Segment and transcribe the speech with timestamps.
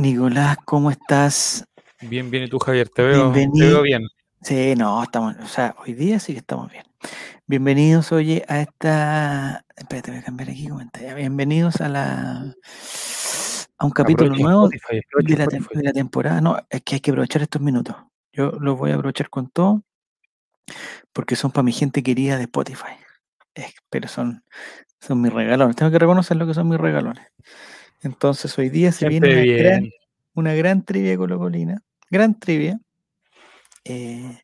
[0.00, 1.64] Nicolás, ¿cómo estás?
[2.00, 4.08] Bien, bien, y tú, Javier, te veo, te veo bien.
[4.42, 6.84] Sí, no, estamos, o sea, hoy día sí que estamos bien.
[7.46, 9.64] Bienvenidos, oye, a esta.
[9.76, 11.14] Espérate, voy a cambiar aquí comentario.
[11.14, 12.54] Bienvenidos a la.
[13.76, 15.00] a un capítulo nuevo Spotify,
[15.36, 16.40] la, de la temporada.
[16.40, 17.94] No, es que hay que aprovechar estos minutos.
[18.32, 19.82] Yo los voy a aprovechar con todo
[21.12, 22.94] porque son para mi gente querida de Spotify.
[23.54, 24.44] Es- pero son,
[25.00, 25.76] son mis regalones.
[25.76, 27.26] Tengo que reconocer lo que son mis regalones.
[28.02, 29.90] Entonces, hoy día se viene una gran,
[30.34, 31.82] una gran trivia colocolina.
[32.10, 32.80] Gran trivia.
[33.84, 34.42] Eh,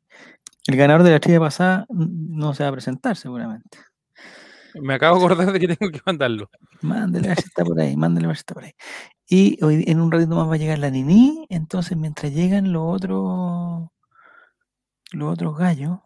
[0.66, 3.78] el ganador de la trivia pasada no se va a presentar seguramente.
[4.74, 6.50] Me acabo de acordar de que tengo que mandarlo.
[6.82, 8.72] Mándele a ver si está por ahí, ver si está por ahí.
[9.28, 12.82] Y hoy en un ratito más va a llegar la Nini, entonces mientras llegan los
[12.84, 13.88] otros
[15.12, 15.98] los otros gallos,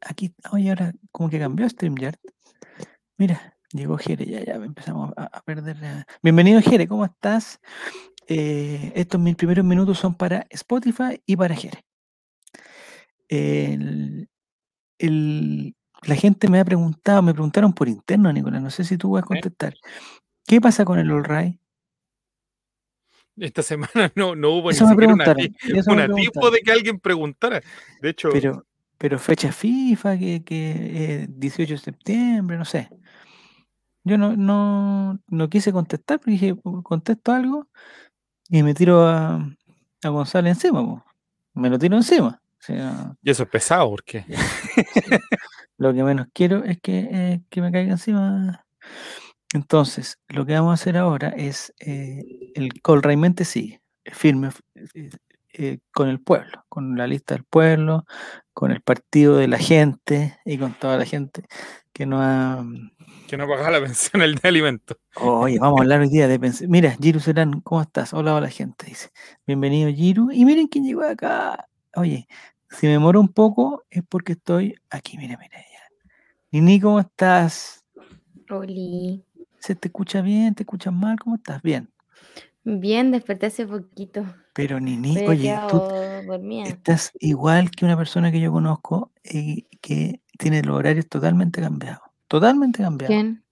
[0.00, 2.18] aquí, oye, ahora como que cambió StreamYard.
[3.16, 5.78] Mira, llegó Jere, ya, ya empezamos a, a perder.
[5.80, 7.60] la- Bienvenido Jere, ¿cómo estás?
[8.28, 11.84] Eh, estos mis primeros minutos son para Spotify y para Jere.
[13.28, 14.28] El-
[14.98, 19.12] el- la gente me ha preguntado, me preguntaron por interno, Nicolás, no sé si tú
[19.12, 19.74] vas a contestar.
[20.46, 21.58] ¿Qué pasa con el All Right?
[23.36, 26.98] Esta semana no, no hubo Eso ni me siquiera una, una tipo de que alguien
[27.00, 27.62] preguntara.
[28.00, 28.66] De hecho, Pero,
[28.98, 30.72] pero fecha FIFA, que, que
[31.22, 32.90] eh, 18 de septiembre, no sé.
[34.04, 37.68] Yo no, no, no quise contestar, porque dije, "Uh, contesto algo
[38.48, 39.48] y me tiro a,
[40.02, 41.04] a González encima, po.
[41.54, 42.40] me lo tiro encima.
[42.60, 44.24] O sea, y eso es pesado, porque
[45.78, 48.64] lo que menos quiero es que, eh, que me caiga encima.
[49.54, 54.50] Entonces, lo que vamos a hacer ahora es, eh, el Colraimente sigue, firme
[54.94, 55.10] eh,
[55.54, 58.04] eh, con el pueblo, con la lista del pueblo,
[58.54, 61.44] con el partido de la gente y con toda la gente
[61.92, 62.64] que no ha...
[63.32, 64.98] que no pagaba la pensión el de alimentos.
[65.14, 66.68] Oye, vamos a hablar hoy día de pensar.
[66.68, 68.12] Mira, Giru Serán, ¿cómo estás?
[68.12, 69.08] Hola, hola gente, dice.
[69.46, 70.30] Bienvenido, Giru.
[70.30, 71.66] Y miren quién llegó acá.
[71.96, 72.28] Oye,
[72.68, 75.96] si me demoro un poco es porque estoy aquí, mira, mira ya.
[76.50, 77.82] Nini, ¿cómo estás?
[78.50, 79.24] Oli.
[79.60, 80.54] ¿Se te escucha bien?
[80.54, 81.18] ¿Te escuchas mal?
[81.18, 81.62] ¿Cómo estás?
[81.62, 81.88] Bien.
[82.64, 84.26] Bien, desperté hace poquito.
[84.52, 85.82] Pero Nini, oye, tú
[86.66, 92.11] estás igual que una persona que yo conozco y que tiene los horarios totalmente cambiados.
[92.32, 93.14] Totalmente cambiados.
[93.14, 93.44] ¿Quién?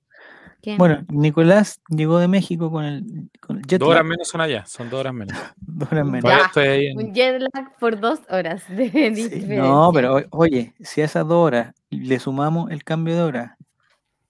[0.63, 0.79] ¿Quién?
[0.79, 4.41] Bueno, Nicolás llegó de México con el, con el jet Dos horas lag, menos son
[4.41, 5.37] allá, son dos horas menos.
[5.61, 6.21] dos horas menos.
[6.23, 9.57] Todavía Ya, estoy ahí en- Un jet lag por dos horas de Sí, diferencia.
[9.63, 13.57] no, pero oye, si a esas dos horas le sumamos el cambio de hora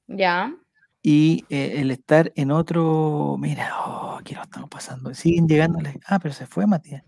[0.09, 0.53] Ya.
[1.01, 5.95] y eh, el estar en otro, mira, oh, aquí lo estamos pasando, siguen llegando, las-
[6.09, 7.05] ah, pero se fue Matías,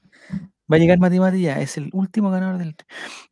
[0.71, 2.75] va a llegar Mati Matías, es el último ganador del,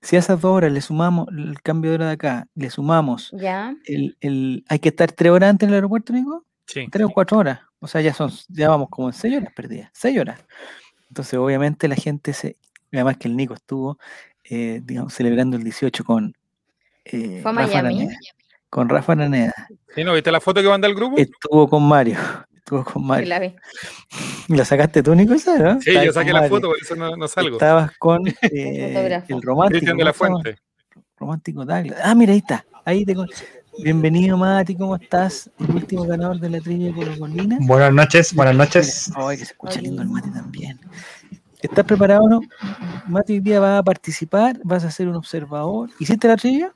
[0.02, 3.30] si a esas dos horas le sumamos el cambio de hora de acá, le sumamos
[3.32, 3.74] Ya.
[3.86, 6.86] el, el, hay que estar tres horas antes en el aeropuerto, Nico, Sí.
[6.90, 9.90] tres o cuatro horas, o sea, ya son, ya vamos como en seis horas perdidas,
[9.92, 10.44] seis horas,
[11.08, 12.56] entonces obviamente la gente se,
[12.92, 13.98] además que el Nico estuvo,
[14.44, 16.34] eh, digamos, celebrando el 18 con
[17.06, 17.98] eh, ¿Fue a Rafa Miami?
[18.00, 18.18] Araneda,
[18.68, 19.54] con Rafa Araneda,
[19.94, 21.16] ¿Sí, ¿No viste la foto que mandé al grupo?
[21.16, 22.18] estuvo con Mario,
[22.70, 23.54] estuvo con Sí, Mario, la vi.
[24.48, 25.80] ¿la sacaste tú, Nico, esa, no?
[25.80, 27.56] Sí, Estabas yo con saqué la foto, por eso no, no salgo.
[27.56, 30.12] Estabas con eh, el romántico, Cristian de la.
[30.12, 30.56] Fuente.
[31.18, 31.98] romántico Douglas.
[32.02, 32.64] Ah, mira, ahí está.
[32.84, 33.28] Ahí te con-
[33.82, 35.48] Bienvenido, Mati, ¿cómo estás?
[35.58, 37.56] El último ganador de la trivia Colocolina.
[37.60, 39.10] Buenas noches, buenas noches.
[39.14, 40.78] Ay, que se escucha lindo el Mati también.
[41.62, 42.40] ¿Estás preparado o no?
[43.06, 45.88] Mati, hoy día va a participar, vas a ser un observador.
[45.98, 46.72] ¿Hiciste la trivia?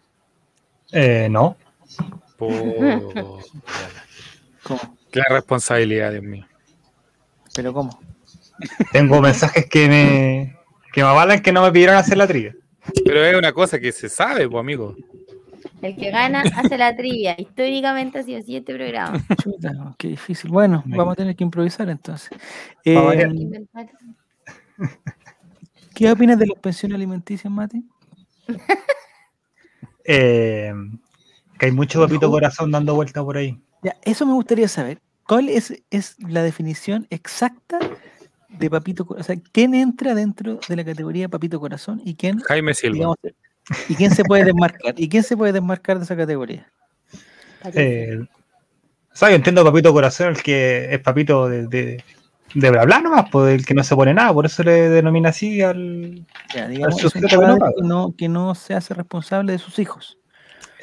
[0.92, 1.56] Eh, no,
[2.38, 2.48] Po-
[4.62, 4.93] ¿Cómo?
[5.14, 6.44] Qué responsabilidad, Dios mío.
[7.54, 8.00] ¿Pero cómo?
[8.90, 10.56] tengo mensajes que me,
[10.92, 12.56] que me avalan que no me pidieron hacer la trivia.
[13.04, 14.96] Pero es una cosa que se sabe, pues, amigo.
[15.80, 17.36] El que gana hace la trivia.
[17.38, 19.24] Históricamente ha sido así este programa.
[19.40, 20.50] Chuta, qué difícil.
[20.50, 22.36] Bueno, vamos a tener que improvisar entonces.
[22.84, 23.64] Eh.
[25.94, 27.84] ¿Qué opinas de las pensiones alimenticias, Mati?
[30.06, 30.70] Eh,
[31.58, 33.58] que hay mucho papito corazón dando vuelta por ahí.
[33.84, 34.98] Ya, eso me gustaría saber.
[35.26, 37.78] ¿Cuál es, es la definición exacta
[38.48, 39.20] de papito corazón?
[39.20, 42.94] O sea, ¿quién entra dentro de la categoría papito corazón y quién, Jaime Silva.
[42.94, 43.16] digamos,
[43.88, 44.94] y quién se puede desmarcar?
[44.96, 46.66] ¿Y quién se puede desmarcar de esa categoría?
[47.74, 48.18] Eh,
[49.12, 52.02] o sea, yo entiendo papito corazón, el que es papito de, de,
[52.54, 55.28] de bla bla nomás, pues el que no se pone nada, por eso le denomina
[55.28, 56.26] así al.
[56.54, 60.18] Ya, digamos, Al sujeto que no, que no se hace responsable de sus hijos.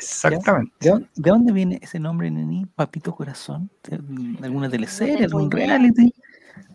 [0.02, 0.74] Exactamente.
[0.80, 2.66] ¿De, dónde- de dónde viene ese nombre, Neni?
[2.66, 3.70] Papito Corazón.
[3.84, 5.26] ¿De de alguna teleserie?
[5.26, 6.14] ¿Algún reality?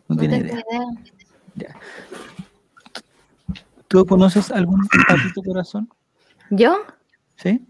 [0.08, 0.62] No, No tiene idea.
[1.56, 1.76] idea.
[3.88, 5.88] ¿Tú conoces algún Papito Corazón?
[6.50, 6.76] ¿Yo?
[7.37, 7.64] ¿Sí?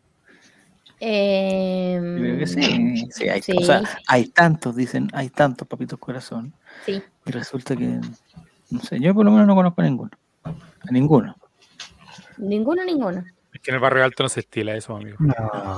[1.00, 3.06] Eh, Yo creo que sí.
[3.10, 3.64] sí, hay, O sí.
[3.64, 6.52] sea, hay tantos, dicen, hay tantos Papitos Corazón.
[6.86, 7.02] Sí.
[7.26, 8.00] Y resulta que
[8.70, 10.10] No sé, yo por lo menos no conozco a ninguno.
[10.44, 11.36] A ninguno.
[12.38, 13.24] Ninguno, ninguno.
[13.66, 15.16] Que en el barrio alto no se estila eso, amigo.
[15.18, 15.34] No.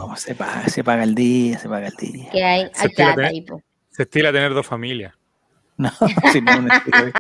[0.08, 2.28] No, se paga, se paga el día, se paga el día.
[2.30, 3.62] Que hay, Se ahí, po.
[3.88, 5.14] Se estila tener dos familias.
[5.78, 5.90] No,
[6.32, 7.12] si no, un estilo de-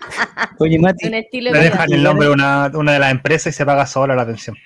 [0.58, 1.70] Oye, Mati, Un estilo Le de vida.
[1.70, 4.56] dejan el nombre de una, una de las empresas y se paga sola la pensión.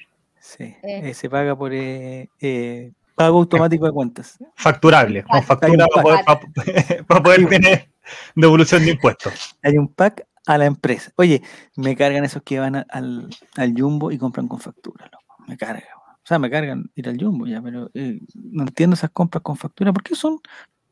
[0.41, 0.77] sí, Eh.
[1.11, 4.39] eh, se paga por eh, eh, pago automático de cuentas.
[4.57, 7.91] Facturable, con factura para poder, para poder tener
[8.35, 9.57] devolución de impuestos.
[9.63, 11.13] Hay un pack a la empresa.
[11.15, 11.43] Oye,
[11.77, 15.22] me cargan esos que van al, al Jumbo y compran con factura, loco.
[15.53, 15.85] Me cargan.
[16.15, 19.55] O sea, me cargan ir al Jumbo ya, pero eh, no entiendo esas compras con
[19.55, 19.93] factura.
[19.93, 20.39] ¿Por qué son?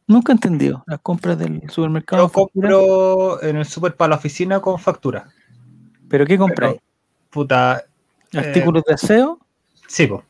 [0.07, 2.27] Nunca he entendido las compras del supermercado.
[2.27, 5.29] Yo compro en el super para la oficina con factura.
[6.11, 6.77] ¿Pero qué compráis?
[7.31, 7.85] Puta,
[8.33, 9.39] eh, Artículos de aseo,
[9.89, 10.25] sí, po.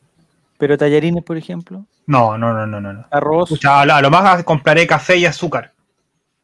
[0.58, 3.04] pero tallarines, por ejemplo, No, no, no, no, no.
[3.10, 5.72] arroz, Pucha, a lo, más compraré café y azúcar.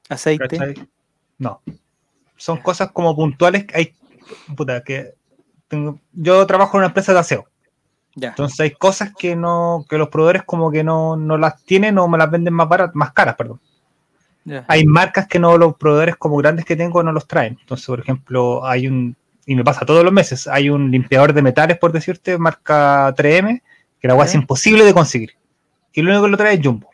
[0.09, 0.57] aceite.
[0.59, 0.89] ¿cachai?
[1.39, 1.61] No.
[2.37, 3.95] Son cosas como puntuales que hay.
[4.57, 5.15] Puta, que
[5.69, 7.47] tengo- yo trabajo en una empresa de aseo.
[8.17, 8.31] Ya.
[8.31, 12.09] Entonces hay cosas que no, que los proveedores como que no, no las tienen o
[12.09, 13.61] me las venden más baratas, más caras, perdón.
[14.45, 14.65] ya.
[14.67, 17.59] Hay marcas que no, los proveedores como grandes que tengo no los traen.
[17.61, 19.15] Entonces, por ejemplo, hay un,
[19.47, 23.63] y me pasa todos los meses, hay un limpiador de metales, por decirte, marca 3M,
[24.01, 25.33] que la agua es imposible de conseguir.
[25.93, 26.91] Y lo único que lo trae es Jumbo.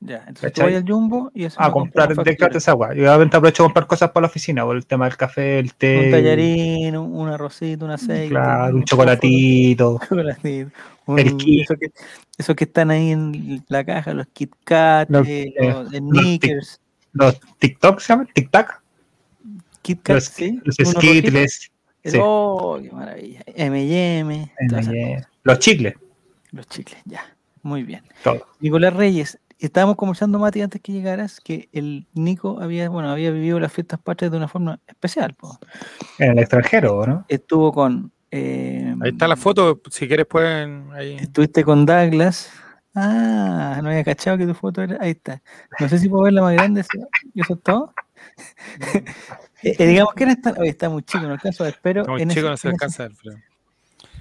[0.00, 0.74] Ya, entonces tú ¿Cachai?
[0.74, 2.94] vas al Jumbo y eso A comprar directamente esa agua.
[2.94, 5.66] Yo obviamente aprovecho a comprar cosas para la oficina, por el tema del café, el
[5.66, 6.10] Un té.
[6.12, 8.28] tallarín, un, un arrocito, un aceite.
[8.28, 9.92] Claro, un chocolatito.
[9.94, 10.70] un chocolatito,
[11.06, 11.90] un- eso que,
[12.38, 16.80] esos que están ahí en la caja, los Kit Kat, Los- eh, eh, los Snickers,
[17.12, 18.80] Los TikTok se llaman, TikTok.
[19.82, 20.60] Kit Kat, Los, sí.
[20.62, 21.72] los Skittles.
[22.04, 22.18] sí.
[22.22, 23.40] Oh, qué maravilla.
[23.46, 25.22] M&M, eh.
[25.42, 25.94] Los chicles.
[26.52, 27.22] los chicles, ya.
[27.62, 28.02] Muy bien.
[28.22, 28.46] Todo.
[28.60, 33.58] Nicolás Reyes, estábamos conversando, Mati, antes que llegaras, que el Nico había, bueno, había vivido
[33.58, 35.34] las fiestas patrias de una forma especial.
[35.34, 35.58] po.
[36.18, 37.24] En el extranjero, ¿no?
[37.28, 38.12] Estuvo con...
[38.30, 41.16] eh, Ahí está la foto, si quieres pueden ahí.
[41.20, 42.50] Estuviste con Douglas.
[42.94, 44.98] Ah, no había cachado que tu foto era.
[45.00, 45.40] Ahí está.
[45.78, 46.82] No sé si puedo verla más grande.
[46.82, 46.98] ¿sí?
[47.34, 47.92] ¿Y eso es todo?
[49.64, 50.52] Eh, eh, digamos que era esta.
[50.56, 52.04] Oye, está muy chico, no alcanzo a ver, pero.
[52.04, 53.36] Como en chico ese- no se alcanza a ver, pero-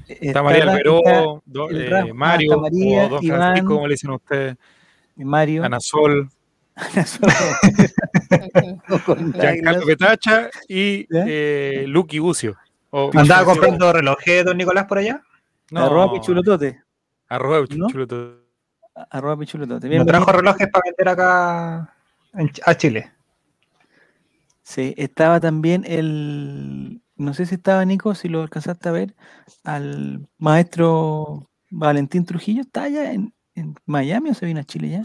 [0.08, 3.40] eh, Está María Alberó, está eh, Mario, está María, o Don Iván.
[3.40, 4.58] Francisco, como le dicen a ustedes,
[5.26, 5.64] Mario.
[5.64, 6.30] Ana Sol,
[7.68, 9.00] Ujú.
[9.06, 9.86] con Giancarlo.
[9.86, 11.24] Petacha y ¿Ya?
[11.28, 12.56] eh, Lucky Bucio.
[13.14, 15.22] ¿Andaba comprando relojes, don Nicolás, por allá?
[15.72, 16.82] No, Arroba pichulotote.
[17.30, 17.88] Arroba ¿No?
[17.88, 18.44] pichulotote.
[19.10, 19.86] Arroba pichulotote.
[19.88, 20.24] No Bienvenido.
[20.26, 21.94] trajo relojes para vender acá
[22.34, 23.12] en Ch- a Chile.
[24.64, 27.02] Sí, estaba también el.
[27.16, 29.16] No sé si estaba Nico, si lo alcanzaste a ver,
[29.64, 32.62] al maestro Valentín Trujillo.
[32.62, 35.04] ¿Está allá en, en Miami o se vino a Chile ya?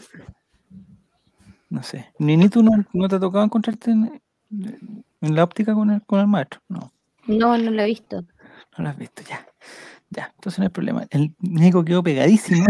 [1.70, 2.06] No sé.
[2.18, 4.20] Ni, ni tú no, no te ha tocado encontrarte en,
[5.20, 6.60] en la óptica con el, con el maestro.
[6.68, 6.92] No,
[7.26, 8.20] No, no lo he visto.
[8.76, 9.46] no lo has visto ya.
[10.10, 11.06] Ya, entonces no hay problema.
[11.10, 12.66] El Nico quedó pegadísimo.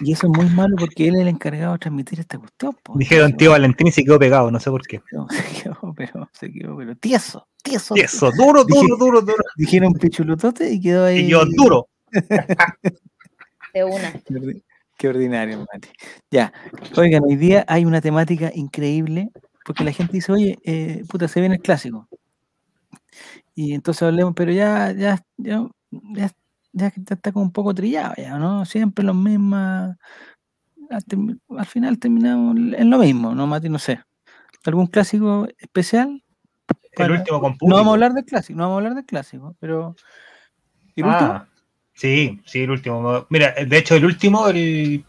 [0.00, 2.76] y eso es muy malo porque él es el encargado de transmitir esta cuestión.
[2.82, 2.98] po.
[2.98, 5.00] Dije don Entonces, tío Valentín y se quedó pegado, no sé por qué.
[5.12, 7.96] no, se quedó, pero se quedó, pero tieso, tieso.
[7.96, 9.44] Y eso, duro, Dije- duro, duro, duro.
[9.56, 11.20] Dijeron pichulutote y quedó ahí.
[11.20, 11.86] Y yo, duro.
[13.74, 14.12] De una.
[14.26, 14.62] Qué, ordi-
[14.96, 15.88] qué ordinario, Mati.
[16.30, 16.52] Ya,
[16.96, 19.30] oigan, hoy día hay una temática increíble
[19.64, 22.08] porque la gente dice, oye, eh, puta, se viene el clásico.
[23.54, 26.30] Y entonces hablemos, pero ya, ya, ya, ya,
[26.72, 28.64] ya está como un poco trillado ya, ¿no?
[28.64, 29.96] Siempre los mismas.
[30.90, 33.68] Al, final terminamos en lo mismo, ¿no, Mati?
[33.68, 34.00] No sé.
[34.64, 36.22] ¿Algún clásico especial?
[36.68, 39.06] El Para- último con No vamos a hablar del clásico, no vamos a hablar del
[39.06, 39.96] clásico, pero.
[40.94, 41.46] ¿Y el último?
[41.94, 43.26] Ah, sí, sí, el último.
[43.30, 45.04] Mira, de hecho, el último, el,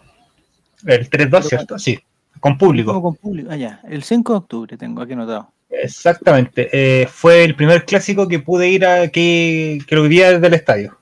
[0.85, 1.79] el 3-2, ¿cierto?
[1.79, 1.99] Sí,
[2.39, 3.01] con público.
[3.01, 3.49] con público.
[3.51, 3.81] Ah, ya.
[3.89, 5.51] El 5 de octubre tengo aquí anotado.
[5.69, 6.69] Exactamente.
[6.71, 10.53] Eh, fue el primer clásico que pude ir a que, que lo vivía desde el
[10.53, 10.97] estadio.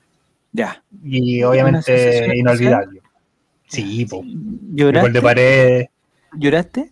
[0.52, 0.82] Ya.
[1.04, 3.00] Y ¿Una obviamente inolvidable.
[3.68, 4.24] Sí, po.
[4.74, 5.00] ¿Lloraste?
[5.06, 5.84] Gol de pared.
[6.38, 6.90] ¿Lloraste?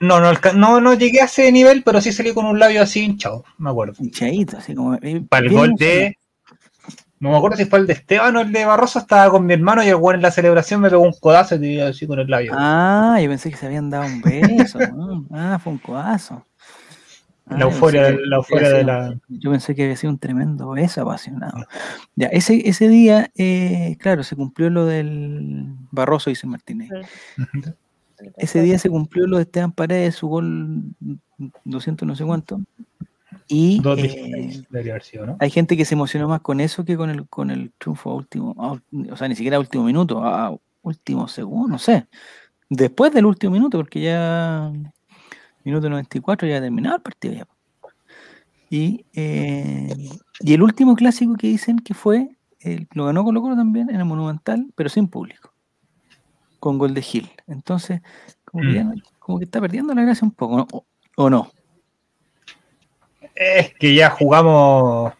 [0.00, 3.00] No, no, no, no llegué a ese nivel, pero sí salí con un labio así
[3.04, 3.94] hinchado, me acuerdo.
[3.98, 4.94] Hinchadito, así como.
[4.94, 6.16] eh, Para el gol de.
[7.20, 9.54] No me acuerdo si fue el de Esteban o el de Barroso, estaba con mi
[9.54, 12.20] hermano y el weón en la celebración me pegó un codazo y te así con
[12.20, 12.52] el labio.
[12.54, 14.78] Ah, yo pensé que se habían dado un beso.
[14.94, 15.26] ¿no?
[15.32, 16.46] Ah, fue un codazo.
[17.46, 19.20] Ah, la yo euforia, que la euforia de la.
[19.28, 21.66] Yo pensé que había sido un tremendo beso apasionado.
[22.14, 26.90] Ya, ese, ese día, eh, claro, se cumplió lo del Barroso San Martínez.
[28.36, 30.82] Ese día se cumplió lo de Esteban Paredes, su gol
[31.64, 32.60] 200 no sé cuánto.
[33.48, 34.62] Y eh,
[35.40, 38.14] hay gente que se emocionó más con eso que con el, con el triunfo a
[38.14, 38.72] último, a
[39.12, 42.06] o sea, ni siquiera a último minuto, a, último segundo, no sé.
[42.68, 44.70] Después del último minuto, porque ya
[45.64, 47.46] minuto 94 ya ha terminado el partido ya.
[48.70, 49.94] Y, eh,
[50.40, 53.96] y el último clásico que dicen que fue, el- lo ganó Colo Colo también en
[53.96, 55.54] el Monumental, pero sin público,
[56.60, 57.30] con gol de Gil.
[57.46, 58.02] Entonces,
[58.44, 58.74] como que, Mm.
[58.74, 60.66] ya no- como que está perdiendo la gracia un poco, ¿no?
[60.72, 60.84] O,
[61.16, 61.50] o no.
[63.40, 65.12] Es que ya jugamos.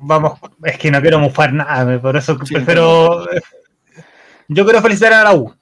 [0.00, 3.24] Vamos, es que no quiero mufar nada, por eso Sí, prefiero.
[4.48, 5.54] Yo quiero felicitar a la U.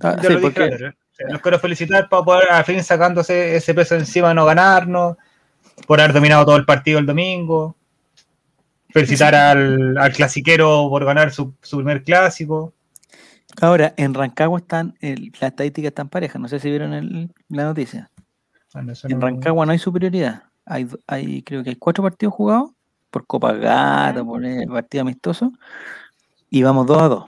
[0.00, 0.92] Ah, sí, lo dije porque- antes, ¿eh?
[1.12, 5.16] Sea, Los quiero felicitar por poder al fin sacándose ese peso encima de no ganarnos,
[5.86, 7.76] por haber dominado todo el partido el domingo.
[8.90, 12.72] Felicitar al, al clasiquero por ganar su, su primer clásico.
[13.60, 17.64] Ahora, en Rancagua están, el- las estadísticas están parejas, no sé si vieron el- la
[17.64, 18.10] noticia.
[18.74, 20.42] Bueno, eso En no- Rancagua no hay superioridad.
[20.66, 22.70] Hay, hay, creo que hay cuatro partidos jugados
[23.10, 25.52] por Copa Gata, por eh, partido amistoso,
[26.50, 27.24] y vamos 2 a 2.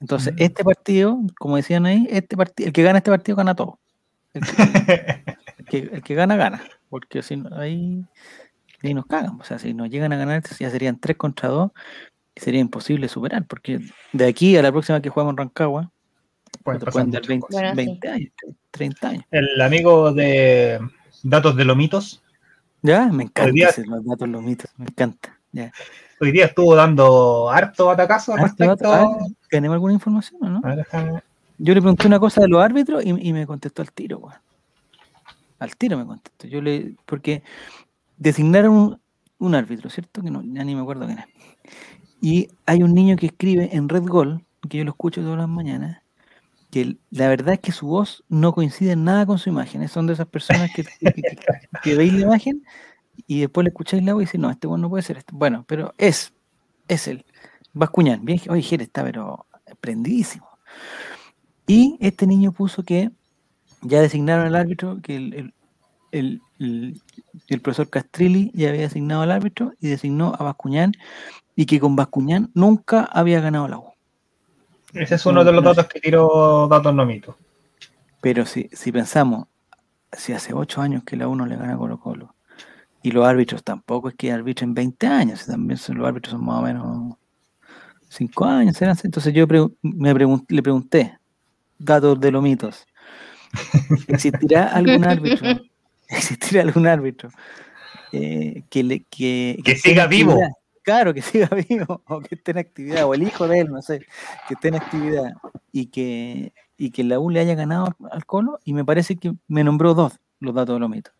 [0.00, 0.36] Entonces, Mm.
[0.38, 3.78] este partido, como decían ahí, este partido, el que gana este partido gana todo.
[4.34, 4.62] El que,
[5.58, 6.62] el que- el que gana, gana.
[6.88, 8.04] Porque si no, ahí,
[8.84, 9.40] ahí nos cagan.
[9.40, 11.72] O sea, si nos llegan a ganar, ya serían 3 contra 2
[12.36, 13.44] y sería imposible superar.
[13.46, 13.80] Porque
[14.12, 15.90] de aquí a la próxima que jugamos en Rancagua,
[16.68, 17.60] Pueden te pasar pueden dar muchas 20, cosas.
[17.60, 17.76] Bueno, sí.
[17.86, 18.32] 20 años,
[18.70, 19.24] 30 años.
[19.30, 20.78] El amigo de
[21.22, 22.22] Datos de Lomitos
[22.82, 25.38] Ya, me encanta día- ese, los datos, los mitos, me encanta.
[25.52, 25.72] Ya.
[26.20, 30.60] hoy día estuvo dando harto batacazo este respecto dato- ah, ¿Tenemos alguna información o no?
[30.62, 31.22] A ver, déjame-
[31.58, 34.28] Yo le pregunté una cosa de los árbitros y, y me contestó al tiro.
[35.58, 36.46] Al tiro me contestó.
[36.46, 37.42] Yo le, porque
[38.16, 39.00] designaron un,
[39.38, 40.22] un árbitro, ¿cierto?
[40.22, 41.24] Que no, ya ni me acuerdo quién es.
[42.20, 45.48] Y hay un niño que escribe en Red Gol, que yo lo escucho todas las
[45.48, 46.02] mañanas,
[46.70, 49.86] que la verdad es que su voz no coincide en nada con su imagen.
[49.88, 50.84] Son de esas personas que,
[51.94, 52.62] veis la imagen
[53.26, 55.32] y después le escucháis la voz y decís, no, este bueno no puede ser este.
[55.34, 56.32] Bueno, pero es,
[56.88, 57.24] es él.
[57.72, 59.46] Bascuñán, bien, oye, Jere está pero
[59.80, 60.48] prendidísimo.
[61.66, 63.10] Y este niño puso que
[63.82, 65.54] ya designaron al árbitro, que el-
[66.12, 66.42] el-
[67.48, 70.92] el profesor Castrilli ya había designado al árbitro y designó a Bascuñán
[71.54, 73.97] y que con Bascuñán nunca había ganado la U.
[74.94, 77.36] Ese es uno de los datos que tiró Datos Lomitos.
[78.20, 79.46] Pero si, si pensamos,
[80.12, 82.34] si hace ocho años que la U no le gana a Colo Colo,
[83.02, 86.58] y los árbitros tampoco es que arbitren 20 años, también son, los árbitros son más
[86.58, 87.14] o menos
[88.08, 89.46] 5 años, serán, entonces yo
[89.82, 91.18] me pregun- le pregunté,
[91.78, 92.86] datos de los mitos,
[94.08, 95.46] ¿existirá algún árbitro?
[96.08, 97.28] ¿Existirá algún árbitro
[98.12, 100.40] eh, que, le, que, Que en siga vivo.
[100.88, 103.82] Claro, que siga vivo, o que esté en actividad, o el hijo de él, no
[103.82, 104.06] sé,
[104.48, 105.34] que esté en actividad
[105.70, 109.34] y que, y que la U le haya ganado al Colo, y me parece que
[109.48, 111.12] me nombró dos los datos de los mitos.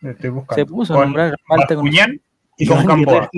[0.00, 0.54] Estoy buscando.
[0.54, 3.04] Se puso a nombrar falta con y con.
[3.04, 3.28] Guerrero.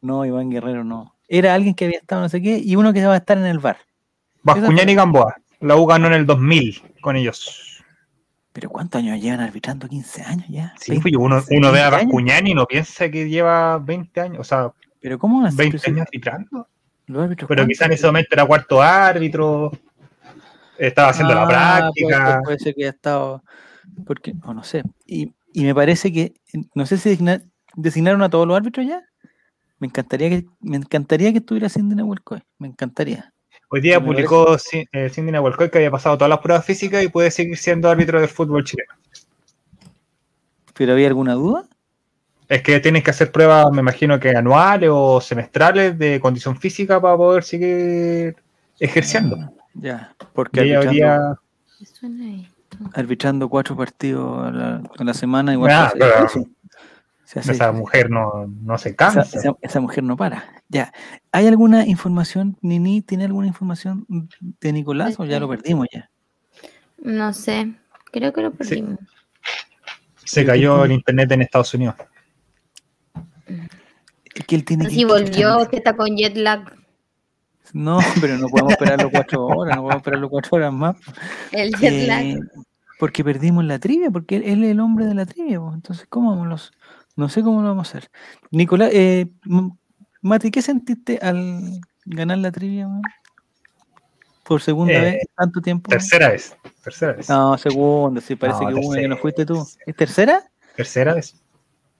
[0.00, 1.14] No, Iván Guerrero no.
[1.28, 3.44] Era alguien que había estado no sé qué, y uno que va a estar en
[3.44, 3.76] el bar.
[4.42, 5.36] Bascuñán y Gamboa.
[5.60, 7.84] La U ganó en el 2000 con ellos.
[8.54, 9.86] Pero ¿cuántos años llevan arbitrando?
[9.86, 10.74] 15 años ya.
[10.80, 12.06] Sí, 20, pues, uno, uno ve a 20 años.
[12.06, 15.58] Bascuñán y no piensa que lleva 20 años, o sea, Pero ¿cómo van a ser
[15.58, 16.68] 20 si años arbitrando.
[17.06, 17.68] los árbitros Pero cuántos?
[17.68, 19.72] quizá en ese momento era cuarto árbitro,
[20.78, 22.40] estaba haciendo la Ah, práctica.
[22.44, 23.42] Puede, ser que haya estado.
[24.06, 24.82] Porque, o no sé.
[25.06, 26.34] Y, y me parece que,
[26.74, 27.42] no sé si designa-
[27.74, 29.02] designaron a todos los árbitros ya.
[29.78, 32.42] Me encantaría que, me encantaría que estuviera Cindy Nahuelcoy.
[32.58, 33.32] Me encantaría.
[33.70, 34.56] Hoy día me publicó
[34.92, 38.20] eh, Cindy Nahuelcoy que había pasado todas las pruebas físicas y puede seguir siendo árbitro
[38.20, 38.92] del fútbol chileno.
[40.74, 41.66] ¿Pero había alguna duda?
[42.50, 47.00] Es que tienes que hacer pruebas, me imagino que anuales o semestrales de condición física
[47.00, 48.36] para poder seguir
[48.80, 49.36] ejerciendo.
[49.40, 50.14] Ah, Ya.
[50.34, 51.34] Porque Y arbitrando, día,
[51.78, 52.76] ¿Qué suena esto?
[52.94, 55.92] arbitrando cuatro partidos a la, a la semana, igual Ah,
[56.28, 56.44] se.
[57.24, 59.20] Se hace esa mujer no, no se cansa.
[59.20, 60.42] esa- esa mujer no para.
[60.68, 60.92] Ya.
[61.30, 63.02] ¿Hay alguna información, Nini?
[63.02, 64.04] ¿Tiene alguna información
[64.60, 66.10] de Nicolás o ya lo perdimos ya?
[66.98, 67.72] No sé.
[68.10, 68.98] Creo que lo perdimos.
[70.24, 71.94] Se cayó el internet en Estados Unidos.
[74.34, 76.72] Es que él tiene que- Si volvió, que está con jet lag.
[77.72, 80.96] No, pero no podemos esperarlo cuatro horas, no podemos esperarlo cuatro horas más.
[81.52, 82.24] El jet Eh, lag.
[82.98, 85.60] porque perdimos la trivia, porque él, él es el hombre de la trivia.
[85.60, 85.74] pues.
[85.74, 86.72] Entonces, ¿cómo vamos los.?
[87.16, 88.10] No sé cómo lo vamos a hacer.
[88.50, 89.26] Nicolás, eh,
[90.22, 92.88] Mati, ¿qué sentiste al ganar la trivia?
[94.44, 95.88] Por segunda Eh, vez, tanto tiempo.
[95.90, 96.56] Tercera vez.
[96.82, 97.28] Tercera vez.
[97.28, 99.64] No, segunda, sí, parece No, que una que no fuiste tú.
[99.86, 100.42] ¿Es tercera?
[100.76, 101.34] Tercera vez.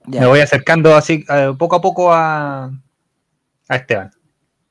[0.07, 2.65] Ya, Me voy acercando así eh, poco a poco a,
[3.67, 4.11] a Esteban.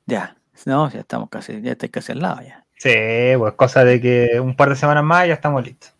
[0.06, 0.36] ya.
[0.66, 2.66] No, ya estamos casi, ya estoy casi al lado ya.
[2.76, 2.90] Sí,
[3.38, 5.94] pues cosa de que un par de semanas más ya estamos listos.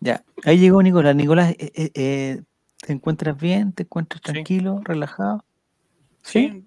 [0.00, 0.22] Ya.
[0.44, 1.14] Ahí llegó Nicolás.
[1.16, 2.42] Nicolás, eh, eh, eh,
[2.86, 3.72] ¿te encuentras bien?
[3.72, 4.32] ¿Te encuentras Sí.
[4.32, 5.44] tranquilo, relajado?
[6.22, 6.66] Sí.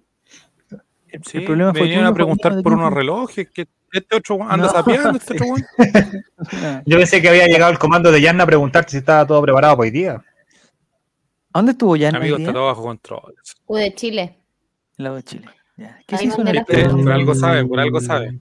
[1.08, 3.48] El, Sí, el problema me fue vinieron a preguntar Paulino, ¿de por unos relojes.
[3.50, 5.46] Que este otro anda No, sapeando, este otro
[6.84, 9.76] Yo pensé que había llegado el comando de Yanna a preguntarte si estaba todo preparado
[9.76, 10.20] para hoy día.
[11.56, 13.34] ¿A dónde estuvo hoy Amigo, está todo bajo control.
[13.64, 14.36] U de Chile.
[14.98, 15.46] En la de Chile.
[15.78, 15.98] Ya.
[16.06, 16.64] ¿Qué se hizo en el.
[16.66, 18.38] Por algo sabe, por algo sabe.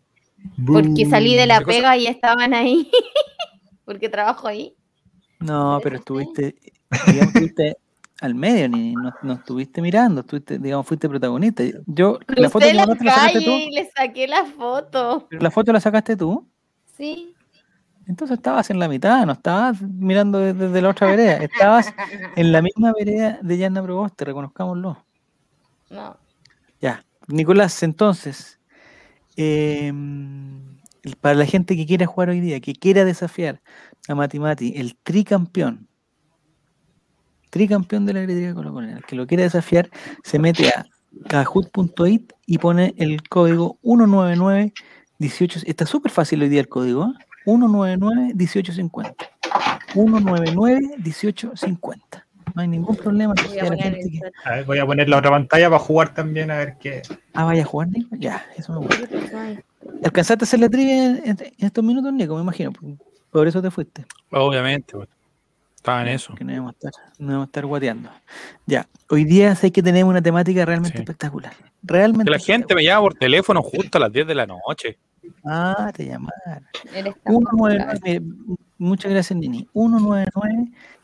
[0.68, 1.78] Porque salí de la ¿Qué cosa?
[1.78, 2.92] pega y estaban ahí.
[3.86, 4.76] Porque trabajo ahí.
[5.40, 6.56] No, pero estuviste,
[7.08, 7.78] digamos, estuviste
[8.20, 11.64] al medio, ni no, no estuviste mirando, estuviste, digamos, fuiste protagonista.
[11.86, 15.28] Yo, la foto Crucé que la la sacaste tú, y le saqué la foto.
[15.30, 16.46] pero la foto la sacaste tú,
[16.98, 17.35] Sí.
[18.08, 21.94] Entonces estabas en la mitad, no estabas mirando desde, la otra vereda, estabas
[22.36, 25.04] en la misma vereda de Yanna Proboste, reconozcámoslo.
[25.90, 26.18] No.
[26.82, 28.60] Ya, Nicolás, entonces,
[29.36, 30.78] em,
[31.22, 33.62] para la gente que quiera jugar hoy día, que quiera desafiar
[34.08, 35.88] a Mati Mati, el tricampeón,
[37.50, 39.90] tricampeón de la heredera Colo Colo, el que lo quiera desafiar,
[40.24, 40.86] se mete a
[41.28, 45.62] kahoot.it y pone el código 19918.
[45.66, 47.25] Está súper fácil hoy día el código, ¿eh?
[47.46, 49.16] 1991850.
[49.94, 52.26] 1991850.
[52.54, 53.34] No hay ningún problema.
[53.48, 54.20] Voy a poner que-.
[54.46, 57.02] A ver, voy a poner la otra pantalla para jugar también a ver qué.
[57.34, 58.16] Ah, vaya a jugar, Nico.
[58.18, 58.98] Ya, eso me gusta.
[60.04, 62.36] ¿Alcanzaste a hacer la trivia en, en- en estos minutos, Nico?
[62.36, 62.72] Me imagino.
[62.72, 62.84] Por,
[63.32, 64.06] por eso te fuiste.
[64.32, 65.10] Obviamente, pues.
[65.76, 66.34] Estaba en eso.
[66.34, 68.10] Que no a estar, no a estar guateando.
[68.66, 71.04] Ya, hoy día sé que tenemos una temática realmente Sí.
[71.04, 71.54] espectacular.
[71.84, 72.26] Realmente.
[72.26, 74.98] Que la gente me llama por teléfono justo a las 10 de la noche.
[75.44, 76.66] Ah, te llamaron.
[76.94, 78.22] Eres tan 199, mire,
[78.78, 79.68] muchas gracias, Nini.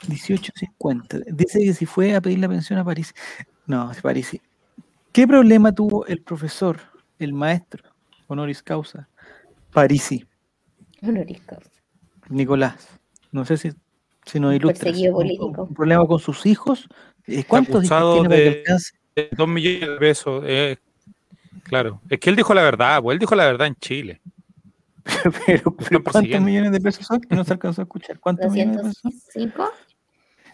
[0.08, 1.24] 199-1850.
[1.34, 3.14] Dice que si fue a pedir la pensión a París.
[3.66, 4.28] No, es París.
[4.28, 4.42] sí.
[5.12, 6.80] ¿Qué problema tuvo el profesor,
[7.20, 7.84] el maestro,
[8.28, 9.10] honoris causa,
[9.74, 10.26] Parisi,
[11.02, 11.70] honoris causa.
[12.30, 12.88] Nicolás?
[13.32, 13.72] No sé si,
[14.26, 14.58] si nos.
[14.60, 15.64] Perseguido ¿Un- político.
[15.64, 16.88] ¿Un problema con sus hijos?
[17.48, 18.92] ¿Cuántos hijos tiene para que de- alcance?
[19.36, 20.44] Dos millones de pesos.
[20.48, 20.78] eh,
[21.64, 22.02] claro.
[22.10, 24.22] Es que él dijo la verdad, pues él dijo la verdad en Chile.
[25.48, 27.20] Pero, pero ¿cuántos millones de pesos son?
[27.22, 28.20] Que no se alcanzó a escuchar.
[28.20, 29.12] ¿Cuántos millones de pesos son?
[29.12, 29.72] 205.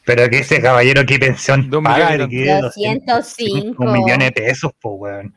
[0.06, 2.12] Pero que ese caballero, ¿qué pensión Dos paga?
[2.12, 2.62] millones ¿De y qué?
[2.62, 3.84] 205.
[3.84, 5.36] Un millón de pesos, pues, weón.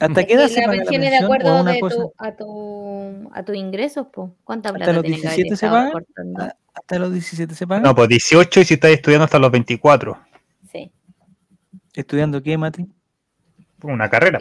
[0.00, 1.96] ¿Hasta qué edad que se paga la pensión de acuerdo una de cosa?
[1.96, 4.34] tu, a, tu, a tus ingresos, po.
[4.42, 5.66] ¿Cuánta ¿Hasta plata los que haber 17 se?
[5.66, 5.92] Ah,
[6.74, 7.80] ¿Hasta los 17 se paga?
[7.82, 10.18] No, pues 18 y si estás estudiando hasta los 24.
[10.72, 10.90] Sí.
[11.94, 12.84] ¿Estudiando qué, Mati?
[13.82, 14.38] Una carrera.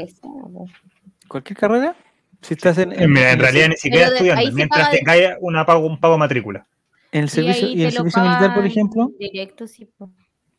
[1.28, 1.96] ¿Cualquier carrera?
[2.42, 4.52] Si estás en, Mira, en realidad ni siquiera estudiando.
[4.54, 6.66] Mientras te de- caiga una pago, un pago matrícula.
[7.12, 10.12] en el servicio, ahí y el servicio militar, por ejemplo, Directo, sí, po.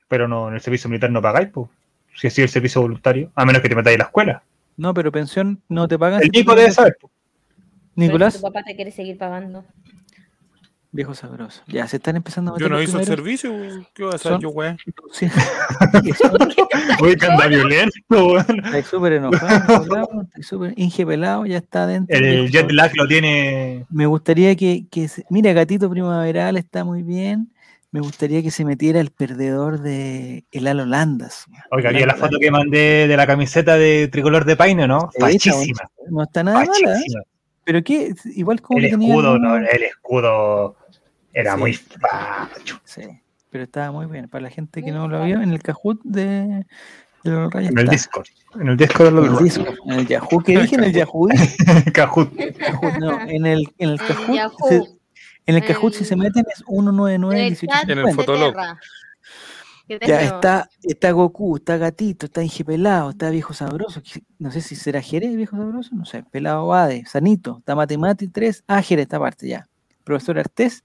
[0.09, 1.69] Pero no, en el servicio militar no pagáis, pues.
[2.15, 3.31] Si ha sido el servicio voluntario.
[3.35, 4.43] A menos que te metáis en la escuela.
[4.77, 6.23] no, pero pensión no te pagan.
[6.23, 6.97] El Nico debe saber.
[7.01, 7.11] po.
[7.95, 9.65] Pero Nicolás, si tu papá te quiere seguir pagando.
[10.91, 11.63] Viejo sabroso.
[11.67, 13.53] Ya, se están empezando a Yo meter no los hice el servicio.
[13.95, 14.79] ¿Qué iba a hacer Son- yo, weón?
[15.13, 15.29] Sí.
[17.19, 18.65] Que anda violento, weón.
[18.65, 22.17] Estoy súper enojado, estoy súper ingepelado, ya está adentro.
[22.17, 23.87] El jet lag lo tiene.
[23.91, 27.53] Me gustaría que, que se- mira, Gatito Primaveral está muy bien.
[27.91, 31.47] Me gustaría que se metiera el perdedor de el Al Holandas.
[31.71, 35.09] Oiga, vi la foto que mandé de la camiseta de tricolor de paine, ¿no?
[35.15, 35.81] Está Fachísima.
[36.11, 37.03] No está nada mala, ¿eh?
[37.69, 39.09] Pero qué, igual como El que tenía.
[39.09, 40.77] escudo, una- no, el escudo
[41.35, 41.59] era Sí.
[41.61, 42.81] muy facho.
[42.85, 43.03] Sí,
[43.51, 44.27] pero estaba muy bien.
[44.31, 46.65] Para la gente que no lo vio, en el Kahoot de,
[47.25, 47.93] de los Rayos En el está.
[47.93, 48.27] Discord.
[48.59, 49.45] En el Discord de En los el Rayos.
[49.55, 50.43] Discord, en el Yahoo.
[50.43, 51.29] ¿Qué dije en el Yahoo?
[51.93, 52.33] Kahoot.
[52.57, 54.89] Kahoot, no, en el, en el En Kahoot.
[55.45, 58.05] En el Kahoot, si se En- meten, es 199 En el 18 chat En el
[58.07, 58.55] de Fotolog.
[59.89, 60.01] Terra.
[60.01, 64.01] ¿Qué Ya está, está Goku, está Gatito, está Ingepelado, está Viejo Sabroso.
[64.39, 66.23] No sé si será Jerez Viejo Sabroso, no sé.
[66.25, 68.65] Pelado Bade, Sanito, está Matemati 3.
[68.69, 69.69] Ah, Jerez, esta parte ya.
[70.05, 70.85] Profesor Artés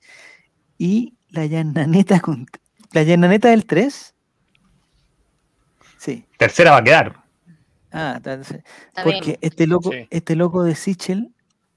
[0.78, 2.46] y la Yananeta con.
[2.92, 4.14] ¿La Yananeta del 3?
[5.98, 6.26] Sí.
[6.38, 7.24] Tercera va a quedar.
[7.92, 8.64] Ah, está- bien.
[9.04, 10.08] porque este loco, Sí.
[10.10, 11.34] este loco de Sichel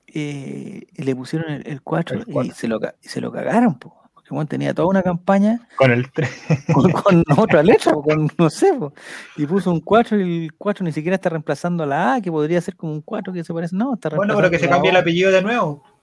[0.07, 3.95] eh, le pusieron el, el 4 El y se lo, se lo cagaron, po,
[4.29, 6.31] porque bueno, tenía toda una campaña Con el 3.
[6.75, 8.93] con, con otra letra, con no sé, po,
[9.37, 12.31] y puso un 4 y el 4 ni siquiera está reemplazando a la A, que
[12.31, 14.75] podría ser como un 4 que se parece, no, está Bueno, pero que se reemplazando
[14.77, 15.83] cambie el apellido de nuevo.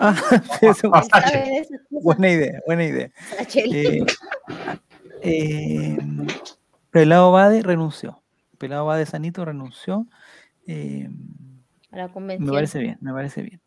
[0.00, 0.14] Ah,
[0.62, 1.02] eso- Ah,
[1.90, 3.10] buena idea, buena idea.
[3.56, 4.04] Eh,
[5.22, 5.98] eh,
[6.90, 8.22] Pelado Bade renunció,
[8.58, 10.06] Pelado Bade Sanito renunció.
[10.66, 11.08] eh,
[11.90, 12.46] A la convención.
[12.46, 13.60] Me parece bien, me parece bien.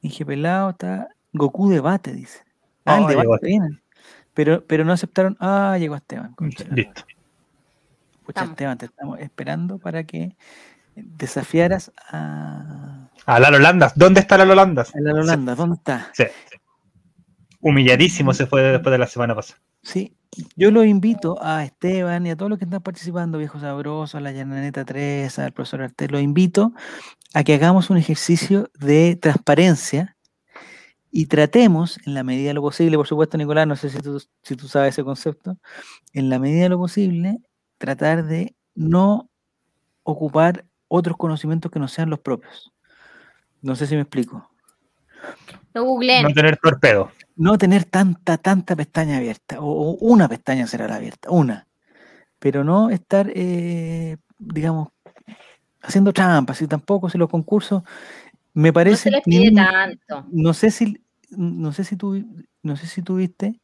[0.00, 1.08] Inge Pelado está.
[1.34, 2.40] Goku debate, dice.
[2.88, 3.68] Ah, el Ah.
[4.34, 5.36] Pero, pero no aceptaron.
[5.40, 6.34] Ah, llegó Esteban.
[6.38, 7.02] la Listo.
[8.24, 8.50] Pucha, Estamos.
[8.50, 10.36] Esteban, te estamos esperando para que
[10.94, 13.92] desafiaras a, A Lalo Landas.
[13.96, 14.94] ¿Dónde está Lalo Landas?
[14.94, 15.54] a la Holanda.
[15.54, 16.10] ¿Dónde está?
[16.12, 16.24] Sí.
[17.60, 19.60] Humilladísimo se fue después de la semana pasada.
[19.82, 20.14] Sí,
[20.56, 24.20] yo los invito a Esteban y a todos los que están participando, Viejo Sabroso, a
[24.20, 26.72] la Llananeta 3, al profesor Artés, los invito
[27.34, 30.16] a que hagamos un ejercicio de transparencia
[31.20, 34.22] y tratemos, en la medida de lo posible, por supuesto, Nicolás, no sé si tú,
[34.44, 35.56] si tú sabes ese concepto,
[36.12, 37.38] en la medida de lo posible,
[37.76, 39.28] tratar de no
[40.04, 42.72] ocupar otros conocimientos que no sean los propios.
[43.62, 44.48] No sé si me explico.
[45.74, 46.22] No googleen.
[46.22, 47.10] No tener torpedo.
[47.34, 51.66] No tener tanta, tanta pestaña abierta, o, o una pestaña será la abierta, una.
[52.38, 54.90] Pero no estar, eh, digamos,
[55.82, 57.82] haciendo trampas, y tampoco si los concursos,
[58.54, 60.24] me No parece, se les pide ni- tanto.
[60.30, 62.24] no sé si, no sé si tú,
[62.62, 63.60] no sé si tuviste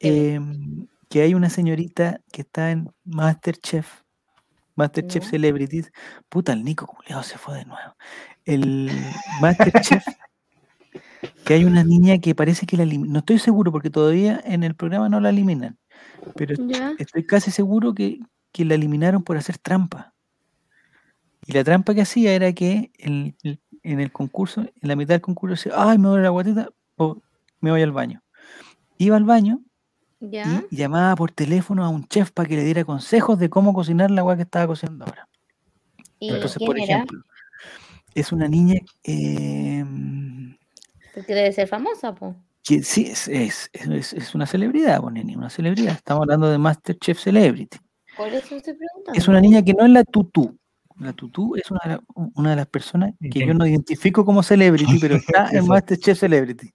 [0.00, 0.34] Dime.
[0.34, 4.02] em, que hay una señorita que está en Masterchef,
[4.76, 5.30] Masterchef Ya.
[5.30, 5.90] Celebrities.
[6.28, 7.94] Puta, el Nico culiao se fue de nuevo.
[8.44, 8.90] El
[9.40, 10.06] Masterchef,
[11.44, 14.62] que hay una niña que parece que la elim- no estoy seguro porque todavía en
[14.62, 15.78] el programa no la eliminan,
[16.36, 16.94] pero Ya.
[16.98, 18.20] estoy casi seguro que,
[18.52, 20.14] que la eliminaron por hacer trampa.
[21.46, 25.14] Y la trampa que hacía era que en, el- en el concurso, en la mitad
[25.14, 26.68] del concurso, decía, ay, me duele la guatita,
[27.00, 27.22] o
[27.60, 28.22] me voy al baño.
[28.98, 29.60] Iba al baño
[30.20, 30.62] Ya.
[30.70, 34.10] y llamaba por teléfono a un chef para que le diera consejos de cómo cocinar
[34.10, 35.26] la agua que estaba cocinando ahora.
[36.18, 36.84] ¿Y Entonces, quién por era?
[36.84, 37.22] ejemplo,
[38.14, 40.56] es una niña em,
[41.14, 42.36] Porque debe ser famosa, po.
[42.62, 45.94] que sí, es, es, es- es una celebridad, pues, neni, una celebridad.
[45.94, 47.78] Estamos hablando de Masterchef Celebrity.
[48.16, 49.18] Por eso estoy preguntando.
[49.18, 50.56] Es una niña que no es la tutú.
[50.98, 51.98] La tutú es una,
[52.34, 55.66] una de las personas ¿Y que yo no identifico como celebrity, pero está en.
[55.66, 56.70] Masterchef Celebrity.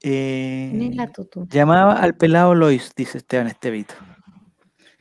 [0.00, 3.94] ¿Quién es la Eh, llamaba al pelado Lois, dice Esteban Estevito.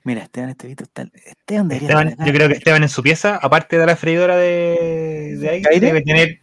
[0.03, 1.03] Mira, Esteban Estevito está.
[1.13, 4.35] Esteban debería Esteban, estar yo creo que Esteban en su pieza, aparte de la freidora
[4.37, 5.87] de, de aire, ¿Aire?
[5.87, 6.39] debe tener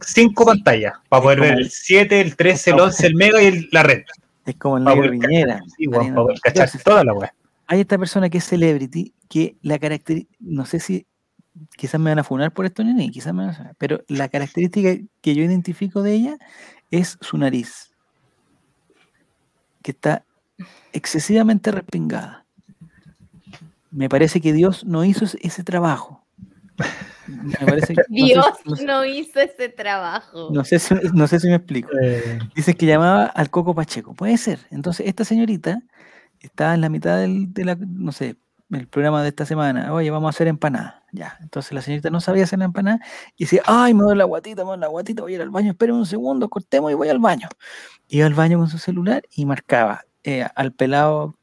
[0.00, 3.68] cinco pantallas para poder ver el 7, el 13, el 11, el mega y el-
[3.72, 4.02] la red.
[4.46, 5.10] Es como el negro.
[5.10, 5.60] Viñera.
[5.76, 6.14] Sí, weón, Marino.
[6.14, 7.34] para poder cachar Entonces, toda la weá.
[7.66, 11.06] hay esta persona que es celebrity que la característica, no sé si
[11.76, 14.94] quizás me van a funar por esto, ni quizás me van a pero la característica
[15.20, 16.36] que yo identifico de ella
[16.90, 17.90] es su nariz,
[19.82, 20.24] que está
[20.92, 22.44] excesivamente respingada.
[23.90, 26.24] Me parece que Dios no hizo ese- trabajo.
[27.26, 30.50] Me parece que- no sé- Dios no sé- no hizo ese trabajo.
[30.52, 31.88] no sé si, no sé si me explico.
[32.54, 34.14] Dice que llamaba al Coco Pacheco.
[34.14, 34.60] Puede ser.
[34.70, 35.80] Entonces, esta señorita
[36.40, 38.36] estaba en la mitad del, de la, no sé,
[38.70, 39.92] el programa de esta semana.
[39.92, 40.94] Oye, vamos a hacer empanadas.
[41.12, 41.38] Ya.
[41.40, 43.00] Entonces la señorita no sabía hacer la empanada
[43.36, 45.50] y decía, ay, me duele la guatita, me duele la guatita, voy a ir al
[45.50, 47.48] baño, esperen un segundo, cortemos y voy al baño.
[48.08, 51.38] Iba al baño con su celular y marcaba eh, al pelado,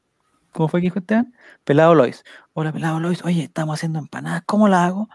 [0.52, 1.34] ¿cómo fue que dijo Esteban?
[1.64, 2.22] Pelado Lois.
[2.52, 5.08] Hola, pelado Lois, oye, estamos haciendo empanadas, ¿cómo la hago?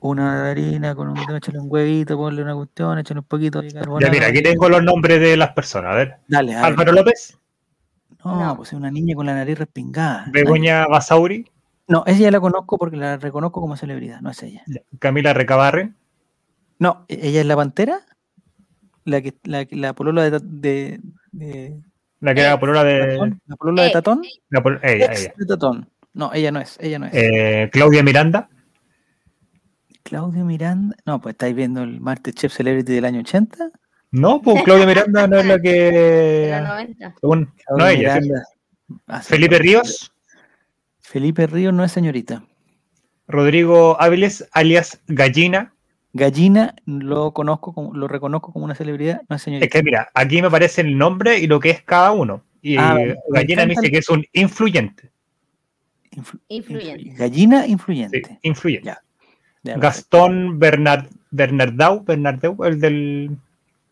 [0.00, 3.80] Una harina con un échale un huevito, ponle una cuestión, échale un poquito de ya
[3.80, 4.12] carbonato.
[4.12, 5.92] mira, aquí tengo los nombres de las personas.
[5.92, 6.64] A ver, Dale, a ver.
[6.66, 7.38] Álvaro López,
[8.24, 8.56] No, No.
[8.56, 10.26] pues es una niña con la nariz respingada.
[10.30, 11.50] Begoña Basauri,
[11.86, 14.62] No, ella la conozco porque la reconozco como celebridad, no es ella.
[14.98, 15.92] Camila Recabarre,
[16.78, 18.00] No, e- ella es la pantera,
[19.04, 21.00] la que la, la polola de, Ta- de,
[21.32, 21.80] de
[22.20, 23.06] la que era polola de.
[23.08, 25.34] Tatón, la polola de Eh, Tatón, la pol- ella, ex ella.
[25.36, 25.90] de Tatón.
[26.14, 27.12] No, ella no es, ella no es.
[27.14, 28.48] Eh, Claudia Miranda,
[30.02, 33.70] Claudio Miranda, no, pues estáis viendo el Masterchef Celebrity del año 80.
[34.14, 36.50] No, pues Claudia Miranda no es la De que.
[36.58, 37.14] los 90.
[37.20, 38.20] según- no Claudio ella.
[39.06, 39.20] Ah.
[39.20, 40.12] Felipe Ríos,
[41.00, 42.44] Felipe Ríos no es señorita.
[43.26, 45.72] Rodrigo Áviles, alias Gallina.
[46.12, 49.68] Gallina lo conozco lo reconozco como una celebridad, no es Es señorita.
[49.78, 52.42] que mira, aquí me aparece el nombre y lo que es cada uno.
[52.62, 52.96] Y Ah,
[53.30, 55.10] Gallina me dice que es un influyente.
[56.12, 57.02] Influ- Influyente.
[57.04, 58.38] influ- Gallina Sí, influyente.
[58.42, 58.86] influyente.
[58.86, 59.00] Ya.
[59.64, 63.30] Ya, Gastón Bernard, Bernardau, Bernardeu, el del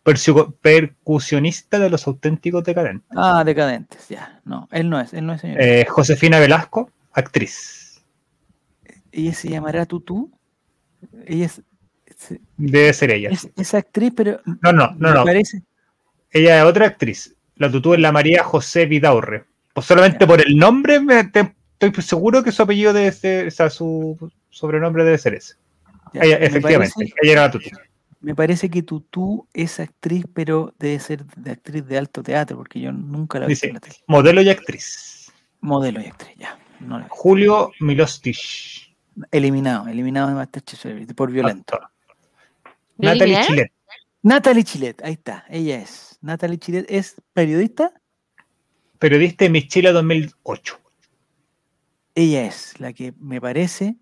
[0.02, 3.08] percusionista de los auténticos decadentes.
[3.16, 4.40] Ah, decadentes, ya.
[4.44, 5.64] No, él no es, él no es señorita.
[5.66, 8.02] Eh, Josefina Velasco, actriz.
[9.12, 10.30] Ella se llamará Tutú.
[11.26, 11.62] Ella es,
[12.06, 13.30] es, Debe ser ella.
[13.30, 15.24] es- es actriz, pero No, no, no, no.
[15.24, 15.62] parece.
[16.30, 17.34] Ella es otra actriz.
[17.56, 19.44] La tutú es la María José Vidaurre.
[19.74, 23.50] Pues solamente por el nombre me, te- estoy seguro que su apellido debe ser, o
[23.50, 25.54] sea, su sobrenombre debe ser ese.
[26.14, 27.70] ya, Ella, me efectivamente, parece- ella era la tutú.
[28.22, 32.80] Me parece que Tutú es actriz, pero debe ser de actriz de alto teatro, porque
[32.80, 33.96] yo nunca la he visto Dice, en la tele.
[34.06, 35.32] modelo y actriz.
[35.60, 36.58] Modelo y actriz, ya.
[36.80, 37.06] No la.
[37.10, 38.94] Julio Milostich.
[39.30, 41.74] Eliminado, eliminado de Masterchef Celebrity por violento.
[41.74, 41.90] actor.
[42.98, 43.40] ¿Lo Natalie?
[43.46, 43.72] Chilet.
[44.22, 46.18] Natalie Chilet, ahí está, ella es.
[46.22, 47.92] Natalie Chilet es periodista,
[48.98, 50.78] Periodista en Miss Chile 2008.
[52.14, 53.96] ella es la que me parece.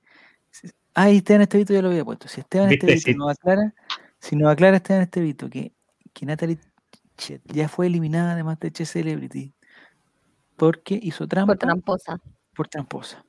[0.94, 2.28] Ah, y Esteban Estevito ya lo había puesto.
[2.28, 2.70] Si Esteban.
[2.70, 3.14] Estevito Sí.
[3.14, 3.72] nos aclara,
[4.20, 5.72] si nos aclara Esteban Estevito que,
[6.12, 6.58] que Natalie
[7.16, 9.54] Chet ya fue eliminada de Masterchef Celebrity
[10.56, 12.20] porque hizo trampa Por tramposa.
[12.54, 13.24] por tramposa.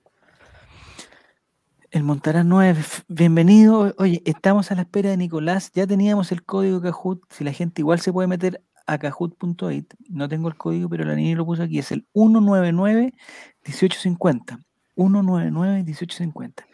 [1.92, 3.94] El Montarán 9, f- bienvenido.
[3.98, 5.72] Oye, estamos a la espera de Nicolás.
[5.74, 7.22] Ya teníamos el código Kahoot.
[7.34, 9.94] Si la gente igual se puede meter a kahoot.it.
[10.10, 11.80] No tengo el código, pero la niña lo puso aquí.
[11.80, 14.58] Es el 199-1850.
[14.96, 16.66] 199-1850.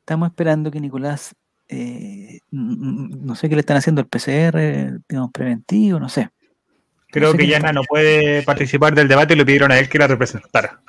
[0.00, 1.34] Estamos esperando que Nicolás,
[1.70, 6.30] eh, n- no sé qué le están haciendo el PCR, digamos, preventivo, no sé.
[7.08, 9.98] Creo sé que Yana no puede participar del debate y le pidieron a él que
[9.98, 10.80] la representara.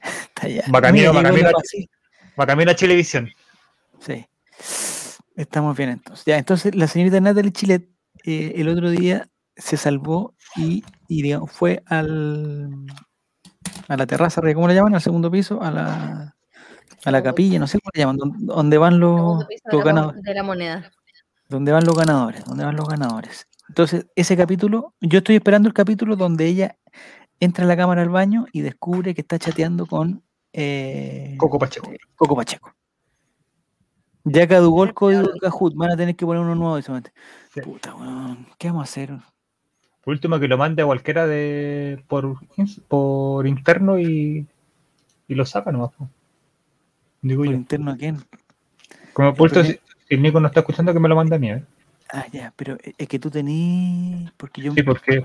[0.02, 0.62] Está ya.
[0.72, 1.48] Va camino, Mira, va llegó camino.
[1.50, 1.88] la Pasi.
[2.38, 3.30] Va camino a Chilevisión.
[4.00, 4.26] Sí.
[5.36, 6.24] Estamos bien entonces.
[6.26, 7.88] Ya, entonces la señorita Natalie Chilet
[8.24, 12.70] eh, el otro día se salvó y, y, digamos, fue al
[13.88, 14.94] a la terraza, ¿cómo le llaman?
[14.94, 16.33] Al segundo piso, a la,
[17.04, 19.46] a la capilla, no sé cómo le llaman, don- donde van los,
[19.84, 20.90] ganadores, de la moneda.
[21.48, 23.46] donde van los ganadores, donde van los ganadores.
[23.68, 26.76] Entonces, ese capítulo, yo estoy esperando el capítulo donde ella
[27.40, 31.90] entra a la cámara al baño y descubre que está chateando con eh, Coco Pacheco.
[32.16, 32.72] Coco Pacheco.
[34.24, 36.80] Ya caducó el código de Kahoot, van a tener que poner uno nuevo.
[36.80, 37.60] Sí.
[37.60, 39.10] Puta, weón, ¿qué vamos a hacer?
[40.02, 42.36] Por último, que lo mande a cualquiera de por,
[42.88, 44.46] por interno y,
[45.28, 45.92] y lo saca nomás.
[45.92, 46.08] po.
[47.24, 47.56] Digo ¿Por yo.
[47.56, 48.22] interno a quién?
[49.12, 49.72] Como último, Porque- si,
[50.08, 51.50] si el Nico no está escuchando, que me lo mande a mí.
[51.50, 51.64] ¿eh?
[52.12, 54.30] Ah, ya, pero e- es que tú tenís.
[54.36, 55.24] Porque yo, Sí, porque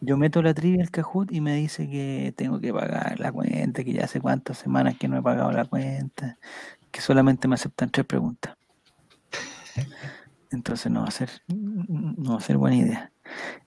[0.00, 3.84] yo meto la trivia al Kahoot y me dice que tengo que pagar la cuenta,
[3.84, 6.38] que ya hace cuántas semanas que no he pagado la cuenta,
[6.90, 8.56] que solamente me aceptan tres preguntas.
[10.50, 13.12] Entonces no va a ser, no va a ser buena idea.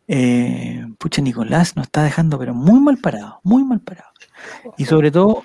[0.08, 4.10] Eh, pucha, Nicolás nos está dejando, pero muy mal parado, muy mal parado.
[4.77, 5.43] Y sobre todo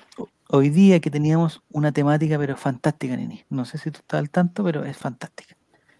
[0.49, 3.43] hoy día que teníamos una temática, pero fantástica, Nini.
[3.49, 5.55] No sé si tú estás al tanto, pero es fantástica.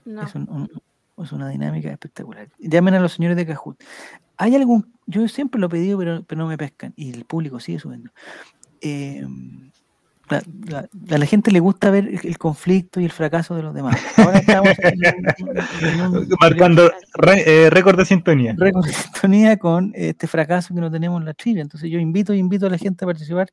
[0.06, 0.24] No.
[0.24, 2.50] Es, un- un- es una dinámica espectacular.
[2.60, 3.82] Llamen a los señores de Kahoot.
[4.38, 4.94] ¿Hay algún.?
[5.08, 6.94] Yo siempre lo he pedido, pero, pero no me pescan.
[6.96, 8.12] Y el público sigue subiendo.
[8.82, 9.26] Eh,
[10.30, 13.74] la- la- a la gente le gusta ver el, conflicto y el fracaso de los
[13.74, 13.96] demás.
[14.18, 18.56] Ahora estamos en un- en un- marcando re- eh, récord de sintonía.
[18.58, 21.62] récord de sintonía con este fracaso que no tenemos en la trivia.
[21.62, 23.50] Entonces yo invito invito a la gente a participar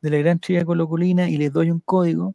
[0.00, 2.34] de la gran trivia colocolina y les doy un código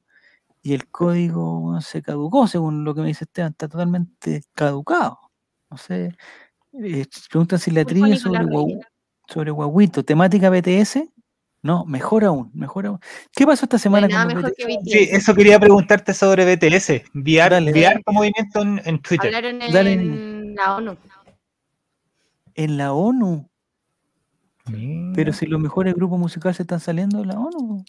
[0.61, 5.17] y el código bueno, se caducó, según lo que me dice Esteban, está totalmente caducado.
[5.69, 6.15] No sé,
[6.73, 8.67] eh, preguntan si la trivia sobre, guau,
[9.27, 11.03] sobre Guaguito, temática BTS,
[11.67, 12.99] no, mejor aún, mejor aún.
[13.35, 14.77] ¿Qué pasó esta semana nada con que BTS?
[14.79, 14.91] BTS.
[14.91, 16.89] Sí, eso quería preguntarte sobre BTS.
[17.13, 17.73] VR, Dale.
[17.73, 19.27] vi harto movimiento en, en Twitter.
[19.35, 19.95] Hablaron en Dale.
[20.55, 20.97] la ONU.
[22.55, 23.49] En la ONU,
[24.67, 25.11] Mira.
[25.13, 27.83] pero si los mejores grupos musicales están saliendo de la ONU.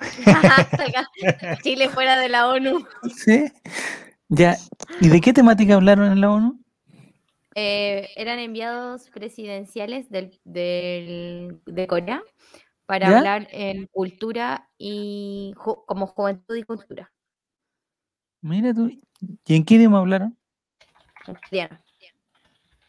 [1.62, 2.86] Chile fuera de la ONU.
[3.16, 3.44] Sí.
[4.28, 4.56] Ya.
[5.00, 6.60] ¿Y de qué temática hablaron en la ONU?
[7.56, 12.20] Eh, eran enviados presidenciales del, del- de Corea
[12.86, 13.18] para ¿Ya?
[13.18, 17.12] hablar en cultura y ju- como juventud y cultura.
[18.42, 18.90] Mira tú.
[19.46, 20.36] ¿Y en qué idioma hablaron?
[21.26, 21.78] en coreano.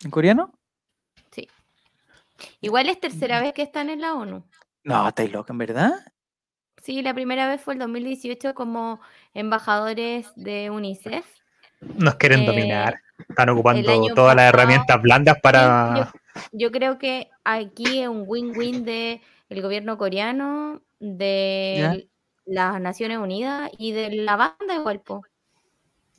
[0.04, 0.52] ¿En coreano?
[1.32, 1.48] Sí.
[2.60, 4.44] Igual es tercera vez que están en la ONU.
[4.84, 5.94] No, estáis loca, ¿en verdad?
[6.84, 9.00] Sí, la primera vez fue el 2018 como
[9.34, 11.26] embajadores de UNICEF.
[11.80, 13.02] Nos quieren eh, dominar.
[13.30, 15.96] Están ocupando todas las herramientas blandas para.
[15.96, 22.10] Yo, yo creo que aquí es un win-win de el gobierno coreano, de
[22.46, 25.24] las Naciones Unidas y de la banda igual, po,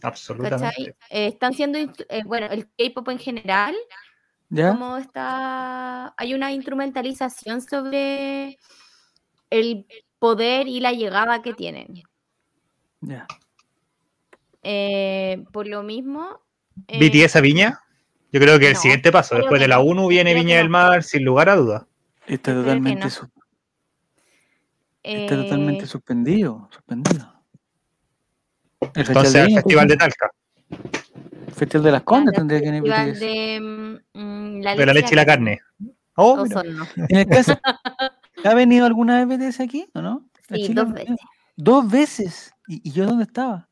[0.02, 0.96] Absolutamente.
[1.10, 3.74] Eh, están siendo, eh, bueno, el K-pop en general,
[4.48, 4.70] ¿Ya?
[4.70, 8.58] como está, hay una instrumentalización sobre
[9.50, 9.86] el
[10.18, 12.02] poder y la llegada que tienen.
[13.00, 13.26] Ya.
[14.62, 16.40] Eh, por lo mismo...
[16.88, 17.80] eh, BTS a Viña.
[18.32, 20.68] Yo creo que el siguiente paso, después de la 1 viene Viña del.
[20.68, 21.84] Mar, sin lugar a dudas.
[22.26, 23.10] Está Yo totalmente, no.
[23.10, 23.28] su-
[25.02, 26.68] está totalmente eh, suspendido.
[26.72, 27.32] Suspendido.
[28.94, 30.30] El Entonces, de Viña, Festival de por Talca.
[31.46, 33.60] El Festival de las Condes tendría que venir festival de,
[34.14, 35.60] mm, la de la leche y la carne.
[36.16, 36.44] Oh.
[37.08, 37.58] En el caso,
[38.44, 40.28] ¿ha venido alguna vez BTS aquí o no?
[40.50, 41.16] ¿A Sí, Chile dos veces.
[41.56, 42.52] Dos veces.
[42.68, 43.68] ¿Y, y yo dónde estaba?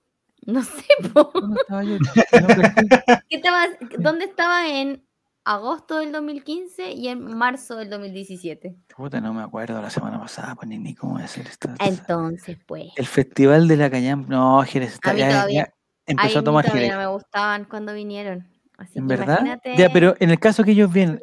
[0.46, 1.30] No sé, po.
[1.34, 1.98] ¿Dónde estaba yo?
[1.98, 2.88] No caché.
[3.30, 3.66] ¿Qué estaba,
[3.98, 5.02] ¿Dónde estaba en
[5.44, 8.76] agosto del 2015 y en marzo del 2017?
[8.96, 11.68] Puta, no me acuerdo la semana pasada, pues ni, ni cómo decir esto.
[11.80, 12.92] Entonces, pues.
[12.96, 14.28] El Festival de la Callampa.
[14.28, 15.74] No, Jerez está A mí ya- todavía- ya
[16.06, 18.48] empezó a tomar todavía no me gustaban cuando vinieron.
[18.76, 19.38] Así ¿En que verdad?
[19.40, 21.20] imagínate Ya, pero en el caso que ellos el vienen,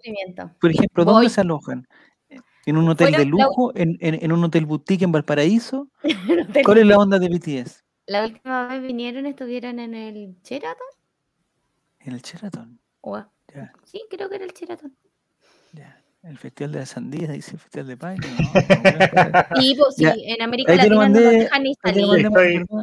[0.60, 1.30] por ejemplo, ¿dónde Voy.
[1.30, 1.88] se alojan?
[2.66, 3.72] ¿En un hotel de la- lujo?
[3.76, 5.90] ¿En, en, en un hotel boutique en Valparaíso?
[6.66, 7.84] ¿Cuál es la onda de BTS?
[8.06, 10.88] La última vez vinieron, estuvieron en el Sheraton.
[12.00, 12.80] En el Sheraton.
[13.02, 14.96] o- Ya, Sí, creo que era el Sheraton.
[15.74, 15.98] ya.
[16.24, 18.28] El festival de la sandía, dice el festival de Paine.
[18.28, 20.14] No, no, no, Y pues sí, Ya.
[20.16, 22.04] en América Latina no mandé, nos dejan ni salir.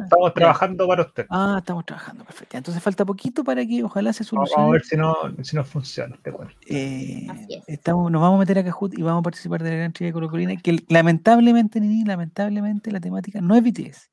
[0.03, 0.33] estamos Ya.
[0.33, 1.25] trabajando para usted.
[1.29, 2.57] Ah, estamos trabajando, perfecto.
[2.57, 4.71] Entonces falta poquito para que ojalá se Vamos a solucione.
[4.73, 6.17] ver si no, si no funciona.
[6.21, 6.53] Te cuento.
[6.67, 7.63] Eh, Así es.
[7.67, 10.11] estamos, nos vamos a meter a Kahoot y vamos a participar de la gran trivia
[10.11, 14.09] colocolina, que lamentablemente, Nini, lamentablemente la temática no es BTS.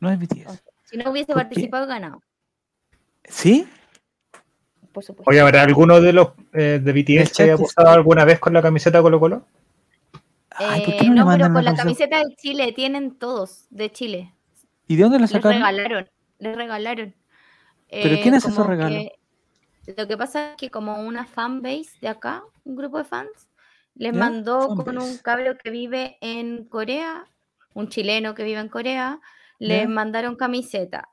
[0.00, 0.64] No es BTS.
[0.84, 2.22] Si no hubiese participado, ganado.
[3.24, 3.66] ¿Sí?
[4.94, 5.28] Por supuesto.
[5.28, 8.52] Oye, ¿habrá alguno de los eh, de BTS que haya es- posado alguna vez con
[8.54, 9.44] la camiseta Colo Colo?
[10.50, 12.10] Ay, ¿por Eh, qué no, le no, pero con la camiseta?
[12.10, 14.32] camiseta de Chile tienen todos de Chile.
[14.86, 15.58] ¿Y de dónde la Les sacaron?
[15.58, 17.14] regalaron, les regalaron.
[17.90, 18.98] ¿Pero Eh, quién hace esos regalos?
[19.84, 23.48] que- Lo que pasa es que como una fanbase de acá, un grupo de fans,
[23.96, 24.18] les ¿Ya?
[24.18, 27.26] mandó con un cabro que vive en Corea,
[27.74, 29.20] un chileno que vive en Corea,
[29.58, 29.88] les ¿Ya?
[29.88, 31.08] mandaron camiseta.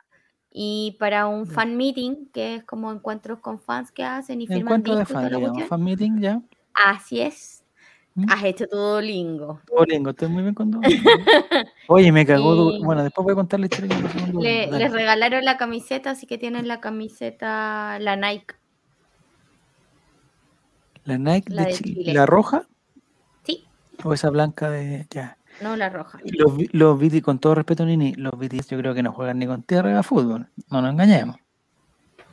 [0.53, 4.61] Y para un fan meeting, que es como encuentros con fans que hacen y firman
[4.63, 5.63] Encuentro de discos toda fan, digamos.
[5.69, 6.41] Fan meeting, ya.
[6.73, 7.63] Así es.
[8.15, 8.25] ¿Mm?
[8.29, 9.61] Has hecho todo lingo.
[9.67, 11.09] Duolingo, estoy muy bien con Duolingo.
[11.87, 12.73] Oye, me cagó.
[12.73, 14.71] Y- Bueno, después voy a contar la historia que me pasó con Duolingo.
[14.73, 18.55] Le, les regalaron la camiseta, así que tienen la camiseta, la Nike.
[21.05, 21.93] La Nike la de de Chile.
[21.95, 22.13] Chile.
[22.13, 22.67] ¿La roja
[23.43, 23.65] Sí,
[24.03, 25.07] o esa blanca de.
[25.09, 25.37] Ya.
[25.61, 26.19] No la roja.
[26.23, 29.47] Los, los BTS, con todo respeto, Nini, los BTS yo creo que no juegan ni
[29.47, 30.47] con tierra a fútbol.
[30.69, 31.37] No nos engañemos.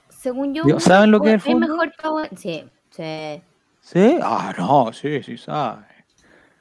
[0.09, 1.61] Según yo, ¿saben lo que es el fútbol?
[1.61, 3.43] mejor Sí, sí.
[3.81, 4.19] ¿Sí?
[4.23, 5.87] Ah, no, sí, sí, sabe.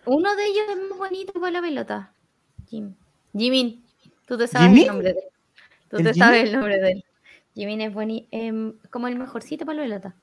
[0.06, 2.14] Uno de ellos es muy bonito para la pelota.
[2.68, 2.94] Jim.
[3.36, 3.84] Jimin.
[4.26, 4.84] Tú te sabes ¿Jimin?
[4.84, 5.26] el nombre de él.
[5.90, 6.48] Tú ¿El te sabes Jimin?
[6.48, 7.06] el nombre de él.
[7.56, 10.16] Jimin es boni em, como el mejorcito para la pelota.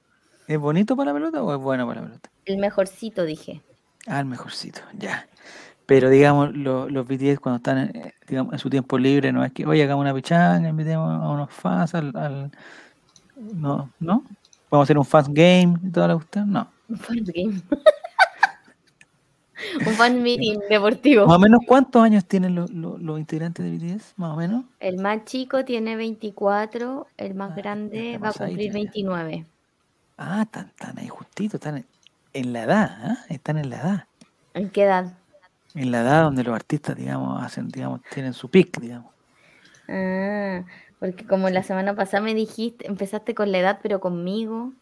[0.46, 2.30] ¿Es bonito para la pelota o es bueno para la pelota?
[2.44, 3.62] El mejorcito, dije.
[4.07, 5.26] Ah, el mejorcito, ya.
[5.87, 9.53] Pero digamos, lo- los BTS cuando están eh, digamos, en su tiempo libre, no es
[9.53, 12.51] que, oye, hagamos una pichanga, invitemos a unos fans al, al-
[13.37, 14.25] No, ¿no?
[14.70, 16.68] Vamos a hacer un fans game y toda la cuestión, no.
[16.88, 17.61] Un fan game.
[19.87, 21.27] Un fan meeting deportivo.
[21.27, 24.14] Más o menos, ¿cuántos años tienen los, los- los integrantes de BTS?
[24.16, 24.64] Más o menos.
[24.81, 28.73] El más chico tiene 24, el más Ah, grande va a ahí, cumplir ya.
[28.75, 29.47] 29.
[30.18, 31.87] Ah, están, están ahí justitos, están en,
[32.35, 33.16] en la edad, ¿ah?
[33.29, 34.05] Están en la edad.
[34.55, 35.12] ¿En qué edad?
[35.74, 39.12] En la edad donde los artistas, digamos, hacen, digamos, tienen su pick, digamos.
[39.88, 40.62] Ah,
[41.00, 44.72] porque como la semana pasada me dijiste, empezaste con la edad, pero conmigo.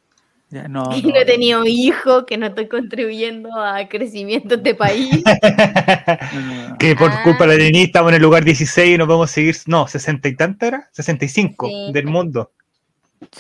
[0.51, 4.57] Ya, no, que no, no he tenido hijo, que no estoy contribuyendo al crecimiento de
[4.57, 5.23] este país.
[6.69, 7.21] no, que por Ah.
[7.25, 9.57] culpa de la Nini estamos en el lugar 16 y no podemos seguir.
[9.67, 10.89] No, 60 y tanta era.
[10.93, 11.91] 65 Sí.
[11.93, 12.53] del mundo.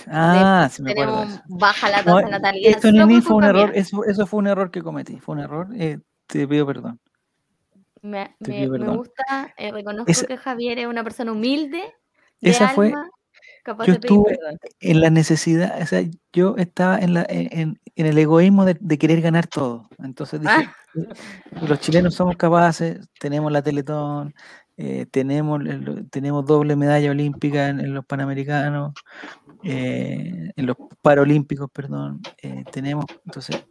[0.06, 1.42] Ah, sí me acuerdo eso.
[1.48, 2.70] baja la No, tasa de natalidad.
[2.70, 5.68] esto, por fue un error, eso, eso fue un error que cometí, fue un error,
[5.76, 7.00] eh, te pido perdón.
[8.02, 11.82] Me, me- gusta, eh, reconozco Esa- que Javier es una persona humilde,
[12.40, 12.92] de Esa fue-
[13.62, 14.58] capaz yo de pedir estuve- perdón.
[14.80, 18.98] En la necesidad, o sea, yo estaba en, la, en, en- el egoísmo de, de
[18.98, 19.88] querer ganar todo.
[20.02, 20.74] Entonces dije, Ah.
[21.66, 24.34] los chilenos somos capaces, tenemos la Teletón,
[24.76, 25.60] eh, tenemos,
[26.10, 28.94] tenemos doble medalla olímpica en, en los Panamericanos,
[29.62, 33.64] eh, en los Paralímpicos, perdón, eh, tenemos, entonces,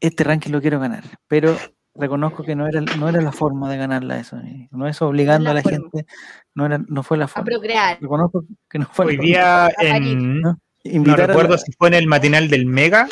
[0.00, 1.56] este ranking lo quiero ganar, pero
[1.94, 4.38] reconozco que no era, no era la forma de ganarla eso,
[4.70, 5.78] no es obligando la a la forma.
[5.92, 6.06] gente,
[6.54, 7.44] no, era, no fue la A forma.
[7.46, 7.98] procrear.
[8.00, 9.26] Reconozco que no fue la Hoy forma.
[9.28, 9.94] día parir.
[10.18, 10.40] en.
[10.40, 10.58] ¿no?
[10.84, 13.08] No a recuerdo la- si fue en el matinal del Mega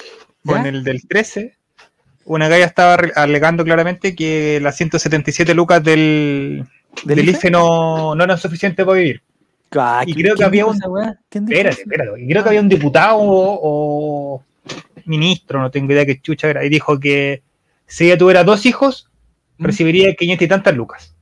[0.46, 0.68] o en ¿Ya?
[0.68, 1.56] el del 13.
[2.24, 6.64] Una galla estaba alegando claramente que las 177 lucas del,
[7.04, 7.38] ¿Del del IFE?
[7.38, 9.22] IFE no, no eran suficientes para vivir.
[9.74, 10.76] Ah, Y ¿quién- creo que había un-
[11.30, 12.22] Espérate, espérate.
[12.22, 14.44] Y creo que había un diputado o, o
[15.06, 17.42] ministro, no tengo idea qué chucha era, y dijo que
[17.92, 19.10] si ella tuviera dos hijos,
[19.58, 19.64] ¿Mm?
[19.64, 21.14] recibiría 500 y tantas lucas.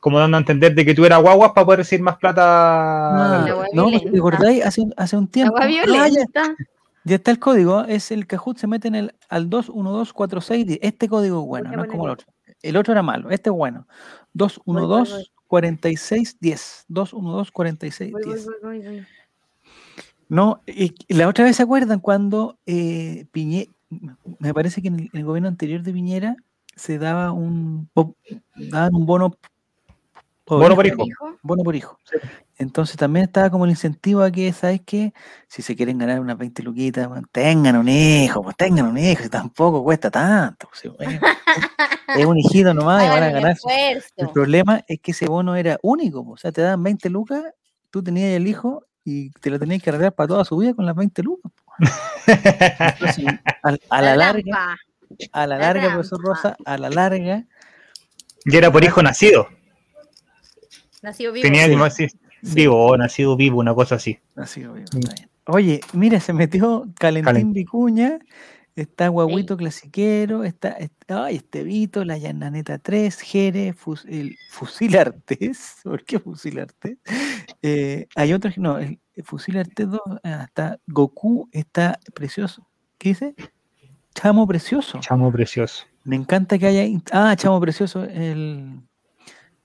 [0.00, 2.42] Como dando a entender de que tuviera guaguas para poder recibir más plata.
[2.42, 4.64] Ah, no, pues, ¿te acordáis?
[4.66, 5.54] Hace, hace un tiempo.
[5.56, 6.24] Ah, ya,
[7.04, 7.84] ya está el código.
[7.84, 10.78] Es el Kahoot, se mete en el al 21246.
[10.82, 12.26] Este código es bueno, no es como el otro.
[12.60, 13.86] El otro era malo, este es bueno.
[14.32, 14.82] voy, voy.
[14.88, 16.84] 212 4610.
[16.88, 18.44] 212 4610.
[18.44, 19.06] Voy, voy, voy.
[20.28, 23.70] No, y y la otra vez se acuerdan cuando eh, Piñe-
[24.38, 26.36] me parece que en el, en el gobierno anterior de Piñera
[26.76, 27.88] se daba un
[28.56, 29.30] daban un bono
[30.44, 31.04] por Bono por hijo,
[31.42, 31.98] bono por hijo.
[32.04, 32.18] Sí.
[32.56, 35.12] Entonces también estaba como el incentivo a que, ¿sabes qué?
[35.48, 39.28] Si se quieren ganar unas 20 luquitas, tengan un hijo, pues tengan un hijo, si
[39.28, 40.68] tampoco cuesta tanto.
[40.68, 40.94] pues,
[42.18, 43.56] es un hijito nomás y van a ganar.
[44.16, 47.42] El problema es que ese bono era único, pues, o sea, te daban 20 lucas,
[47.90, 50.86] tú tenías el hijo y te lo tenías que arreglar para toda su vida con
[50.86, 51.52] las 20 lucas.
[52.26, 53.24] Entonces,
[53.90, 54.76] a la larga,
[55.32, 56.20] a la la larga, profesor.
[56.22, 57.44] Rosa, a la larga,
[58.44, 59.48] Y era por hijo nacido.
[61.02, 61.42] Nació vivo.
[61.42, 61.74] Tenía Sí.
[61.76, 62.10] que decir
[62.42, 64.18] vivo o nacido vivo, una cosa así.
[64.36, 64.42] Mm.
[64.42, 64.84] está bien.
[65.46, 68.18] Oye, mira, se metió Calentín Calen- Vicuña
[68.76, 75.76] Está Guaguito Clasiquero, está, está ay, Estevito, la Llananeta 3, Jere, Fus- el Fusil Artés.
[75.84, 76.98] ¿Por qué Fusil Artés?
[77.62, 82.66] Eh, hay otros que no, el Fusil Artés 2, ah, está Goku, está precioso.
[82.98, 83.34] ¿Qué dice?
[84.14, 84.98] Chamo Precioso.
[85.00, 85.84] Chamo precioso.
[86.04, 86.84] Me encanta que haya.
[87.12, 88.80] Ah, Chamo Precioso, el,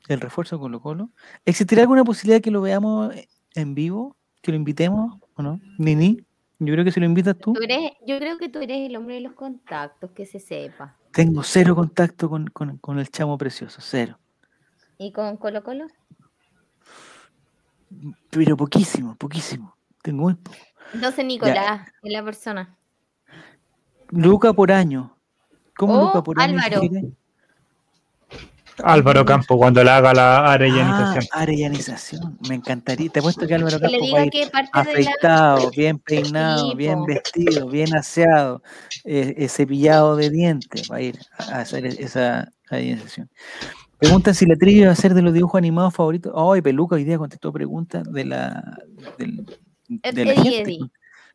[0.07, 1.09] el refuerzo Colo Colo.
[1.45, 3.13] ¿Existirá alguna posibilidad que lo veamos
[3.55, 4.15] en vivo?
[4.41, 5.59] ¿Que lo invitemos o no?
[5.77, 6.17] Nini,
[6.59, 7.53] yo creo que si lo invitas tú.
[7.53, 10.95] Tú eres- yo creo que tú eres el hombre de los contactos, que se sepa.
[11.11, 14.17] Tengo cero contacto con, con- con el chamo precioso, cero.
[14.97, 15.87] ¿Y con Colo Colo?
[18.29, 19.75] Pero poquísimo, poquísimo.
[20.01, 20.57] Tengo muy poco.
[20.93, 22.75] Entonces Nicolás es la persona.
[24.11, 25.15] Luca por año.
[25.77, 26.59] ¿Cómo Oh, Luca por año?
[26.63, 26.81] Álvaro.
[28.81, 31.25] Álvaro Campo, cuando le haga la Ah, arellanización.
[31.31, 32.37] arellanización.
[32.47, 33.09] Me encantaría.
[33.09, 34.69] Te apuesto que Álvaro Campo va a ir la...
[34.71, 38.61] afeitado, bien peinado, bien vestido, bien aseado,
[39.03, 40.89] eh, eh, cepillado de dientes.
[40.89, 43.29] Va a ir a a hacer e- esa arellanización.
[43.99, 46.33] Preguntan si la trivia va a ser de los dibujos animados favoritos.
[46.35, 48.77] Ay, Peluca hoy día contestó preguntas de la,
[49.17, 49.45] del-
[49.87, 50.61] de la gente.
[50.61, 50.79] Eddie.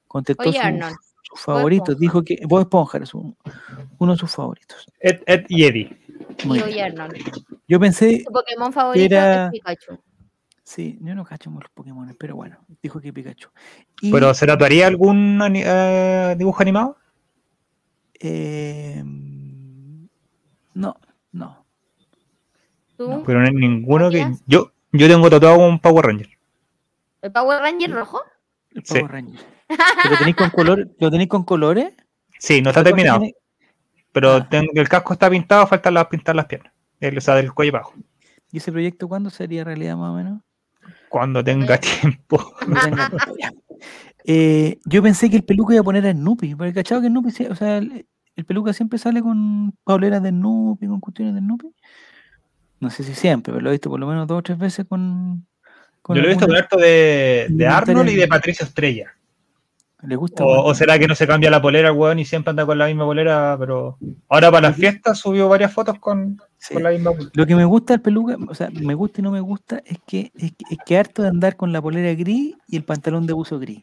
[0.08, 0.96] Contestó Oye, su- Arnold.
[1.22, 1.88] sus favoritos.
[1.90, 2.00] Esponja.
[2.00, 3.36] Dijo que Bob Esponja su-
[3.98, 4.86] uno de sus favoritos.
[5.00, 5.98] Ed, Ed y Eddie.
[6.46, 6.72] Muy Y bien.
[6.72, 7.16] Oye Arnold.
[7.68, 9.98] Yo pensé, Su Pokémon favorito Era- es Pikachu.
[10.62, 13.48] sí, yo no cacho los Pokémon, pero bueno, dijo que Pikachu.
[14.00, 16.96] Y, ¿Pero se tatuaría algún ani- eh, dibujo animado?
[18.20, 19.02] eh,
[20.74, 20.96] no,
[21.32, 21.63] no.
[22.96, 23.22] ¿Tú?
[23.26, 24.26] Pero no hay ninguno que.
[24.46, 26.28] Yo, yo tengo tatuado un Power Ranger.
[27.22, 28.20] ¿El Power Ranger rojo?
[28.72, 28.94] El Sí.
[29.00, 29.40] Power Ranger.
[30.10, 30.88] ¿Lo tenéis con color?
[30.98, 31.92] ¿Lo tenéis con colores?
[32.38, 33.18] Sí, no está ¿Cuántos terminado.
[33.20, 33.34] tiene?
[34.12, 34.48] Pero Ah.
[34.48, 36.72] tengo- el casco está pintado, faltan las, pintar las piernas.
[37.00, 37.94] El, o sea, del cuello abajo.
[38.52, 40.40] ¿Y ese proyecto cuándo sería realidad más o menos?
[41.08, 41.78] Cuando tenga
[42.18, 42.54] tiempo.
[43.40, 43.52] Ya.
[44.26, 47.46] Eh, yo pensé que el peluca iba a poner a Snoopy, porque cachado que Snoopy,
[47.50, 51.74] o sea, el, el peluca siempre sale con pauleras de Snoopy, con cuestiones de Snoopy.
[52.84, 54.84] No sé si siempre, pero lo he visto por lo menos dos o tres veces
[54.86, 55.46] con.
[56.02, 59.10] con Yo lo he visto harto de, de Arnold y de Patricio Estrella.
[60.02, 60.44] ¿Le gusta?
[60.44, 62.88] O, será que no se cambia la polera el weón y siempre anda con la
[62.88, 63.96] misma polera, pero
[64.28, 66.74] ahora para las fiestas subió varias fotos con, Sí.
[66.74, 67.30] con la misma polera.
[67.32, 69.96] Lo que me gusta del peluca, o sea, me gusta y no me gusta, es
[70.06, 73.26] que es que, es que harto de andar con la polera gris y el pantalón
[73.26, 73.82] de buzo gris.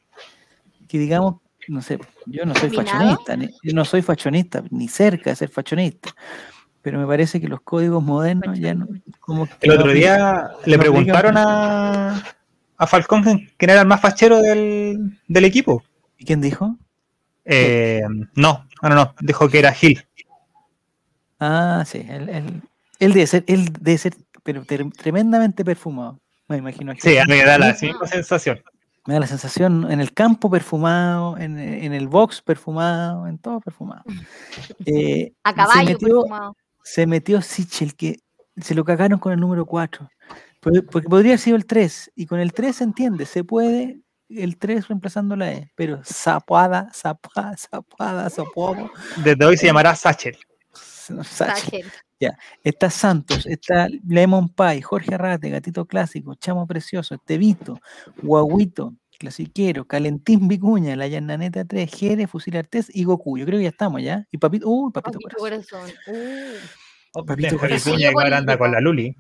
[0.88, 1.38] Que digamos,
[1.68, 1.98] no sé,
[2.28, 6.14] yo no soy fashionista, ni- yo no soy fashionista, ni cerca de ser fashionista.
[6.82, 8.88] Pero me parece que los códigos modernos ya no.
[9.20, 12.24] Como que El otro día le no preguntaron a,
[12.78, 15.84] a Falcón quién era el más fachero del, del equipo.
[16.18, 16.76] ¿Y quién dijo?
[17.46, 18.02] Eh,
[18.36, 20.04] no, no, no, no, dijo que era Gil.
[21.40, 22.62] Ah, sí, él, él,
[23.00, 24.14] él debe ser, él debe ser,
[24.44, 26.20] pero ter- tremendamente perfumado.
[26.48, 26.94] Me imagino.
[27.00, 28.62] Sí, a mí me da la misma sensación.
[29.08, 33.60] Me da la sensación en el campo perfumado, en, en el box perfumado, en todo
[33.60, 34.04] perfumado.
[34.86, 36.56] Eh, A caballo metió, perfumado.
[36.92, 38.20] Se metió Sichel, que
[38.58, 40.10] se lo cagaron con el número 4.
[40.60, 44.58] Porque podría haber sido el 3, y con el 3 se entiende, se puede el
[44.58, 48.92] 3 reemplazando la E, pero zapuada, zapuada, zapuada, zapuado.
[49.24, 50.38] Desde hoy se llamará Sachel.
[51.38, 51.86] Thatcher.
[52.64, 57.80] Está Santos, está Lemon Pie, Jorge Arrate, Gatito Clásico, Chamo Precioso, Estevito,
[58.22, 63.38] Guaguito, Clasiquero, Calentín Vicuña, La Llananeta 3, Jere, Fusil Artés y Goku.
[63.38, 64.28] Yo creo que ya estamos, ¿ya?
[64.32, 65.82] Y Papito, uy, Papito Papito Corazón.
[65.82, 66.16] corazón.
[66.16, 66.81] Uh,
[67.14, 67.58] Papito.
[67.60, 69.16] Vicuña que ahora anda con la Luli.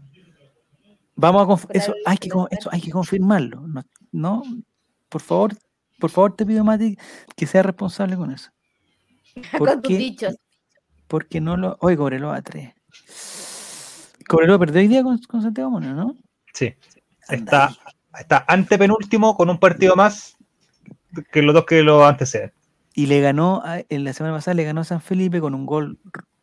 [1.16, 3.68] Vamos a eso hay que eso hay que confirmarlo.
[3.68, 4.44] No, no,
[5.10, 5.54] por favor,
[6.00, 6.98] por favor te pido Mati
[7.36, 8.50] que sea responsable con eso.
[9.58, 10.36] con tus Porque, dichos.
[11.08, 11.78] porque no lo.
[11.82, 12.74] Oye, Cobreloa 3.
[14.28, 16.16] Cobreloa perdió hoy día con, con Santiago Mono, ¿no?
[16.54, 16.74] Sí.
[17.28, 20.38] Anda Está, está antepenúltimo con un partido más
[21.32, 22.54] que los dos que lo anteceden.
[22.94, 25.66] Y le ganó, a- en la semana pasada le ganó a San Felipe con un
[25.66, 26.00] gol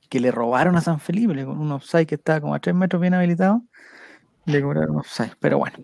[0.09, 3.01] que le robaron a San Felipe, con un offside que estaba como a 3 metros
[3.01, 3.63] bien habilitado.
[4.47, 5.77] Le cobraron offside, pero bueno.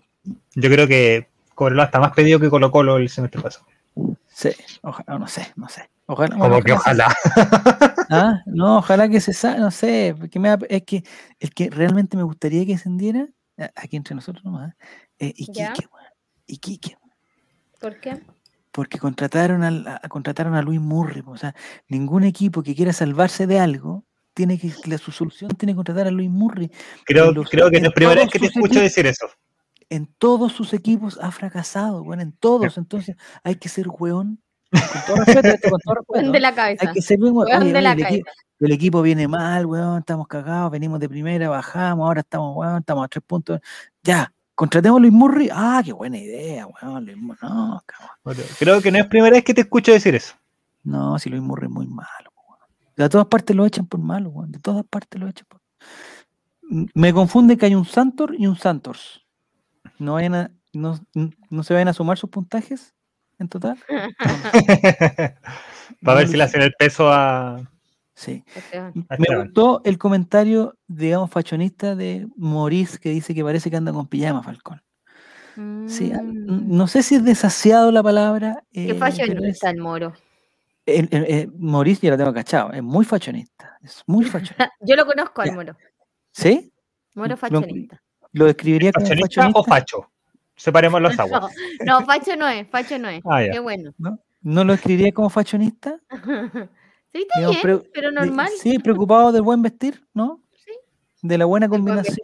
[0.55, 3.65] Yo creo que Cobreloa está más pedido que Colo Colo el semestre pasado.
[4.27, 4.49] Sí,
[4.81, 5.89] ojalá, no sé, no sé.
[6.07, 7.13] Ojalá, Como bueno, que ojalá.
[8.09, 11.03] Ah, no, ojalá que se sa no sé, porque me da- es que
[11.39, 13.25] el que realmente me gustaría que descendiera,
[13.57, 14.75] a- aquí entre nosotros nomás,
[15.17, 15.33] eh.
[15.35, 16.05] Iquique, weón,
[16.45, 16.97] Iquique,
[17.81, 18.21] ¿Por qué?
[18.71, 21.55] porque contrataron al- a, contrataron a Luis Murray, po, o sea,
[21.89, 24.04] ningún equipo que quiera salvarse de algo
[24.35, 26.69] tiene que, la, su solución tiene que contratar a Luis Murray.
[27.05, 28.83] Creo, los- creo que en es la primera todos vez que te sus escucho equipos-
[28.83, 29.25] decir eso.
[29.89, 34.39] En todos sus equipos ha fracasado, bueno, en todos, entonces hay que ser weón.
[34.71, 36.87] Con todo respeto, con todo respeto, de la cabeza.
[36.87, 37.47] hay que ser bien weón.
[37.49, 38.31] Weón Oye, de oye, la el, equi- cabeza.
[38.59, 43.05] el equipo viene mal, weón, estamos cagados, venimos de primera, bajamos, ahora estamos, weón, estamos
[43.05, 43.59] a tres puntos.
[44.03, 45.49] Ya, contratemos a Luis Murray.
[45.53, 47.39] Ah, qué buena idea, weón, Luis Murray.
[47.49, 48.45] No, cabrón.
[48.59, 50.33] Creo que no es primera vez que te escucho decir eso.
[50.83, 52.31] No, si Luis Murray es muy malo,
[52.95, 54.51] De todas partes lo echan por malo, weón.
[54.51, 55.61] De todas partes lo echan por.
[56.93, 59.25] Me confunde que hay un Santor y un Santors.
[59.99, 60.99] No, vayan a- no,
[61.49, 62.93] no se vayan a sumar sus puntajes
[63.39, 63.77] en total.
[66.01, 67.61] Para ver si le hacen el peso a.
[68.13, 68.43] Sí.
[69.19, 74.07] Me gustó el comentario, digamos, fachonista de Maurice que dice que parece que anda con
[74.07, 74.81] pijama, Falcón.
[75.87, 76.75] Sí, a- n- Mm.
[76.77, 78.63] no sé si es desasiado la palabra.
[78.71, 80.13] eh, Qué pero es- fashionista el moro.
[80.85, 83.77] El- el- eh, Maurice ya lo tengo cachado, es muy fachonista.
[83.83, 84.71] Es muy fachonista.
[84.81, 85.75] Yo lo conozco al moro.
[86.31, 86.71] ¿Sí?
[87.15, 88.01] Moro Lo- fashionista.
[88.33, 89.59] ¿Lo describiría como ¿Fashionista fachonista?
[89.59, 90.11] o facho?
[90.57, 91.53] Separemos las aguas.
[91.85, 93.21] No, no, facho no es, facho no es.
[93.29, 93.41] Ah.
[93.51, 93.91] Qué bueno.
[93.97, 94.19] ¿No?
[94.41, 95.99] ¿No lo escribiría como fachonista?
[97.13, 98.49] Sí, está bien, pre- pero de- normal.
[98.61, 100.41] Sí, preocupado del buen vestir, ¿no?
[100.51, 100.71] Sí.
[101.21, 102.17] De la buena combinación.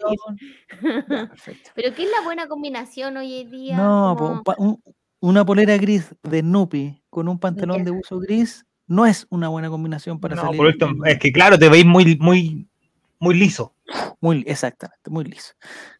[0.81, 1.69] Ya, perfecto.
[1.75, 3.77] Pero ¿qué es la buena combinación hoy en día?
[3.77, 4.83] No, Como- un-
[5.21, 9.69] una polera gris de Snoopy con un pantalón de uso gris no es una buena
[9.69, 10.57] combinación para No, salir.
[10.57, 12.67] por último, es que claro, te veis muy, muy,
[13.19, 13.73] muy liso.
[14.19, 15.53] Muy, exactamente, muy liso.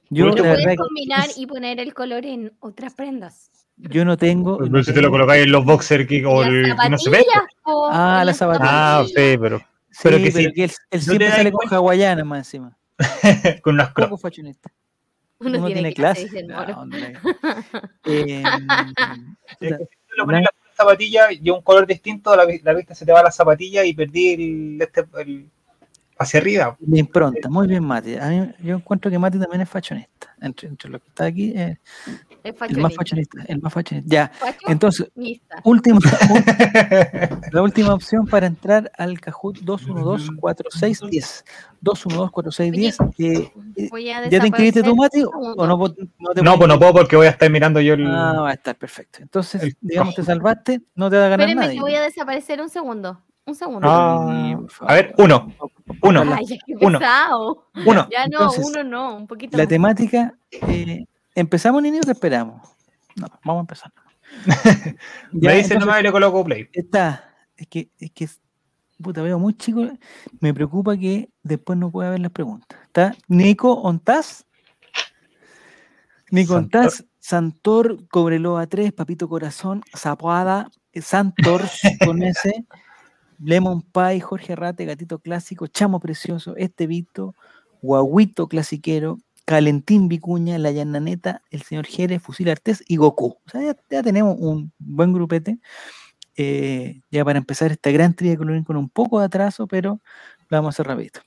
[0.10, 3.50] Yo, la Puedes que combinar es- y poner el color en otras prendas.
[3.78, 4.58] yo no tengo.
[4.58, 7.10] Pero no si te lo colocáis en los boxers que, o el, que no se
[7.10, 7.24] ve.
[7.64, 8.70] po, Ah, las zapatillas.
[8.70, 9.60] Ah, sí, pero
[9.94, 12.78] Sí, pero pero que que, sí, él, él te siempre sale con hawaiana más encima.
[13.64, 14.22] con unas crocs.
[15.42, 16.48] Uno, Uno, tiene, clase, clase.
[16.54, 16.86] Ah.
[18.06, 18.44] Eh,
[19.60, 22.96] Es que si tú lo pones las zapatillas y un color distinto, la, la vista
[22.96, 25.50] se te va a las zapatillas y perdí el, este, el-
[26.22, 26.78] hacia arriba.
[26.80, 28.16] La impronta, muy bien, Mati.
[28.16, 30.36] A mí, yo encuentro que Mati también es fashionista.
[30.40, 31.78] Entre, entre los que está aquí, eh,
[32.44, 33.44] Es el más fashionista.
[33.48, 34.10] El más fashionista.
[34.12, 34.72] Ya, Fashionista.
[34.72, 35.12] entonces,
[35.64, 36.00] última,
[37.52, 41.44] la última opción para entrar al Kahoot 212-4610.
[41.84, 43.14] 212-4610.
[43.78, 43.90] eh,
[44.30, 45.24] ¿Ya te inscribiste tú, Mati?
[45.24, 45.90] un ¿O no, no
[46.34, 48.06] te No, pues no puedo porque voy a estar mirando yo el.
[48.08, 49.20] Ah, va a estar perfecto.
[49.22, 51.76] Entonces, el digamos, te salvaste, no te va a ganar Espérenme nadie.
[51.78, 53.22] que voy a desaparecer un segundo.
[53.46, 53.88] Un segundo.
[53.90, 55.52] Ah, a ver, uno,
[56.04, 57.00] uno, Ay, uno.
[57.00, 57.68] pesado.
[57.86, 58.08] uno.
[58.12, 59.70] Ya no, Entonces, uno no, un poquito La más.
[59.70, 62.62] temática, eh, ¿empezamos, niños, o esperamos?
[63.16, 63.92] No, vamos a empezar.
[65.32, 66.70] Me Ya, dice nomás y le coloco play.
[66.72, 68.30] Está, es que, es que,
[69.02, 69.88] puta, veo muy chico,
[70.40, 72.80] me preocupa que después no pueda ver las preguntas.
[72.84, 74.46] ¿Está Nico Ontaz?
[76.30, 76.82] Nico Santor.
[76.82, 80.70] Ontaz, Santor, Cobreloa 3, Papito Corazón, Zapuada,
[81.02, 81.62] Santor
[82.06, 82.64] con ese,
[83.44, 87.36] Lemon Pie, Jorge Rate, Gatito Clásico, Chamo Precioso, Este Vito,
[87.82, 93.38] Guaguito Clasiquero, Calentín Vicuña, La Llananeta, El Señor Jerez, Fusil Artés y Goku.
[93.46, 95.60] O sea, ya, ya tenemos un buen grupete.
[96.38, 100.00] eh, ya para empezar esta gran de colorín con un poco de atraso, pero
[100.50, 101.22] lo vamos a hacer rapidito.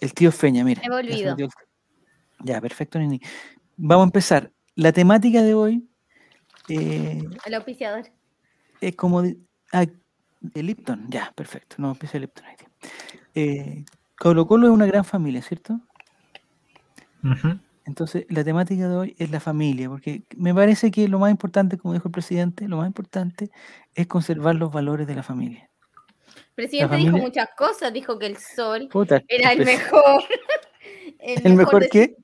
[0.00, 0.82] El tío Feña, mira.
[0.84, 1.36] He olvidado.
[2.42, 3.20] Ya, perfecto, Nini.
[3.76, 4.50] Vamos a empezar.
[4.76, 5.86] La temática de hoy
[6.68, 8.04] eh, El auspiciador.
[8.80, 9.22] es como
[9.72, 9.86] ah,
[10.40, 11.76] de Lipton, ya, perfecto.
[11.78, 12.56] No, empieza Lipton ahí.
[13.34, 13.84] Eh,
[14.18, 15.80] Colo Colo es una gran familia, ¿cierto?
[17.84, 21.76] Entonces, la temática de hoy es la familia, porque me parece que lo más importante,
[21.76, 23.50] como dijo el presidente, lo más importante
[23.94, 25.68] es conservar los valores de la familia.
[26.36, 30.22] El presidente dijo familia- muchas cosas, dijo que el sol Puta, era el presi- mejor.
[31.20, 32.16] ¿El mejor qué?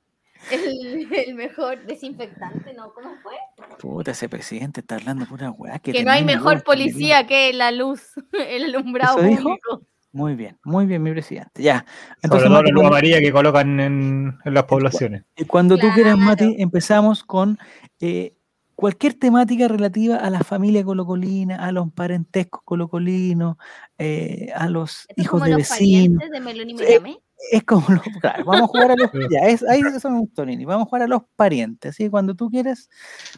[0.51, 2.93] El, el mejor desinfectante, ¿no?
[2.95, 3.35] ¿Cómo fue?
[3.79, 5.79] Puta, ese presidente está hablando pura weá.
[5.79, 8.13] Que no hay mejor que policía que la luz,
[8.49, 9.43] el alumbrado ¿Eso dijo?
[9.43, 9.83] público.
[10.13, 11.63] Muy bien, muy bien, mi presidente.
[11.63, 11.81] Ya.
[11.81, 15.25] Sobre Entonces, todo Mati, la luz cuando, amarilla que colocan en, en las poblaciones.
[15.37, 16.55] eh, cuando tú quieras, Mati, Claro.
[16.59, 17.59] empezamos con
[18.01, 18.35] eh,
[18.75, 23.57] cualquier temática relativa a la familia colocolina, a los parentescos colocolinos,
[23.99, 26.23] eh, a los hijos como de los vecinos.
[26.31, 26.85] de Melón y Sí.
[26.87, 27.19] Miramé.
[27.53, 28.03] Es como los.
[28.21, 29.11] claro, vamos a jugar a los.
[29.31, 30.65] ya, es, ahí eso me gustó, Nini.
[30.65, 31.91] Vamos a jugar a los parientes.
[31.91, 32.89] Así que cuando tú quieras,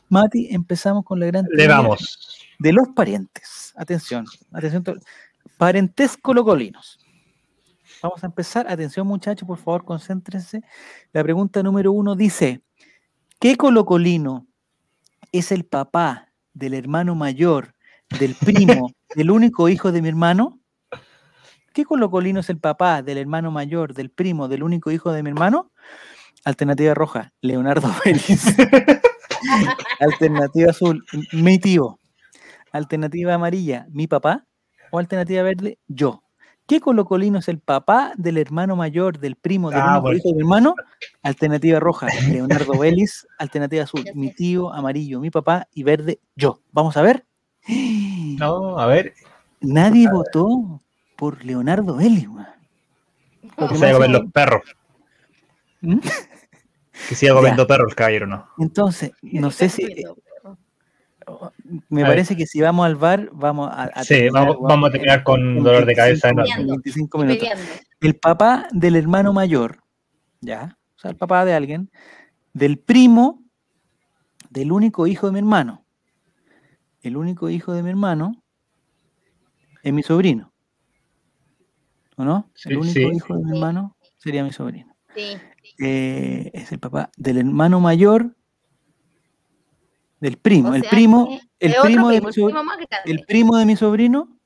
[0.09, 1.47] Mati, empezamos con la gran.
[1.51, 2.39] Le damos.
[2.59, 3.73] De los parientes.
[3.77, 4.83] Atención, atención.
[4.83, 4.97] to-
[5.59, 6.99] Parentes colocolinos.
[8.03, 8.67] Vamos a empezar.
[8.71, 10.63] Atención, muchachos, por favor, concéntrense.
[11.13, 12.63] La pregunta número uno dice:
[13.41, 14.47] ¿Qué colocolino
[15.33, 17.75] es el papá del hermano mayor,
[18.19, 20.61] del primo, del único hijo de mi hermano?
[21.73, 25.31] ¿Qué colocolino es el papá del hermano mayor, del primo, del único hijo de mi
[25.31, 25.71] hermano?
[26.45, 28.57] Alternativa roja, Leonardo Vélez.
[30.01, 31.99] Alternativa azul, mi tío.
[32.73, 34.45] Alternativa amarilla, mi papá.
[34.91, 36.23] O alternativa verde, yo.
[36.67, 40.19] ¿Qué colocolino es el papá del hermano mayor, del primo, del Ah, bueno.
[40.19, 40.75] hijo de mi hermano?
[41.23, 43.27] Alternativa roja, Leonardo Vélez.
[43.39, 45.67] Alternativa azul, mi tío, amarillo, mi papá.
[45.73, 46.61] Y verde, yo.
[46.73, 47.25] Vamos a ver.
[47.69, 49.15] No, a ver.
[49.61, 50.83] Nadie votó
[51.19, 52.47] por Leonardo Vélez, weón.
[53.57, 54.63] Lo Que que se me vaya a comer los perros.
[55.81, 55.99] ¿Mm?
[57.09, 58.47] Que siga comiendo perros el caballero, no.
[58.59, 59.85] Entonces, no sé si.
[61.89, 62.13] Me A ver.
[62.13, 65.63] parece que si vamos al bar, vamos a, a Sí, terminar, vamos, a terminar con
[65.63, 66.63] dolor de 25 cabeza minutos, enorme.
[66.63, 67.49] en 25 Y minutos.
[68.01, 69.83] El papá del hermano mayor,
[70.41, 70.79] ¿ya?
[70.97, 71.91] O sea, el papá de alguien,
[72.55, 73.43] del primo
[74.51, 75.85] del único hijo de mi hermano.
[77.03, 78.43] El único hijo de mi hermano
[79.83, 80.53] es mi sobrino.
[82.19, 82.51] ¿O no?
[82.55, 83.17] Sí, el único sí.
[83.17, 84.95] hijo de mi hermano sería mi sobrino.
[85.15, 85.39] Sí.
[85.81, 88.35] Eh, es el papá del hermano mayor
[90.21, 90.71] del primo.
[90.71, 94.37] O el sea primo, el primo, de primo, mi el primo de sobrino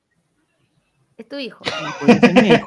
[1.17, 1.63] Es tu hijo.
[2.35, 2.65] mi hijo.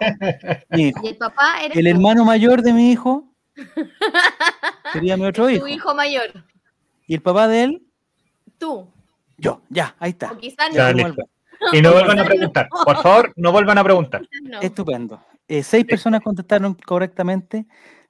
[0.71, 1.01] Mi hijo.
[1.05, 1.91] Y el papá eres El tú.
[1.91, 3.33] hermano mayor de mi hijo
[4.93, 5.67] sería mi otro Es hijo.
[5.67, 6.45] tu hijo mayor.
[7.07, 7.87] Y el papá de él,
[8.59, 8.91] Tú.
[9.39, 9.63] yo.
[9.69, 10.33] Ya, ahí está.
[10.33, 11.15] O quizás no.
[11.73, 12.69] Y no vuelvan a preguntar.
[12.85, 14.23] Por favor, no vuelvan a preguntar.
[14.43, 14.61] no.
[14.61, 15.21] Estupendo.
[15.49, 17.67] Eh, seis personas contestaron correctamente.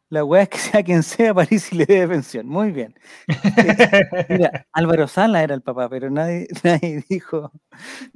[0.09, 2.47] La weá es que sea quien sea, París y le debe pensión.
[2.47, 2.95] Muy bien.
[3.27, 7.51] Eh, Mira, Álvaro Sala era el papá, pero nadie, nadie dijo.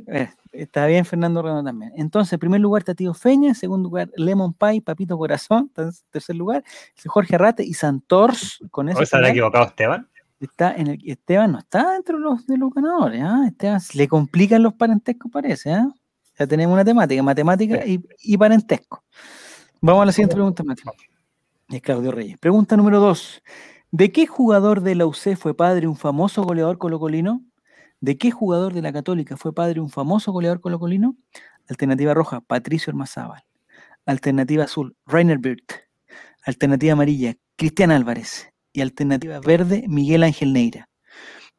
[0.06, 1.92] Eh, está bien, Fernando Reno también.
[1.96, 5.90] Entonces, en primer lugar está Tío Feña, en segundo lugar Lemon Pie, Papito Corazón, en
[6.10, 6.62] tercer lugar
[7.06, 8.60] Jorge Arrate y Santors.
[8.70, 10.08] Con eso ¿O se habrá equivocado Esteban?
[10.40, 13.22] Está en el Esteban no está dentro de los, de los ganadores.
[13.22, 13.44] ¿ah?
[13.46, 15.72] Esteban le complican los parentescos, parece.
[15.72, 15.88] ¿ah?
[16.38, 19.04] Ya tenemos una temática, matemática y, y parentesco.
[19.80, 20.82] Vamos a la siguiente pregunta, Mati.
[21.68, 22.38] Es Claudio Reyes.
[22.38, 23.42] Pregunta número dos.
[23.90, 27.42] ¿De qué jugador de la UC fue padre un famoso goleador colocolino?
[28.00, 31.16] ¿De qué jugador de la Católica fue padre un famoso goleador colocolino?
[31.68, 33.44] Alternativa roja, Patricio Hermazábal.
[34.06, 35.72] Alternativa azul, Rainer Birth.
[36.44, 38.49] Alternativa amarilla, Cristian Álvarez.
[38.72, 40.88] Y alternativa verde, Miguel Ángel Neira.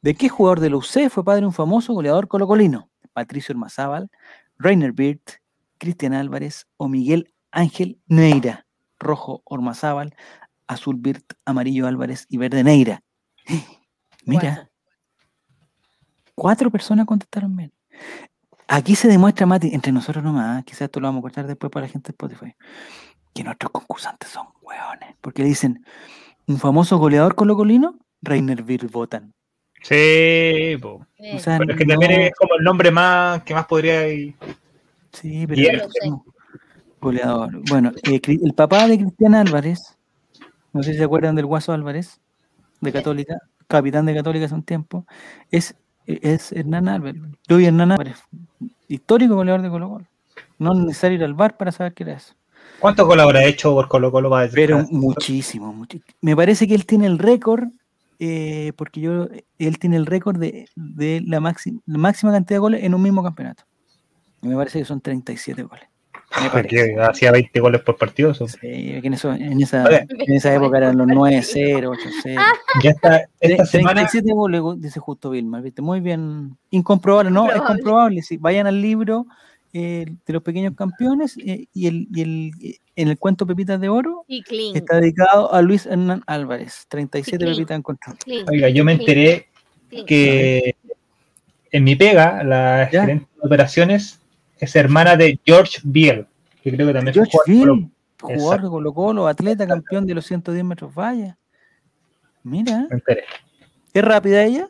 [0.01, 2.89] ¿De qué jugador de la UC fue padre un famoso goleador colocolino?
[3.14, 4.09] Patricio Hermazábal,
[4.57, 5.41] Rainer Birth,
[5.78, 8.66] Cristian Álvarez o Miguel Ángel Neira.
[8.99, 10.16] Rojo Ormazábal,
[10.68, 13.03] azul Birth, amarillo Álvarez y verde Neira.
[14.26, 14.70] Mira,
[16.36, 17.74] cuatro personas contestaron bien.
[18.68, 20.64] Aquí se demuestra, Mati, entre nosotros nomás, ¿eh?
[20.64, 22.55] quizás esto lo vamos a cortar después para la gente de Spotify,
[23.34, 25.86] que nuestros concursantes son hueones, porque le dicen,
[26.48, 29.34] un famoso goleador colocolino, Rainer Birth votan.
[29.84, 31.06] Sí, po.
[31.34, 34.08] O sea, pero es que también no- es como el nombre más que más podría
[34.08, 34.36] ir.
[35.12, 35.76] Sí, pero Bien.
[35.76, 36.26] es como
[37.00, 37.50] goleador.
[37.70, 39.98] Bueno, eh, el papá de Cristian Álvarez,
[40.74, 42.20] no sé si se acuerdan del Guaso Álvarez,
[42.80, 43.38] de Católica,
[43.68, 45.06] capitán de Católica hace un tiempo,
[45.50, 45.76] es,
[46.06, 48.24] es Hernán Álvarez, Luis Hernán Álvarez,
[48.88, 50.06] histórico goleador de Colo Colo.
[50.60, 52.36] No es necesario ir al bar para saber qué era eso.
[52.82, 56.86] ¿Cuántos goles habrá hecho por Colo Colo para Pero muchísimo, muchi- Me parece que él
[56.86, 57.70] tiene el récord,
[58.20, 59.28] eh, porque yo,
[59.60, 63.02] él tiene el récord de, de la, máxima, la máxima cantidad de goles en un
[63.02, 63.64] mismo campeonato.
[64.42, 65.86] Y me parece que son 37 goles.
[66.52, 68.34] Porque hacía 20 goles por partido.
[68.34, 72.42] Sí, en, eso- en esa, en esa época eran los 9-0, 8-0.
[72.82, 75.82] Ya está, esta Tre- semana 37 goles, dice justo Vilma, ¿viste?
[75.82, 76.58] Muy bien.
[76.70, 77.82] Incomprobable, no, es Comprobable.
[77.82, 78.22] comprobable.
[78.22, 78.38] Sí.
[78.38, 79.26] Vayan al libro
[79.74, 82.51] eh, de los pequeños campeones eh, y, el, y el,
[82.95, 84.43] en el cuento Pepitas de Oro Y
[84.76, 86.86] está dedicado a Luis Hernán Álvarez.
[86.89, 87.51] 37 Sí.
[87.53, 88.17] pepitas en control.
[88.17, 89.47] clean, Oiga, yo me enteré
[89.89, 90.05] clean.
[90.05, 90.76] que
[91.72, 93.01] en mi pega, la Ya.
[93.01, 94.19] gerente de operaciones
[94.59, 96.28] es hermana de George Biel,
[96.61, 100.05] que creo que también George fue jugador de Field, jugador de Colo Colo, atleta, campeón
[100.05, 101.38] de los 110 metros valla.
[102.43, 102.88] Mira, Colo.
[102.89, 103.24] Me enteré.
[103.93, 104.69] ¿es rápida ella?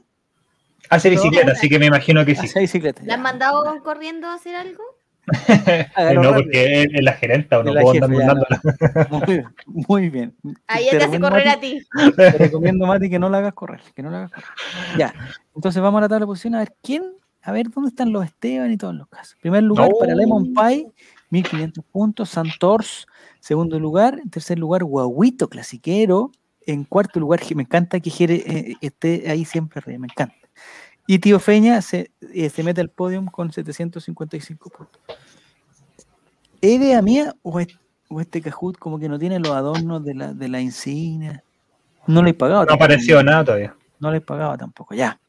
[0.89, 2.45] Hace bicicleta, así que me imagino que sí.
[2.47, 3.01] Hace bicicleta.
[3.05, 4.83] ¿La han mandado corriendo a hacer algo?
[6.15, 9.07] No, porque es, es la gerente, o no puedo jefe, andar ya, mandándola.
[9.09, 10.36] Muy bien, muy bien.
[10.67, 12.13] Ahí te hace correr Mati, a ti.
[12.15, 14.49] Te recomiendo, Mati, que no la hagas correr, que no la hagas correr.
[14.97, 15.13] Ya,
[15.55, 17.03] entonces vamos a la tabla de posiciones a ver quién,
[17.41, 19.38] a ver dónde están los Esteban y todos los casos.
[19.41, 19.97] Primer lugar No.
[19.97, 20.88] para Lemon Pie,
[21.30, 23.07] 1500 puntos, Santors,
[23.39, 26.32] segundo lugar, en tercer lugar Guaguito, clasiquero,
[26.65, 30.36] en cuarto lugar, me encanta que Jere eh, esté ahí siempre me encanta.
[31.12, 35.01] Y Tío Feña se, eh, se mete al podium con 755 puntos.
[36.62, 40.16] ¿Es idea mía o, es- o este Cajut como que no tiene los adornos de
[40.16, 41.43] la, de la insignia?
[42.07, 42.62] No le he pagado.
[42.62, 42.86] No tampoco.
[42.86, 43.76] apareció nada todavía.
[43.99, 45.20] No le he pagado tampoco, ya.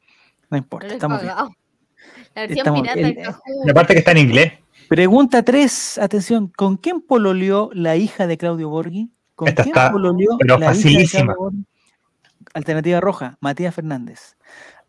[0.51, 1.35] No importa, No estamos bien.
[1.35, 3.41] La versión Estamos- pirata del Cajú.
[3.66, 4.53] Y aparte que está en inglés.
[4.89, 9.11] Pregunta 3, atención, ¿con quién pololeó la hija de Claudio Borghi?
[9.35, 11.07] ¿Con Esta quién está, pololeó pero la hija de.
[11.09, 11.64] Claudio Borghi?
[12.55, 14.37] Alternativa roja, Matías Fernández.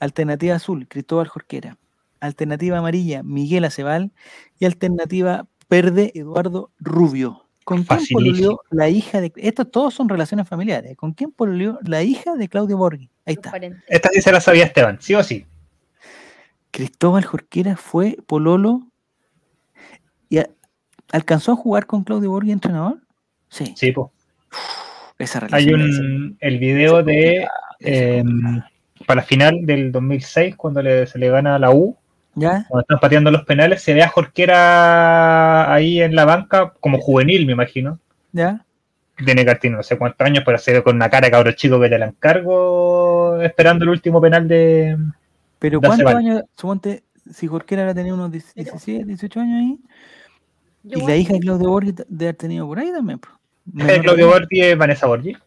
[0.03, 1.77] Alternativa azul, Cristóbal Jorquera.
[2.19, 4.11] Alternativa amarilla, Miguel Acebal.
[4.59, 7.45] Y alternativa verde, Eduardo Rubio.
[7.63, 9.31] ¿Con quién pololeó la hija de...
[9.37, 10.97] Estos todos son relaciones familiares.
[10.97, 13.09] ¿Con quién pololeó la hija de Claudio Borghi?
[13.25, 13.53] Ahí está.
[13.87, 15.45] Esta sí se la sabía Esteban, sí o sí.
[16.71, 18.81] Cristóbal Jorquera fue Pololo
[20.27, 20.49] y a-
[21.13, 22.99] alcanzó a jugar con Claudio Borghi entrenador.
[23.47, 24.09] Sí, Sí, pues.
[25.19, 25.93] esa Hay relación.
[25.93, 27.47] ser- un el video de.
[29.05, 31.95] Para la final del 2006, cuando le- se le gana a la U,
[32.35, 32.65] ¿Ya?
[32.67, 37.45] cuando están pateando los penales, se ve a Jorquera ahí en la banca, como juvenil,
[37.45, 37.99] me imagino.
[38.31, 38.65] ¿Ya?
[39.23, 41.51] Tiene que tiene no sé cuántos años, pero se ve con una cara de cabro
[41.51, 44.97] chico que te la encargo, esperando el último penal de.
[45.59, 46.41] Pero ¿cuántos años?
[46.57, 49.79] Suponte, si Jorquera ahora tenía unos 17, 18 años ahí,
[50.83, 53.19] Yo y la hija de Claudio Borghi de haber tenido por ahí también.
[53.79, 55.37] Eh, no, Claudio Borghi es Vanessa Borghi.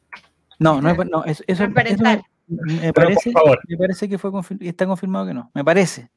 [0.60, 2.04] No, no, es- no, eso, eso, eso.
[2.46, 3.32] Me, parece,
[3.68, 5.50] me parece que fue confir- está confirmado que no.
[5.54, 6.10] Me parece.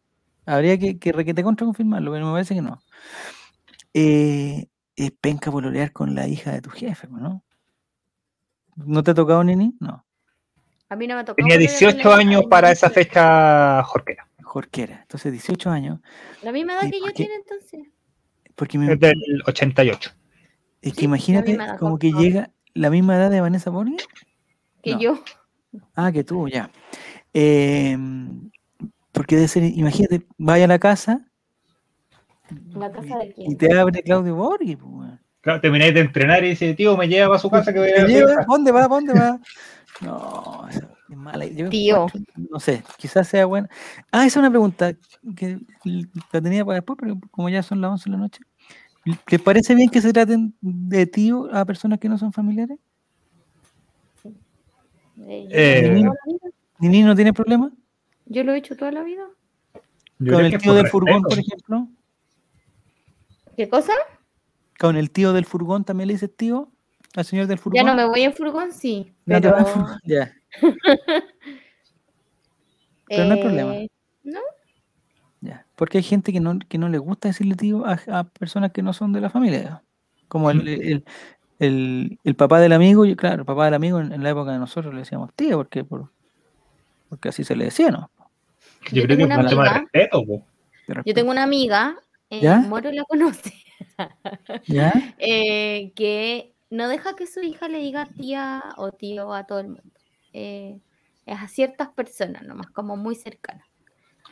[0.46, 2.82] Habría que, que requete contra confirmarlo, pero me parece que no.
[3.94, 7.44] Eh, es penca pololear con la hija de tu jefe, ¿no?
[8.76, 9.76] ¿No te ha tocado, Nini?
[9.80, 10.06] No,
[10.90, 11.36] A mí no me tocó.
[11.36, 14.28] Tenía pololear con 18 la hija años para esa fecha, Jorquera.
[14.44, 15.00] Jorquera.
[15.02, 16.00] Entonces, 18 años.
[16.42, 17.82] La misma edad ¿Y que yo tiene entonces.
[18.56, 20.12] Porque me, Es del 88.
[20.82, 23.98] es que Sí, imagínate como que llega la misma edad de Vanessa Borghi.
[24.82, 25.00] Que No.
[25.00, 25.24] yo.
[25.96, 26.70] Ah, que tú, ya.
[27.34, 27.98] Eh,
[29.12, 31.26] porque debe ser, imagínate, vaya a la casa
[32.74, 33.58] ¿La casa de y quién?
[33.58, 34.76] te abre Claudio Borghi.
[34.76, 35.12] pues.
[35.42, 37.94] Claro, termináis de entrenar y dice, tío, me lleva a su casa que voy a
[37.94, 38.46] ¿Te ir a lleva?
[38.48, 38.88] ¿Dónde va?
[38.88, 39.40] ¿Dónde va?
[40.02, 41.46] No, esa es mala.
[41.46, 42.06] Yo Tío.
[42.50, 43.68] No sé, quizás sea buena.
[44.14, 44.94] Ah, esa es una pregunta
[45.36, 45.60] que
[46.32, 48.40] la tenía para después, pero como ya son las 11 de la noche.
[49.30, 52.78] ¿Les parece bien que se traten de tío a personas que no son familiares?
[55.28, 56.52] Eh, yo Eh, lo he hecho toda la vida.
[56.80, 57.72] ¿Nini no tiene problema?
[58.26, 59.24] Yo lo he hecho toda la vida.
[60.20, 61.88] Yo ¿Con el tío del furgón, por ejemplo?
[63.56, 63.94] ¿Qué cosa?
[64.80, 66.72] ¿Con el tío del furgón también le dices tío?
[67.16, 67.76] ¿Al señor del furgón?
[67.84, 69.14] Ya no me voy en furgón, sí.
[69.26, 70.34] No te Pero, vas en furgón, Ya.
[73.08, 73.76] Pero no hay problema.
[73.76, 73.90] eh,
[74.24, 74.40] No,
[75.42, 78.72] Ya, porque hay gente que no, que no le gusta decirle tío a, a personas
[78.72, 79.84] que no son de la familia.
[80.28, 81.06] Como el, el,
[81.60, 84.52] el- el papá del amigo, y claro, el papá del amigo en, en la época
[84.52, 86.10] de nosotros le decíamos tío, porque, por,
[87.10, 88.10] porque así se le decía, ¿no?
[88.92, 90.46] Yo Yo creo que tengo es una un tema de amiga- respeto, po.
[91.06, 91.96] Yo tengo una amiga,
[92.30, 92.58] eh, ¿Ya?
[92.60, 93.54] Moro la conoce,
[94.68, 94.92] ¿Ya?
[95.18, 99.68] eh, que no deja que su hija le diga tía o tío a todo el
[99.68, 99.84] mundo.
[100.34, 100.80] Eh,
[101.26, 103.66] es a ciertas personas nomás, como muy cercanas.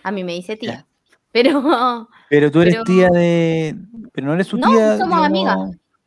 [0.04, 0.72] A mí me dice tía.
[0.72, 0.86] Ya.
[1.32, 3.76] Pero Pero tú eres Pero- tía de...
[4.14, 4.98] Pero no eres su No, tía...
[4.98, 5.58] somos amigas,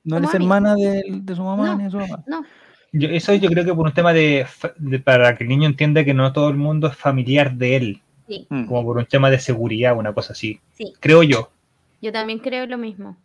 [0.05, 1.77] No eres hermana de, de su mamá No.
[1.77, 2.23] ni de su papá.
[2.27, 2.45] no,
[2.93, 4.47] Yo- eso yo creo que por un tema de,
[5.05, 8.47] para que el niño entienda que no todo el mundo es familiar de él, sí,
[8.51, 8.65] Mm.
[8.67, 10.61] como por un tema de seguridad, una cosa así.
[10.73, 11.51] sí, Creo yo.
[12.03, 13.17] yo también creo lo mismo.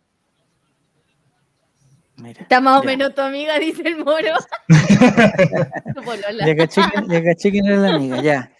[2.18, 4.34] Mira, Está más o menos tu amiga, dice el moro.
[6.46, 8.52] Ya caché, que- ya caché quién era la amiga, ya.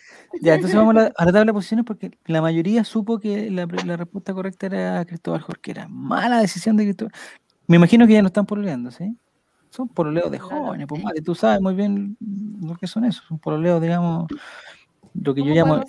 [0.42, 3.50] Ya, entonces vamos a la, a la tabla de posiciones porque la mayoría supo que
[3.50, 3.64] la
[3.96, 5.86] respuesta correcta era Cristóbal Jorquera.
[5.88, 7.12] Mala decisión de Cristóbal.
[7.66, 9.16] Me imagino que ya no están pololeando, ¿sí?
[9.70, 11.02] Son pololeos de jóvenes, pues.
[11.02, 12.16] Mati, tú sabes muy bien
[12.62, 14.26] lo que son esos, son pololeos, digamos,
[15.14, 15.84] lo que yo ¿Cómo llamo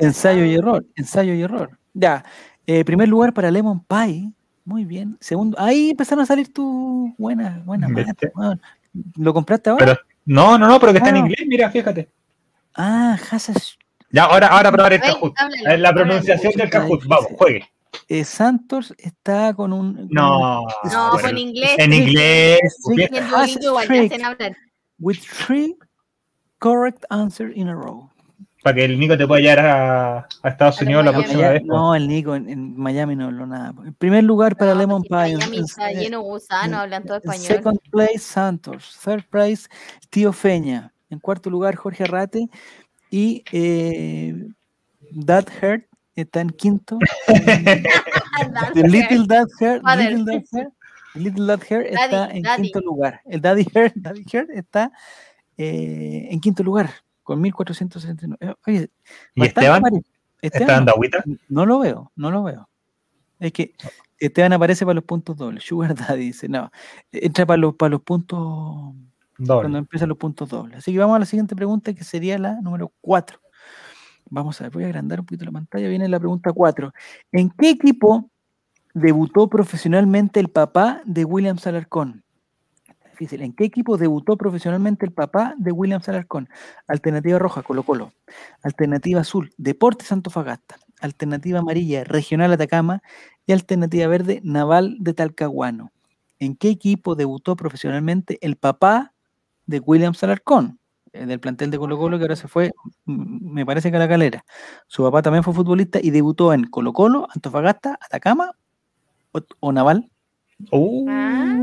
[0.00, 1.78] ensayo y error, ensayo y error.
[1.92, 2.24] Ya,
[2.66, 4.32] eh, primer lugar para Lemon Pie,
[4.64, 5.16] muy bien.
[5.20, 7.90] Segundo, ahí empezaron a salir tus buenas, buenas
[8.34, 8.60] weón.
[9.16, 9.84] ¿Lo compraste ahora?
[9.84, 12.08] Pero no, no, no, pero que está en inglés, mira, fíjate.
[12.74, 13.74] Ah, Hasash
[14.10, 17.08] Ya, ahora, ahora probar el ver, La pronunciación del difícil.
[17.08, 17.68] Vamos, juegue.
[18.08, 19.94] Eh, Santos está con un.
[19.94, 20.64] con No.
[20.92, 21.74] No, bueno, inglés.
[21.78, 22.60] En inglés.
[23.34, 24.56] Hacen hablar.
[24.98, 25.76] with three
[26.58, 28.08] correct answers in a row.
[28.62, 31.24] Para que el Nico te pueda llevar a, a Estados A Unidos la Miami.
[31.26, 31.62] próxima vez.
[31.64, 33.74] no, el Nico en, en Miami no habló nada.
[33.84, 35.32] En primer lugar para No, Lemon Pie.
[35.32, 37.46] en- Miami está en- lleno de gusanos, hablan todo en español.
[37.46, 38.98] second place, Santos.
[39.04, 39.68] Third place,
[40.08, 40.94] Tío Feña.
[41.10, 42.48] En cuarto lugar, Jorge Arrate.
[43.10, 44.46] Y eh,
[45.26, 45.84] That Hurt
[46.22, 46.98] está en quinto.
[48.74, 49.82] Little Dad Hair.
[49.82, 50.72] Little Dad Hair,
[51.14, 52.62] Little Dad Hair está Daddy, en Daddy.
[52.62, 53.20] quinto lugar.
[53.24, 54.92] El Daddy Hair, Daddy Hair está
[55.56, 56.90] eh, en quinto lugar
[57.22, 58.36] con 1469.
[58.40, 58.90] Eh, Oye,
[59.34, 59.82] ¿Y Esteban?
[59.84, 60.04] Esteban
[60.42, 61.24] ¿Está dando no, agüita?
[61.48, 62.68] no lo veo, no lo veo.
[63.40, 63.74] Es que
[64.18, 65.64] Esteban aparece para los puntos dobles.
[65.66, 66.70] Sugar Daddy dice, no,
[67.12, 68.94] entra para los, para los puntos
[69.36, 69.78] cuando Doble.
[69.78, 70.78] empiezan los puntos dobles.
[70.78, 73.40] Así que vamos a la siguiente pregunta que sería la número 4.
[74.30, 75.88] Vamos a ver, voy a agrandar un poquito la pantalla.
[75.88, 76.92] Viene la pregunta 4.
[77.32, 78.30] ¿En qué equipo
[78.94, 82.24] debutó profesionalmente el papá de William Salarcón?
[83.10, 83.42] Difícil.
[83.42, 86.48] ¿En qué equipo debutó profesionalmente el papá de William Salarcón?
[86.88, 88.12] Alternativa roja, Colo Colo.
[88.62, 90.76] Alternativa azul, Deportes Antofagasta.
[91.00, 93.02] Alternativa amarilla, Regional Atacama.
[93.46, 95.92] Y alternativa verde, Naval de Talcahuano.
[96.40, 99.14] ¿En qué equipo debutó profesionalmente el papá
[99.66, 100.80] de William Salarcón?
[101.14, 102.72] Del plantel de Colo Colo que ahora se fue,
[103.06, 104.44] me parece que a la calera.
[104.88, 108.50] Su papá también fue futbolista y debutó en Colo Colo, Antofagasta, Atacama
[109.32, 110.10] o, o Naval.
[110.70, 111.60] Uh, Ah.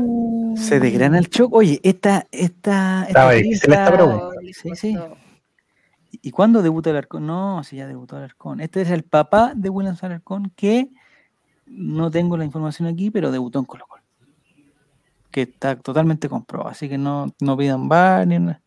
[0.56, 1.54] Se desgrana el choque.
[1.56, 4.36] Oye, esta, esta, esta difícil esta trivia- pregunta.
[4.52, 4.98] Sí, sí.
[6.22, 7.26] ¿Y cuándo debuta Alarcón?
[7.26, 8.60] No, si ya debutó Alarcón.
[8.60, 10.90] Este es el papá de William Alarcón que
[11.66, 14.02] no tengo la información aquí, pero debutó en Colo Colo.
[15.30, 16.70] Que está totalmente comprobado.
[16.70, 18.60] Así que no, no pidan bar ni nada.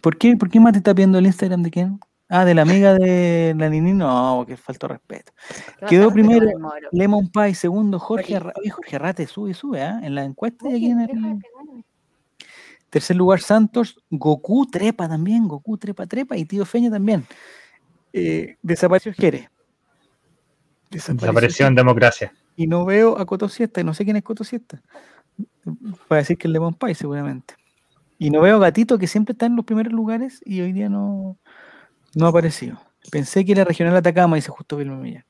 [0.00, 2.00] ¿Por qué, ¿Por qué Mati está viendo el Instagram de quién?
[2.28, 3.92] Ah, de la amiga de la Nini.
[3.92, 5.32] No, que falta respeto.
[5.80, 6.46] ¿Qué Quedó primero?
[6.90, 10.00] Lemon Pie, segundo Jorge Oye, Jorge Arrate sube, sube, ¿ah?
[10.02, 11.44] En la encuesta Oye, aquí en el.
[12.90, 14.02] Tercer lugar, Santos.
[14.10, 15.46] Goku trepa también.
[15.46, 16.36] Goku trepa, trepa.
[16.36, 17.24] Y Tío Feña también.
[18.12, 19.48] Eh, desapareció Jerez.
[20.90, 22.32] Desapareció en democracia.
[22.56, 23.80] Y no veo a Coto Siesta.
[23.80, 24.82] Y no sé quién es Coto Siesta.
[26.08, 27.54] Para decir que el Lemon Pie, seguramente.
[28.18, 30.40] Y no veo Gatito, que siempre está en los primeros lugares.
[30.44, 31.36] Y hoy día no,
[32.14, 32.80] no ha aparecido.
[33.10, 35.24] Pensé que era regional Atacama, dice justo Vilma Millán.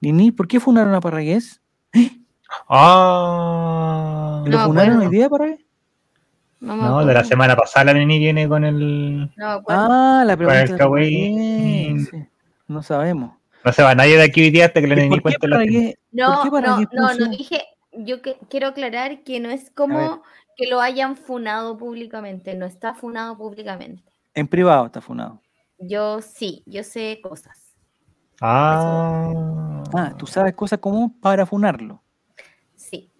[0.00, 1.60] Nini, ¿por qué funaron a Parragués?
[2.70, 5.10] Ah, ¿Lo No, funaron bueno.
[5.10, 5.60] hoy día, Parragués?
[6.60, 9.30] No, de la semana pasada la Nini viene con el.
[9.36, 9.62] No.
[9.68, 10.88] Ah, la Para el pregunta.
[10.88, 12.24] Parragués, sí.
[12.68, 13.36] No sabemos.
[13.64, 15.38] No se va nadie de aquí hoy día hasta que la ¿Y Nini ¿Por qué
[15.38, 15.94] cuente la?
[16.12, 17.62] No, ¿Por qué para no, no, no dije.
[17.92, 20.22] Yo que, quiero aclarar que no es como
[20.58, 24.02] que lo hayan funado públicamente, no está funado públicamente.
[24.34, 25.40] En privado está funado.
[25.78, 27.76] Yo sí, yo sé cosas.
[28.40, 29.84] Ah.
[29.94, 32.02] Ah, tú sabes cosas como para funarlo.
[32.74, 33.12] Sí.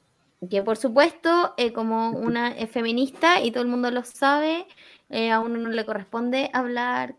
[0.51, 4.67] Que por supuesto, eh, como una es feminista y todo el mundo lo sabe,
[5.09, 7.15] eh, a uno no le corresponde hablar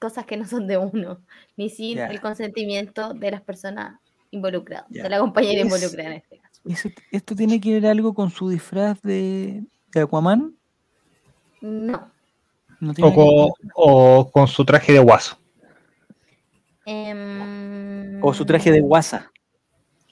[0.00, 1.20] cosas que no son de uno,
[1.56, 6.22] ni sin el consentimiento de las personas involucradas, de la compañera involucrada
[6.64, 10.54] ¿Esto tiene que ver algo con su disfraz de, de Aquaman?
[11.60, 12.10] No.
[12.80, 15.36] No tiene O con, o con su traje de guaso.
[16.86, 19.30] Em, O su traje de guasa.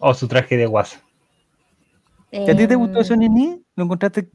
[0.00, 0.98] O su traje de guaso.
[2.30, 3.62] ¿Que ¿A ti te gustó em, eso, Nini?
[3.74, 4.30] ¿Lo encontraste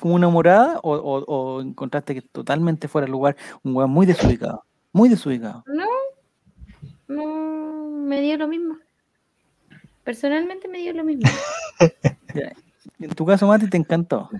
[0.00, 3.36] como una morada o, o- o encontraste que totalmente fuera de lugar?
[3.62, 4.64] Un weón muy desubicado.
[4.92, 5.64] Muy desubicado.
[5.66, 5.86] No,
[7.08, 8.76] no, me dio lo mismo.
[10.04, 11.28] Personalmente me dio lo mismo.
[12.98, 14.30] En tu caso, Mati, te encantó.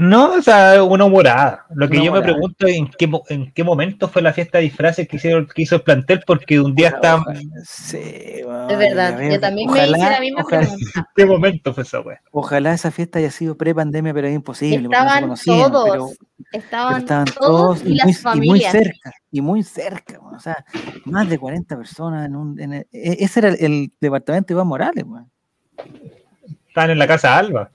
[0.00, 1.66] No, o sea, una humorada.
[1.74, 4.32] Lo que Una yo me pregunto es en qué, mo- en qué momento fue la
[4.32, 7.16] fiesta de disfraces que, hicieron, que hizo el plantel, porque un día está.
[7.16, 10.90] Ojalá- Sí, Es verdad, yo también me hice la misma ojalá, pregunta.
[10.94, 12.22] ¿En qué momento fue esa wea?
[12.30, 14.82] ojalá esa fiesta haya sido pre-pandemia, pero es imposible.
[14.82, 16.08] no Estaban conocían, todos, pero-
[16.52, 18.70] pero estaban, estaban todos y, y muy, las y muy familias.
[18.72, 20.64] cerca, y muy cerca, o sea,
[21.06, 22.60] más de 40 personas en un...
[22.60, 25.28] en el- e- ese era el, el departamento de Iván Morales, weón.
[26.68, 27.70] Estaban en la casa Alba.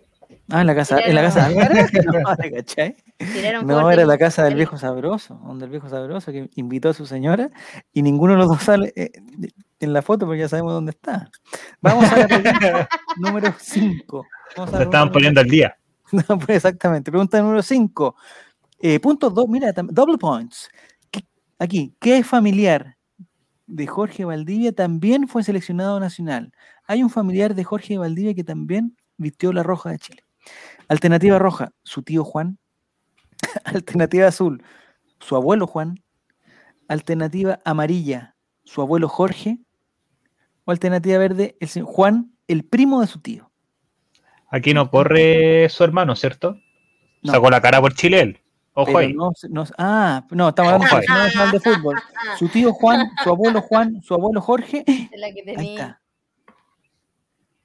[0.56, 1.56] Ah, en la casa, en la casa de
[3.64, 6.93] no, No, era la casa del viejo sabroso, donde el viejo sabroso que invitó a
[6.93, 7.49] su señora
[7.91, 9.12] y ninguno de los dos sale eh,
[9.80, 11.32] en la foto porque ya sabemos dónde está.
[11.82, 12.88] Vamos a la pregunta
[13.18, 14.26] número 5.
[14.78, 15.76] Se estaban poniendo al día.
[16.30, 17.10] No, pues exactamente.
[17.10, 18.16] Pregunta número 5.
[19.01, 20.70] punto 2, mira, double points.
[21.10, 21.26] ¿Qué-
[21.58, 22.97] Aquí, ¿qué familiar
[23.66, 26.54] de Jorge Valdivia también fue seleccionado nacional?
[26.86, 30.23] Hay un familiar de Jorge Valdivia que también vistió la roja de Chile.
[30.88, 32.58] Alternativa roja, su tío Juan.
[33.64, 34.64] Alternativa azul,
[35.20, 36.04] su abuelo Juan.
[36.88, 39.60] Alternativa amarilla, su abuelo Jorge.
[40.66, 43.52] O alternativa verde, el señor Juan, el primo de su tío.
[44.50, 46.58] Aquí no corre su hermano, ¿cierto?
[47.22, 47.34] No.
[47.34, 48.39] Sacó la cara por Chile él.
[48.76, 49.14] Ojo ahí.
[49.14, 49.32] no,
[49.78, 51.96] ah, no, estamos hablando de de fútbol.
[52.39, 54.84] Su tío Juan, su abuelo Juan, su abuelo Jorge.
[55.16, 55.74] la que Ahí tenía.
[55.74, 56.02] está.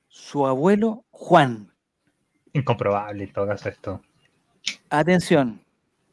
[0.08, 1.72] Su abuelo Juan.
[2.58, 4.00] Incomprobable en todo caso esto.
[4.90, 5.60] Atención,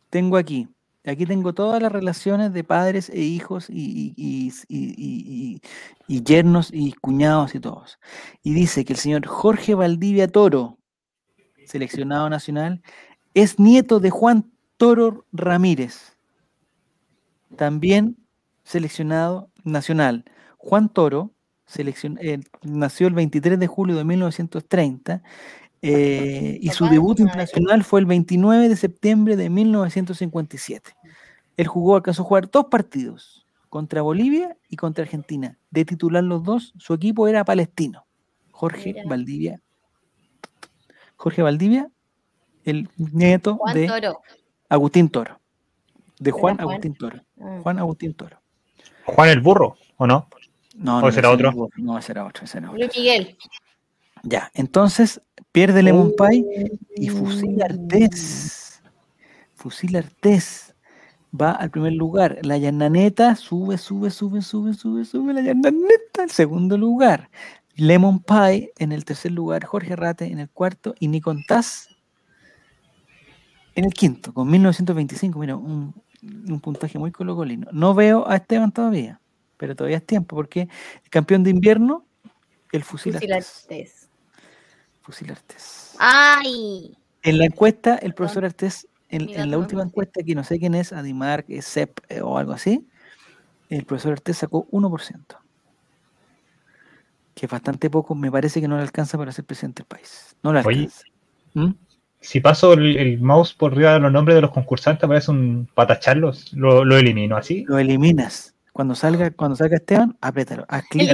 [0.10, 0.68] tengo aquí.
[1.08, 5.62] Aquí tengo todas las relaciones de padres e hijos y, y-
[6.08, 8.00] yernos y cuñados y todos.
[8.42, 10.80] Y dice que el señor Jorge Valdivia Toro,
[11.66, 12.82] seleccionado nacional,
[13.36, 16.18] es nieto de Juan Toro Ramírez,
[17.56, 18.18] también
[18.64, 20.26] seleccionado nacional.
[20.58, 21.32] Juan Toro
[21.68, 25.22] seleccion- eh, nació el 23 de julio de 1930
[25.88, 30.96] eh, y su debut internacional fue el 29 de septiembre de 1957.
[31.58, 35.60] Él jugó, alcanzó a jugar dos partidos, contra Bolivia y contra Argentina.
[35.70, 38.06] De titular los dos, su equipo era palestino.
[38.52, 39.04] Jorge Mira.
[39.06, 39.62] Valdivia.
[41.18, 41.92] Jorge Valdivia,
[42.64, 44.22] el nieto Juan de Toro.
[44.70, 45.40] Agustín Toro.
[46.20, 46.70] De Juan Juan.
[46.70, 47.22] Agustín Toro.
[47.36, 47.62] Mm.
[47.62, 48.42] Juan Agustín Toro.
[49.06, 50.30] Juan el burro, ¿o no?
[50.76, 51.52] No, ¿O no, ese otro?
[51.76, 52.80] No, era otro, ese era otro.
[52.80, 53.38] Luis Miguel.
[54.28, 55.22] Ya, entonces
[55.52, 56.14] pierde Lemon.
[56.18, 58.82] Pie y Fusil Artés.
[59.54, 60.74] Fusil Artés
[61.40, 62.40] va al primer lugar.
[62.42, 65.34] La Yananeta sube, sube, sube, sube, sube, sube.
[65.34, 67.30] La Yananeta al segundo lugar.
[67.76, 69.64] Lemon Pie en el tercer lugar.
[69.66, 70.96] Jorge Rate en el cuarto.
[71.00, 71.90] Y Nikon Taz
[73.76, 75.38] en el quinto, con 1925.
[75.40, 77.68] Mira, un- un puntaje muy colocolino.
[77.72, 79.20] No veo a Esteban todavía,
[79.58, 82.06] pero todavía es tiempo, porque el campeón de invierno,
[82.72, 83.62] el Fusil, Fusil Artés.
[83.64, 84.05] Artés.
[85.06, 85.96] Fusil Artés.
[86.00, 86.98] ¡Ay!
[87.22, 90.92] En la encuesta, el profesor Artés, en, la última encuesta, que no sé quién es,
[90.92, 92.88] Adimar, es CEP eh, o algo así,
[93.70, 95.20] el profesor Artés sacó 1%.
[97.36, 100.36] Que es bastante poco, me parece que no le alcanza para ser presidente del país.
[100.42, 100.80] No le Oye.
[100.80, 101.04] alcanza.
[101.54, 101.72] ¿Mm?
[102.20, 105.70] Si paso el, el mouse por arriba de los nombres de los concursantes, aparece un
[105.76, 107.64] patacharlos, lo, lo elimino así.
[107.68, 108.56] Lo eliminas.
[108.74, 110.66] Cuando salga, cuando salga Esteban, apriétalo.
[110.68, 111.12] Haz clic.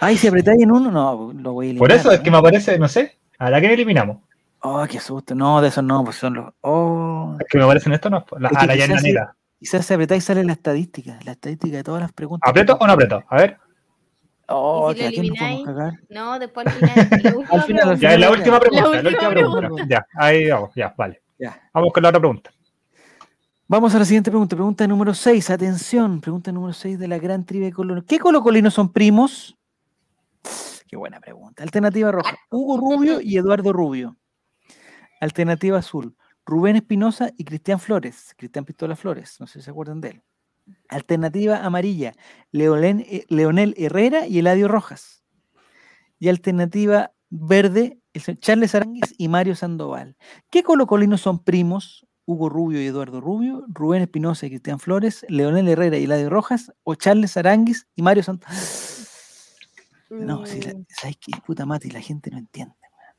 [0.00, 1.88] Ay, si apretáis en uno, no, lo voy a eliminar.
[1.88, 2.24] Por eso es ¿no?
[2.24, 4.18] que me aparece, no sé, a la que eliminamos.
[4.60, 5.34] Oh, qué susto.
[5.34, 6.52] No, de esos no, pues son los.
[6.62, 7.36] Oh.
[7.40, 9.06] Es que me aparecen estos, no, la, Es que a la quizás llana sí.
[9.06, 9.36] negra.
[9.58, 12.48] Quizás si apretáis sale la estadística, la estadística de todas las preguntas.
[12.48, 13.22] ¿Aprieto o no aprieto?
[13.28, 13.56] A ver,
[14.50, 15.64] Oh, ¿Y si que elimináis?
[15.66, 15.92] cagar.
[16.08, 17.44] No, después al final.
[17.50, 18.82] Al final, al ya es la última pregunta.
[18.82, 19.58] La última última pregunta.
[19.60, 19.86] pregunta.
[19.88, 21.20] Ya, ahí vamos, ya, vale.
[21.38, 21.60] Ya.
[21.74, 22.50] Vamos con la otra pregunta.
[23.66, 24.56] Vamos a la siguiente pregunta.
[24.56, 25.50] Pregunta número 6.
[25.50, 26.22] Atención.
[26.22, 28.02] Pregunta número 6 de la gran trivia de Colo.
[28.06, 29.57] ¿Qué colocolinos son primos?
[30.88, 31.62] Qué buena pregunta.
[31.62, 32.36] Alternativa roja.
[32.50, 34.16] Hugo Rubio y Eduardo Rubio.
[35.20, 36.16] Alternativa azul.
[36.46, 38.34] Rubén Espinosa y Cristian Flores.
[38.36, 39.36] Cristian Pistola Flores.
[39.38, 40.22] No sé si se acuerdan de él.
[40.88, 42.14] Alternativa amarilla.
[42.52, 45.22] Leolén- eh, Leonel Herrera y Eladio Rojas.
[46.18, 47.98] Y alternativa verde.
[48.40, 50.16] Charles Aranguis y Mario Sandoval.
[50.50, 52.06] ¿Qué colocolinos son primos?
[52.24, 56.70] Hugo Rubio y Eduardo Rubio, Rubén Espinosa y Cristian Flores, Leonel Herrera y Eladio Rojas,
[56.84, 58.97] o Charles Aranguis y Mario Santos.
[60.10, 60.84] No, si la, Mm.
[60.88, 61.32] ¿sabes qué?
[61.46, 62.74] Puta mati, la gente no entiende.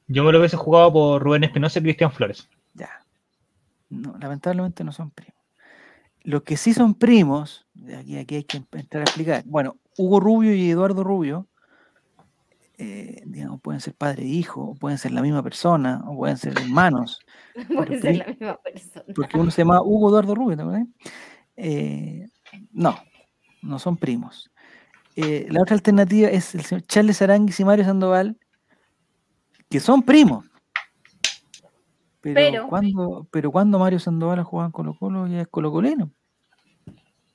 [0.07, 2.49] Yo me lo hubiese jugado por Rubén Espinosa y Cristian Flores.
[2.73, 2.89] Ya.
[3.89, 5.35] No, lamentablemente no son primos.
[6.23, 7.67] Los que sí son primos,
[7.97, 9.43] aquí, aquí hay que em- entrar a explicar.
[9.45, 11.47] Bueno, Hugo Rubio y Eduardo Rubio,
[12.77, 16.37] eh, digamos, pueden ser padre e hijo, o pueden ser la misma persona, o pueden
[16.37, 17.19] ser hermanos.
[17.89, 19.05] Puede ser la misma persona.
[19.15, 20.87] porque uno se llama Hugo Eduardo Rubio, ¿te acuerdas?
[21.57, 22.27] Eh,
[22.71, 22.95] no,
[23.61, 24.49] no son primos.
[25.21, 28.37] Eh, la otra alternativa es el señor Charles Aranguis y Mario Sandoval,
[29.69, 30.45] que son primos.
[32.21, 36.11] Pero, Pero- cuando, pero cuando Mario Sandoval jugaba en Colo Colo ya es colocolino.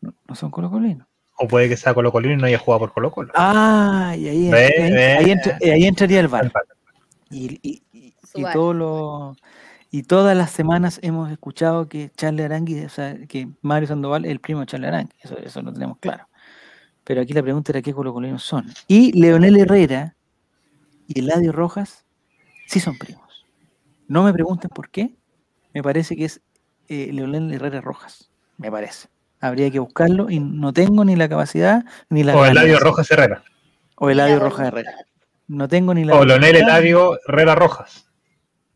[0.00, 1.06] No, no son colocolinos.
[1.38, 3.32] O puede que sea Colo Colino y no haya jugado por Colo Colo.
[3.34, 5.12] Ah, y ahí, Ve, ahí- ve.
[5.18, 6.52] ahí entra- eh, ahí entraría el VAR.
[7.30, 8.52] Y, y- y- Su y bar.
[8.52, 9.36] todo lo-
[9.90, 14.30] y todas las semanas hemos escuchado que Charles Arangui, o sea, que Mario Sandoval es
[14.30, 15.12] el primo de Charles Arangui.
[15.20, 16.26] Eso, eso lo tenemos claro.
[17.04, 18.66] Pero aquí la pregunta era qué colocolinos son.
[18.88, 20.16] Y Leonel Herrera
[21.06, 22.04] y Eladio Rojas
[22.66, 23.46] sí son primos.
[24.08, 25.14] No me pregunten por qué.
[25.74, 26.40] Me parece que es
[26.88, 28.30] eh, Leonel Herrera Rojas.
[28.56, 29.08] Me parece.
[29.40, 32.78] Habría que buscarlo y no tengo ni la capacidad ni la O Eladio.
[32.80, 33.44] Rojas Herrera.
[33.96, 34.68] O Eladio Rojas.
[34.68, 34.92] Herrera.
[35.46, 38.06] No tengo ni la O Leonel Eladio Herrera Rojas.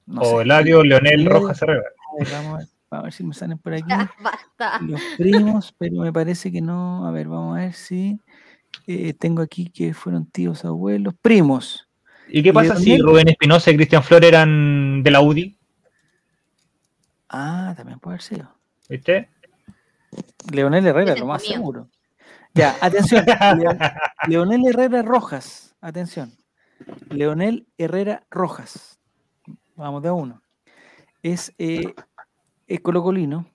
[0.07, 0.43] no o sé.
[0.43, 1.81] Eladio Leonel Rojas Herrera.
[1.81, 4.79] A ver, vamos a ver, a ver si me salen por aquí Ya, basta.
[4.81, 7.07] los primos, pero me parece que no.
[7.07, 8.19] A ver, vamos a ver si
[8.87, 11.89] eh, tengo aquí que fueron tíos, abuelos, primos.
[12.27, 15.59] ¿Y qué pasa si Rubén Espinosa y Cristian Flores eran de la UDI?
[17.29, 18.55] Ah, también puede haber sido.
[18.89, 19.31] ¿Viste?
[20.53, 21.53] Leonel Herrera, lo más mío.
[21.53, 21.89] seguro.
[22.55, 23.25] Ya, atención.
[23.57, 23.77] Leo-
[24.29, 26.33] Leonel Herrera Rojas, atención.
[27.11, 28.99] Leonel Herrera Rojas.
[29.77, 30.43] Vamos de a uno.
[31.23, 31.95] Es, eh,
[32.69, 33.47] es colocolino.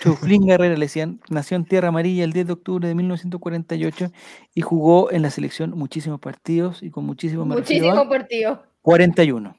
[0.00, 4.12] Chuflín Herrera le decían, nació en Tierra Amarilla el 10 de octubre de 1948
[4.54, 8.62] y jugó en la selección muchísimos partidos y con muchísimos me refiero a Muchísimo partido.
[8.82, 9.56] 41.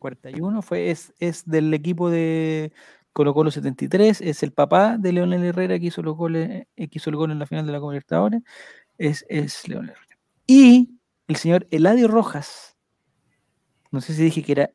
[0.00, 2.72] 41 fue, es, es del equipo de
[3.12, 6.98] Colo Colo 73, es el papá de Leonel Herrera que hizo, los goles, eh, que
[6.98, 8.42] hizo el gol en la final de la Copa Libertadores,
[8.98, 10.18] es, es Leonel Herrera.
[10.46, 10.98] Y
[11.28, 12.76] el señor Eladio Rojas,
[13.92, 14.70] no sé si dije que era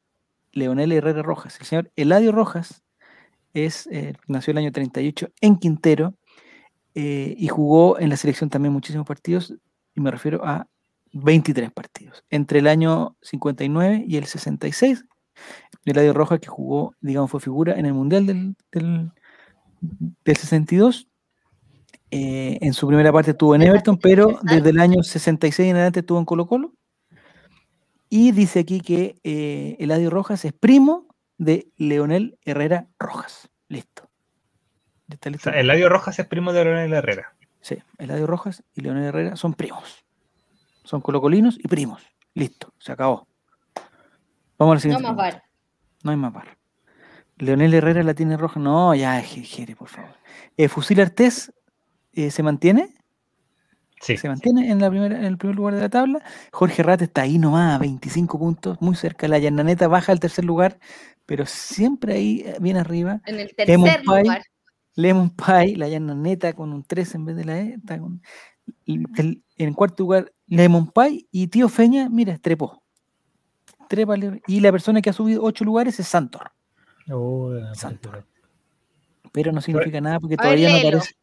[0.53, 2.81] Leonel Herrera Rojas, el señor Eladio Rojas
[3.53, 6.15] es, eh, nació el año 38 en Quintero
[6.95, 9.53] eh, y jugó en la selección también muchísimos partidos,
[9.95, 10.67] y me refiero a
[11.13, 15.05] 23 partidos, entre el año 59 y el 66.
[15.85, 19.11] Eladio Rojas, que jugó, digamos, fue figura en el Mundial del, del,
[19.81, 21.07] del 62.
[22.11, 25.99] eh, en su primera parte estuvo en Everton, pero desde el año 66 en adelante
[26.01, 26.73] estuvo en Colo Colo.
[28.09, 31.05] Y dice aquí que eh, Eladio Rojas es primo
[31.39, 33.49] de Leonel Herrera Rojas.
[33.67, 34.07] Listo.
[35.09, 35.49] Está O listo.
[35.49, 37.33] sea, Eladio Rojas es primo de Leonel Herrera.
[37.61, 40.05] Sí, Eladio Rojas y Leonel Herrera son primos.
[40.83, 42.03] Son colocolinos y primos.
[42.35, 43.27] Listo, se acabó.
[44.57, 45.03] Vamos a la No siguiente.
[45.03, 45.43] más bar.
[46.03, 46.57] No hay más bar.
[47.37, 48.59] Leonel Herrera la tiene roja.
[48.59, 50.11] No, ya, je- Jere, por favor.
[50.57, 51.53] Eh, Fusil Artés
[52.13, 52.93] eh, se mantiene.
[54.01, 54.15] Sí.
[54.17, 56.21] Se mantiene en, la primera, en el primer lugar de la tabla.
[56.53, 59.27] Jorge Rat está ahí nomás, a 25 puntos, muy cerca.
[59.27, 60.79] La Llananeta baja al tercer lugar,
[61.29, 63.21] pero siempre ahí eh, bien arriba.
[63.27, 64.23] En el Lemon tercer pie.
[64.23, 64.41] lugar.
[64.95, 67.73] Lemon Pie, la llana neta con un 3 en vez de la E.
[67.75, 68.21] está con-
[68.83, 72.81] y el- en cuarto lugar, Lemon Pie y Tío Feña, mira, trepó.
[73.87, 74.41] Trépale.
[74.47, 76.51] Y la persona que ha subido 8 lugares es Santor.
[77.75, 78.11] Santo.
[79.31, 81.15] Pero no significa nada porque ver, todavía no léelo, aparece,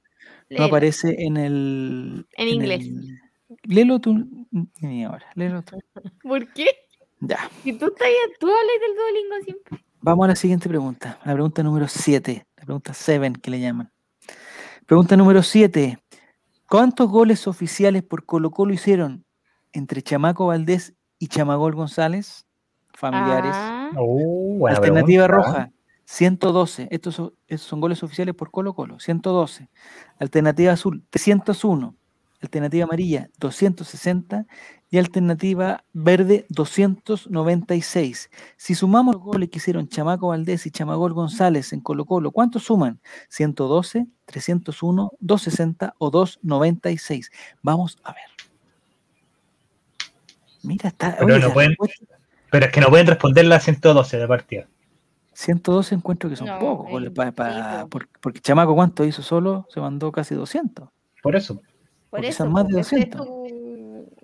[0.50, 2.26] no aparece en el.
[2.36, 2.80] En inglés.
[2.86, 3.18] el-
[3.64, 4.46] léelo tú.
[4.80, 5.76] Ni ahora, léelo tú.
[6.22, 6.66] ¿Por qué?
[7.20, 7.50] Ya.
[7.62, 9.85] Si tú, estás, tú hablas del Duolingo siempre.
[10.06, 11.18] Vamos a la siguiente pregunta.
[11.24, 12.46] La pregunta número 7.
[12.58, 13.90] La pregunta 7 que le llaman.
[14.86, 15.98] Pregunta número 7.
[16.68, 19.24] ¿Cuántos goles oficiales por Colo Colo hicieron
[19.72, 22.46] entre Chamaco Valdés y Chamagol González?
[22.94, 23.50] Familiares.
[23.52, 25.48] Ah, Uh, buena Alternativa pregunta.
[25.50, 25.72] roja,
[26.04, 26.86] 112.
[26.92, 29.68] Estos son, estos son goles oficiales por Colo Colo, 112.
[30.20, 31.96] Alternativa azul, 301.
[32.40, 34.46] Alternativa amarilla, 260.
[34.88, 38.30] Y alternativa verde, 296.
[38.56, 42.62] Si sumamos los goles que hicieron Chamaco Valdés y Chamagol González en Colo Colo, ¿cuántos
[42.64, 43.00] suman?
[43.28, 47.30] 112, 301, 260 o 296.
[47.62, 48.22] Vamos a ver.
[50.62, 51.16] Mira, está.
[51.18, 51.76] Pero oye, no pueden-
[52.50, 54.68] Pero es que no pueden responder la 112 de partida.
[55.32, 57.88] 112 encuentro que son No, pocos, goles pa- pa- sí, po.
[57.88, 60.88] por- porque Chamaco cuánto hizo solo, se mandó casi 200.
[61.22, 61.54] Por eso.
[61.56, 62.44] por porque eso.
[62.44, 63.26] son más de pues, esa es 200.
[63.26, 63.46] tu,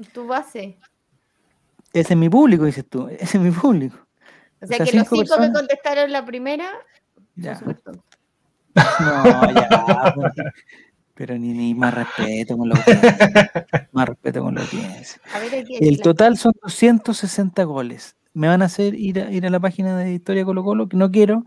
[0.05, 0.79] tu base.
[1.93, 3.97] Ese es mi público, dices tú, ese es mi público.
[4.61, 5.51] O sea, sea, que los cinco que personas.
[5.53, 6.69] contestaron la primera
[7.37, 7.61] Ya.
[8.75, 10.43] No, ya, porque-
[11.15, 13.59] pero ni, ni más respeto con la audiencia.
[13.93, 14.67] Más respeto con hay
[15.65, 18.17] que El total son 260 goles.
[18.33, 20.97] Me van a hacer ir a, ir a la página de Historia Colo Colo, que
[20.97, 21.45] no quiero.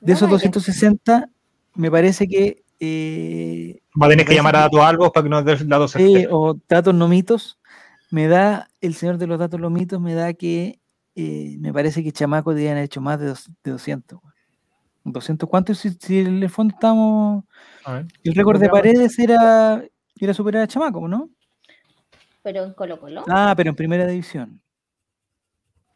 [0.00, 1.28] De No, esos hay que- 260,
[1.74, 5.30] me parece que eh, Va a tener Me que llamar a datos algo para que
[5.30, 7.58] nos dé el dato Sí, o datos no mitos,
[8.10, 10.80] me da, el señor de los datos no mitos me da que
[11.14, 14.18] eh, me parece que Chamaco habían hecho más de, dos- de 200.
[14.22, 14.34] weón.
[15.04, 15.72] 200, ¿cuánto?
[15.74, 17.44] Si, si en el fondo estamos,
[17.86, 18.06] ver.
[18.24, 19.82] el récord de paredes era,
[20.18, 21.30] era superar a Chamaco, ¿no?
[22.42, 23.24] Pero en Colo Colo.
[23.28, 24.60] Ah, pero en primera división.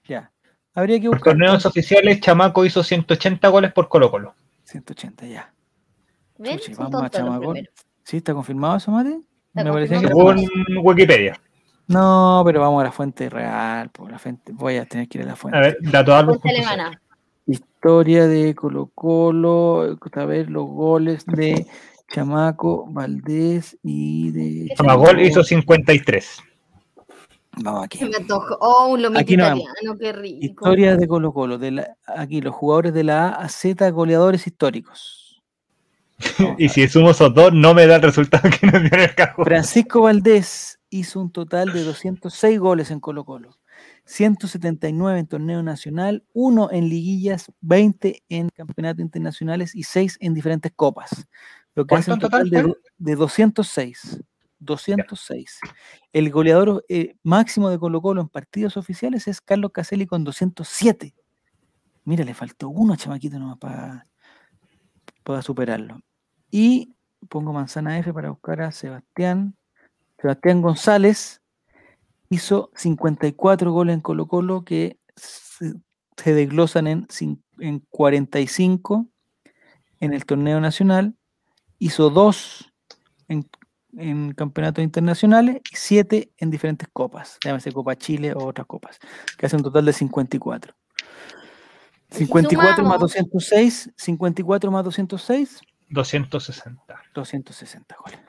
[0.05, 0.33] Ya.
[0.75, 1.33] Habría que Por buscar.
[1.33, 4.35] torneos oficiales, Chamaco hizo 180 goles por Colo Colo.
[4.65, 5.53] 180, ya.
[6.39, 6.63] Los.
[8.05, 8.17] ¿Sí?
[8.17, 9.21] ¿Está confirmado eso, Mate?
[9.53, 10.07] Me parecía que.
[10.07, 10.47] Según
[10.83, 11.39] Wikipedia.
[11.91, 13.91] No, pero vamos a la fuente real.
[13.91, 14.53] Por la fuente.
[14.53, 15.59] Voy a tener que ir a la fuente.
[15.59, 16.39] A ver, datos algo.
[16.39, 17.01] Fuente alemana.
[17.47, 21.67] Historia de Colo Colo, a ver los goles de
[22.13, 24.75] Chamaco, Valdés y de...
[24.77, 26.43] Chamagol hizo 53.
[27.57, 27.99] Vamos aquí.
[27.99, 28.13] Se me.
[28.61, 29.65] Oh, un lomito Aquí no vamos.
[29.65, 30.39] italiano, qué rico.
[30.43, 31.59] Historia de Colo Colo.
[31.59, 35.43] De la, aquí los jugadores de la A a Z, goleadores históricos.
[36.59, 39.15] Y si sumo esos dos, no me da el resultado que nos dio en el
[39.17, 39.45] cajón.
[39.45, 43.59] Francisco Valdés hizo un total de 206 goles en Colo Colo,
[44.05, 50.73] 179 en torneo nacional, 1 en liguillas, 20 en campeonatos internacionales y 6 en diferentes
[50.75, 51.27] copas.
[51.75, 54.21] Lo que hace un ¿Cuánto en total de, total, do- de 206.
[54.63, 55.59] 206.
[56.13, 61.15] El goleador eh, máximo de Colo Colo en partidos oficiales es Carlos Caselli con 207.
[62.05, 64.07] Mira, le faltó uno, chamaquito, nomás para,
[65.23, 66.01] para superarlo.
[66.51, 66.95] Y
[67.29, 69.55] pongo manzana F para buscar a Sebastián.
[70.21, 71.41] Sebastián González
[72.29, 75.75] hizo 54 goles en Colo Colo que se,
[76.17, 77.07] se desglosan en,
[77.59, 79.07] en 45
[80.01, 81.15] en el torneo nacional.
[81.79, 82.73] Hizo 2
[83.29, 83.49] en,
[83.97, 88.99] en campeonatos internacionales y 7 en diferentes copas, llámese Copa Chile o otras copas,
[89.39, 90.75] que hace un total de 54.
[92.11, 97.03] Y si 54 más sumamos- 206, 54 más 206, 260.
[97.15, 98.21] 260 goles.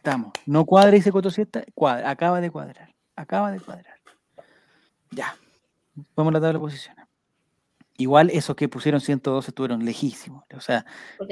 [0.00, 0.32] Estamos.
[0.46, 2.08] No cuadra y se cotosieta, cuadra.
[2.08, 2.88] Acaba de cuadrar.
[3.16, 3.96] Acaba de cuadrar.
[5.10, 5.36] Ya.
[6.16, 7.04] Vamos a la tabla de posiciones.
[7.98, 10.44] Igual esos que pusieron 112 estuvieron lejísimos.
[10.56, 10.86] O sea,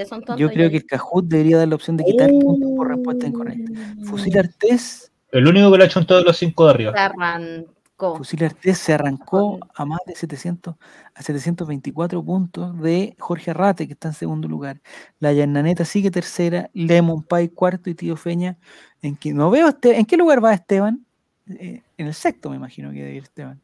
[0.07, 3.27] son yo creo que el Cajut debería dar la opción de quitar puntos por respuesta
[3.27, 3.73] incorrecta.
[4.05, 6.93] Fusil Artés, El único que lo ha hecho en todos los cinco de arriba.
[6.93, 7.65] Se
[7.99, 8.17] arrancó.
[8.17, 10.77] Fusil Artés se arrancó a más de 700,
[11.15, 14.81] a 724 puntos de Jorge Arrate, que está en segundo lugar.
[15.21, 18.57] La Yananeta sigue tercera, Lemon Pie cuarto y Tío Feña.
[19.03, 21.05] En que, no veo Este- ¿En qué lugar va Esteban?
[21.49, 23.61] Eh, en el sexto, me imagino que debe ir Esteban.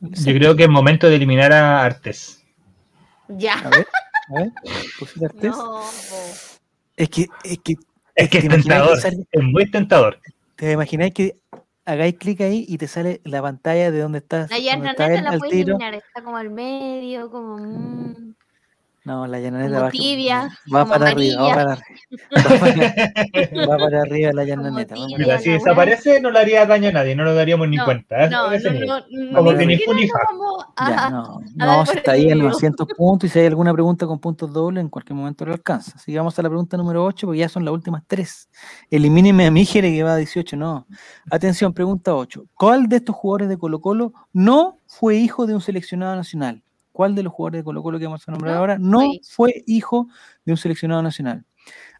[0.00, 2.42] Yo creo que es momento de eliminar a Artes.
[3.28, 3.54] Ya.
[3.58, 3.86] A ver,
[4.28, 4.52] a ver.
[4.98, 5.50] Fusil Artés.
[5.56, 5.80] No, po.
[6.96, 7.74] Es que, es que
[8.14, 9.00] Es que ¿Te es que tentador.
[9.00, 10.18] sale- Es muy tentador.
[10.56, 11.36] te imagináis que
[11.90, 14.50] hagáis clic ahí y te sale la pantalla de donde estás.
[14.50, 15.74] La Yarna la al puede tiro.
[15.76, 15.94] eliminar.
[15.94, 17.58] Está como al medio, como.
[17.58, 18.34] mm.
[19.02, 22.00] No, la llananeta Como va, tibia, va como para arriba, va para arriba.
[22.36, 24.44] Va para, va para arriba la.
[24.44, 25.38] Mira, arriba.
[25.38, 28.26] si desaparece no le haría daño a nadie, no lo daríamos ni No, cuenta.
[28.26, 28.30] ¿eh?
[28.30, 32.48] No, no, no, Como ni que ni no, a no, si está ahí en entendido.
[32.50, 35.92] 900 puntos y si hay alguna pregunta con puntos dobles, en cualquier momento lo alcanza.
[36.06, 38.50] Vamos a la pregunta número 8, porque ya son las últimas tres.
[38.90, 40.86] Elimíneme a Míjere que va a 18, no.
[41.30, 42.44] Atención, pregunta 8.
[42.54, 46.62] ¿Cuál de estos jugadores de Colo Colo no fue hijo de un seleccionado nacional?
[46.92, 49.06] ¿Cuál de los jugadores de Colo Colo que vamos a nombrar No ahora no fue
[49.06, 49.20] hijo.
[49.22, 50.08] fue hijo
[50.44, 51.44] de un seleccionado nacional?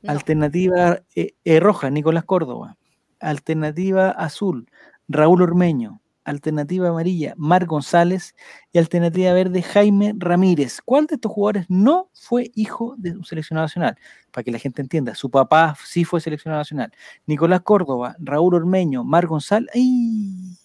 [0.03, 0.13] No.
[0.13, 2.77] Alternativa eh, eh, roja, Nicolás Córdoba.
[3.21, 4.69] Alternativa azul,
[5.09, 6.01] Raúl Ormeño.
[6.25, 8.35] Alternativa amarilla, Mar González.
[8.73, 10.81] Y alternativa verde, Jaime Ramírez.
[10.85, 13.97] ¿Cuál de estos jugadores no fue hijo de un seleccionado nacional?
[14.31, 16.93] Para que la gente entienda, su papá sí fue seleccionado nacional.
[17.27, 19.71] Nicolás Córdoba, Raúl Ormeño, Mar González.
[19.75, 20.57] ¡Ay!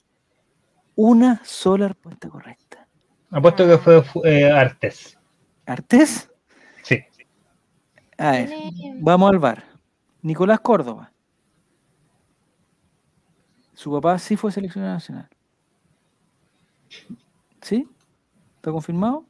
[0.96, 2.65] Una sola respuesta correcta.
[3.36, 5.18] Apuesto que fue eh, Artes.
[5.66, 6.32] ¿Artés?
[6.84, 7.03] Sí.
[8.18, 9.66] A ver, Tiene- vamos al bar.
[10.22, 11.12] Nicolás Córdoba.
[13.74, 15.28] Su papá sí fue seleccionado nacional.
[17.62, 17.86] ¿Sí?
[18.56, 19.26] ¿Está confirmado?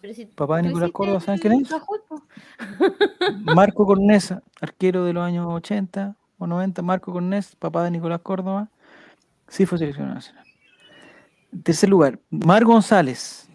[0.00, 1.68] Pero si Papá de Nicolás Córdoba, ¿saben quién es?
[3.56, 6.80] Marco Cornesa, arquero de los años 80 o 90.
[6.82, 8.68] Marco Cornés, papá de Nicolás Córdoba,
[9.48, 10.46] sí fue seleccionado nacional.
[11.52, 13.48] En tercer lugar, Mar González.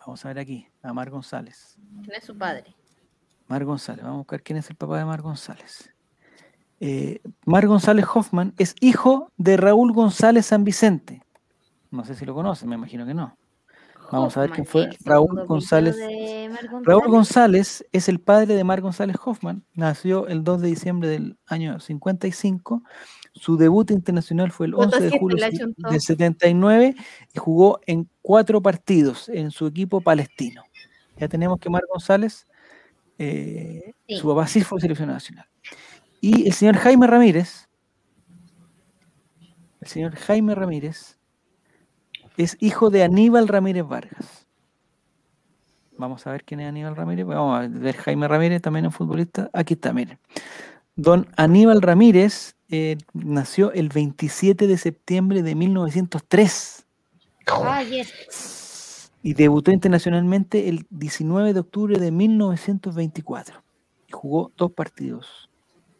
[0.00, 1.76] Vamos a ver aquí, a Mar González.
[2.02, 2.74] ¿Quién es su padre?
[3.48, 5.90] Mar González, vamos a buscar quién es el papá de Mar González.
[6.80, 11.22] Eh, Mar González Hoffman es hijo de Raúl González San Vicente.
[11.90, 13.36] No sé si lo conocen, me imagino que no.
[14.10, 15.96] Vamos a ver quién fue Raúl González.
[16.84, 17.10] Raúl González.
[17.10, 19.64] González es el padre de Mar González Hoffman.
[19.74, 22.82] Nació el 2 de diciembre del año 55.
[23.38, 25.46] Su debut internacional fue el Voto 11 de julio
[25.90, 26.94] del 79
[27.34, 30.62] y jugó en cuatro partidos en su equipo palestino.
[31.16, 32.46] Ya tenemos que Mar González,
[33.18, 34.16] eh, Sí.
[34.16, 35.46] su papá sí fue seleccionado nacional.
[36.20, 37.68] Y el señor Jaime Ramírez,
[39.80, 41.18] el señor Jaime Ramírez,
[42.36, 44.46] es hijo de Aníbal Ramírez Vargas.
[45.96, 47.26] Vamos a ver quién es Aníbal Ramírez.
[47.26, 49.50] Vamos a ver Jaime Ramírez, también un futbolista.
[49.52, 50.18] Aquí está, miren.
[50.94, 56.84] Don Aníbal Ramírez eh, nació el 27 de septiembre de 1903
[57.50, 59.10] Ah, yes.
[59.22, 63.62] y debutó internacionalmente el 19 de octubre de 1924.
[64.06, 65.48] Y jugó dos partidos.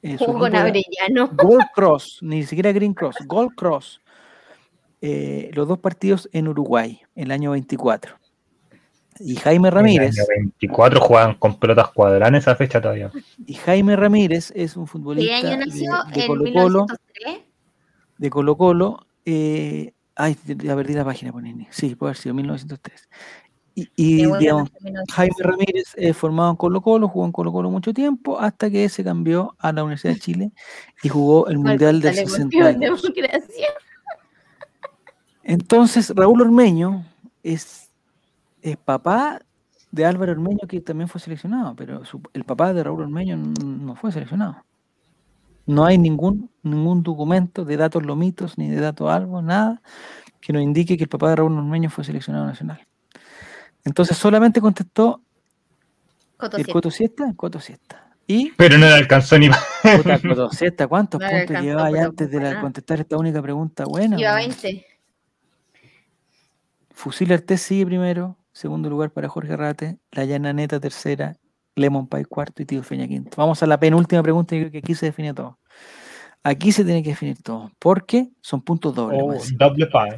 [0.03, 1.29] Eh, Jugó con Arellano.
[1.33, 4.01] Gold Cross, ni siquiera Green Cross, Gold Cross.
[5.01, 8.17] Eh, los dos partidos en Uruguay, el año 24.
[9.21, 13.11] Y Jaime Ramírez, En el año 24 jugaban con pelotas cuadradas en esa fecha todavía.
[13.47, 15.93] y Jaime Ramírez es un ¿Qué futbolista año nació?
[16.07, 17.39] de, de en Colo Colo, 1903.
[18.19, 19.07] de Colo Colo.
[19.25, 21.67] eh, ay, ya perdí la página, Ponini.
[21.71, 23.09] Sí, puede haber sido 1903.
[23.75, 25.15] Y, y, digamos, nació en 1903.
[25.15, 28.89] Jaime Ramírez es formado en Colo Colo, jugó en Colo Colo mucho tiempo, hasta que
[28.89, 30.51] se cambió a la Universidad de Chile
[31.03, 33.03] y jugó el Mundial del Sale campeón de 62.
[33.03, 33.67] democracia.
[35.45, 37.05] Entonces, Raúl Ormeño
[37.43, 37.88] es,
[38.63, 39.41] es papá
[39.91, 43.95] de Álvaro Ormeño, que también fue seleccionado, pero su- el papá de Raúl Ormeño no
[43.97, 44.65] fue seleccionado.
[45.67, 49.81] No hay ningún, ningún documento de datos lomitos ni de datos algo, nada,
[50.41, 52.87] que nos indique que el papá de Raúl Ormeño fue seleccionado nacional.
[53.85, 55.23] Entonces solamente contestó
[56.37, 56.73] Coto el siete.
[56.73, 58.05] Coto Siesta, Coto Siesta.
[58.27, 62.05] Y Pero no le alcanzó ni puta, Coto Siesta, ¿cuántos No puntos alcanzó, llevaba ya
[62.05, 64.19] antes de la- contestar esta única pregunta buena?
[64.21, 64.49] Iba weón?
[64.51, 64.87] 20.
[66.93, 71.37] Fusil Artés sigue primero, segundo lugar para Jorge Rate, La Llana Neta tercera,
[71.77, 73.31] Lemon Pie cuarto y Tío Feña quinto.
[73.37, 75.61] Vamos a la penúltima pregunta, yo creo que aquí se define todo.
[76.43, 79.23] Aquí se tiene que definir todo, porque son puntos dobles.
[79.23, 80.09] Oh, doble pan.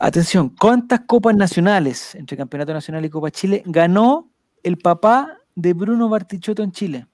[0.00, 4.28] Atención, ¿cuántas copas nacionales entre Campeonato Nacional y Copa Chile ganó
[4.64, 7.06] el papá de Bruno Bartichotto en Chile?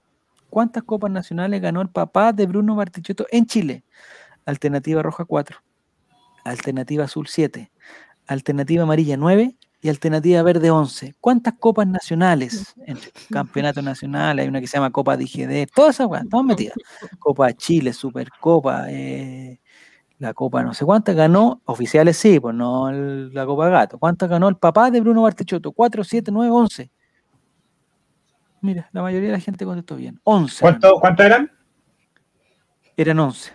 [0.49, 3.85] ¿Cuántas copas nacionales ganó el papá de Bruno Bartichotto en Chile?
[4.47, 5.59] Alternativa roja 4,
[6.45, 7.71] alternativa azul 7,
[8.27, 11.15] alternativa amarilla 9 y alternativa verde 11.
[11.21, 14.39] ¿Cuántas copas nacionales entre Campeonato Nacional?
[14.39, 16.77] Hay una que se llama Copa de IGD, todas esas weas, todas metidas.
[17.19, 19.61] Copa Chile, Supercopa, eh,
[20.19, 23.99] la Copa no sé cuántas ganó, oficiales sí, pues no el- la Copa Gato.
[23.99, 25.73] ¿Cuántas ganó el papá de Bruno Bartichotto?
[25.73, 26.89] 4, 7, 9, 11.
[28.61, 30.21] Mira, la mayoría de la gente contestó bien.
[30.23, 30.65] 11.
[30.65, 30.79] ganó.
[30.81, 31.51] ¿Cuánto, ¿Cuánto eran?
[32.97, 33.51] Eran 11.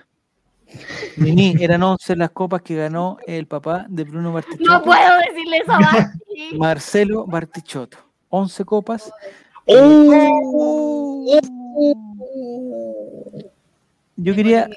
[1.18, 4.72] Nini, eran 11 las copas que ganó el papá de Bruno Bartichotto.
[4.72, 6.58] No puedo decirle eso a Basti.
[6.58, 7.98] Marcelo Bartichotto.
[8.30, 9.12] 11 copas.
[9.66, 11.40] ¡Oh!
[14.16, 14.70] Yo quería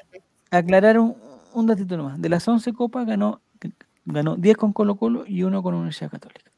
[0.50, 1.16] aclarar un,
[1.54, 2.20] un datito nomás.
[2.20, 3.40] De las 11 copas ganó,
[4.04, 6.50] ganó 10 con Colo Colo y uno con Universidad Católica.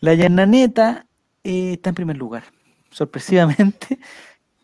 [0.00, 1.06] La Llananeta
[1.42, 2.44] eh, está en primer lugar.
[2.90, 3.98] Sorpresivamente,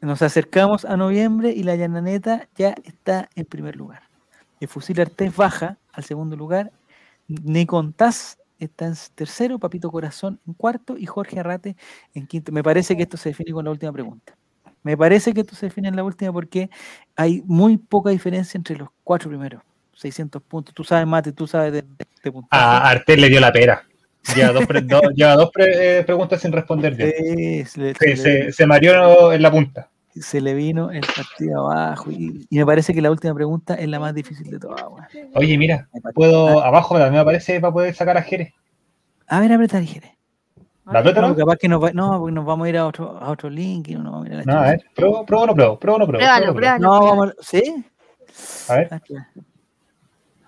[0.01, 4.03] nos acercamos a noviembre y la Llananeta ya está en primer lugar.
[4.61, 6.73] El Fusil Artés baja al segundo lugar.
[7.29, 11.77] Nicontaz está en tercero, Papito Corazón en cuarto y Jorge Arrate
[12.15, 12.53] en quinto.
[12.53, 14.37] Me parece que esto se define con la última pregunta.
[14.83, 16.71] Me parece que esto se define en la última porque
[17.17, 19.63] hay muy poca diferencia entre los cuatro primeros.
[19.95, 20.75] 600 puntos.
[20.75, 21.85] Tú sabes, Mate, tú sabes de,
[22.23, 22.63] de puntaje.
[22.63, 23.85] A Artel le dio la pera.
[24.37, 27.13] Lleva dos, pre- dos- lleva dos pre- eh, preguntas sin responder bien.
[27.17, 28.17] Sí, se, le, Se, se le-
[28.47, 29.89] se- se mareó en la punta.
[30.15, 32.11] se le vino el partido abajo.
[32.11, 34.85] Y, y me parece que la última pregunta es la más difícil de todas.
[35.35, 38.53] Oye, mira, puedo, abajo también me aparece para poder sacar a Jerez.
[39.27, 40.11] A ver, aprieta, Jerez.
[40.87, 41.37] ¿La aprieta, No, no?
[41.37, 43.89] capaz que nos va, no, porque nos vamos a ir a otro, a otro link
[43.89, 45.55] y no nos vamos a ir a la No, a ver, pruebo, pruebo o no
[45.55, 46.19] pruebo, pruebo o no pruebo.
[46.25, 47.01] Pruébalo, pruebo o no pruébalo.
[47.01, 47.85] No, vamos, ¿sí?
[48.69, 48.91] A ver.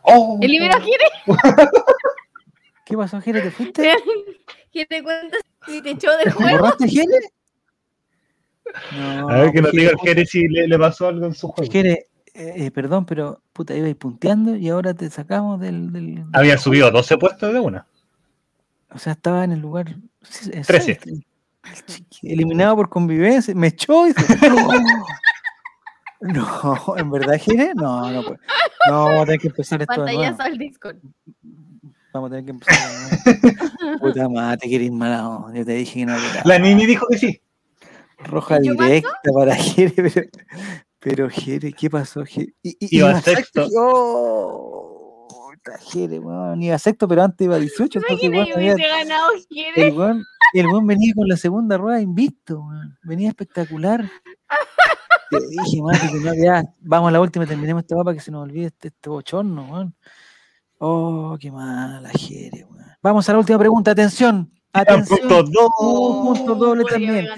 [0.02, 0.38] ¡Oh!
[0.42, 1.04] Eliminó a Jere.
[2.84, 3.44] ¿Qué pasó, Jerez?
[3.44, 3.94] ¿Te fuiste?
[4.72, 6.58] ¿Qué te cuentas si te echó de ¿Te juego?
[6.58, 7.32] borraste, Jerez?
[8.92, 11.48] No, A ver, que nos diga el Jerez si le, le pasó algo en su
[11.48, 11.70] juego.
[11.70, 15.92] Jerez, eh, eh, perdón, pero puta, iba a ir punteando y ahora te sacamos del.
[15.92, 17.86] del- Había subido 12 puestos de una.
[18.90, 19.94] O sea, estaba en el lugar.
[20.22, 20.98] sí, eh, 13.
[21.02, 21.20] seis.
[21.86, 23.54] Chiqui- Eliminado por convivencia.
[23.54, 24.20] Me echó y se.
[26.24, 27.74] No, ¿en verdad, Jerez?
[27.74, 28.38] No, no puede.
[28.88, 30.20] No, vamos a tener que empezar esto de nuevo.
[30.22, 30.96] Pantallazo al Discord.
[32.12, 32.78] Vamos a tener que empezar.
[34.00, 35.58] Puta madre, te querés mala onda.
[35.58, 36.42] Yo te dije que no era.
[36.44, 37.40] La Nini dijo que sí.
[38.18, 40.26] Roja ¿Y yo directa para Jere, pero,
[40.98, 42.24] pero Jere, ¿qué pasó?
[42.24, 42.52] Jere?
[42.62, 43.66] Y, y- Iba iba sexto.
[43.76, 45.26] ¡Oh!
[45.28, 47.98] Puta, Jere, weón, iba sexto, pero antes iba 18.
[47.98, 49.88] Entonces, Imagina weón, que había- ganado Jere.
[49.88, 50.24] el, weón,
[50.54, 52.98] el weón venía con la segunda rueda invicto, weón.
[53.02, 54.08] venía espectacular.
[55.30, 58.30] Te dije, mate, que no, ya, vamos a la última, terminemos esta para que se
[58.30, 59.94] nos olvide este, este bochorno, weón.
[60.84, 62.84] Oh, qué mala, Jere, weón.
[63.00, 64.50] Vamos a la última pregunta, atención.
[64.72, 65.20] Atención.
[65.20, 65.70] Punto dos.
[65.78, 67.28] Un punto doble también.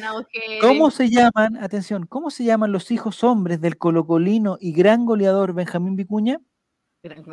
[0.63, 5.53] ¿Cómo se llaman, atención, cómo se llaman los hijos hombres del colocolino y gran goleador
[5.53, 6.41] Benjamín Vicuña?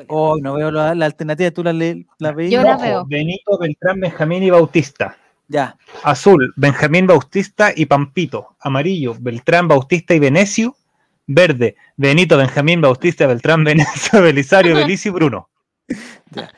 [0.09, 2.51] Oh, no veo la, la alternativa, tú la, le- la veis.
[2.51, 3.05] Yo la Rojo, veo.
[3.05, 5.15] Benito, Beltrán, Benjamín y Bautista.
[5.47, 8.55] Ya, Azul, Benjamín Bautista y Pampito.
[8.59, 10.75] Amarillo, Beltrán, Bautista y Venecio.
[11.27, 15.47] Verde, Benito, Benjamín, Bautista, Beltrán, Venecio, Belisario, Belicio y Bruno.
[16.31, 16.49] ya.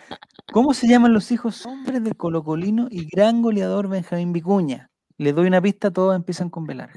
[0.51, 4.89] ¿Cómo se llaman los hijos hombres del colocolino y gran goleador Benjamín Vicuña?
[5.17, 6.91] Les doy una pista, todos empiezan con velar.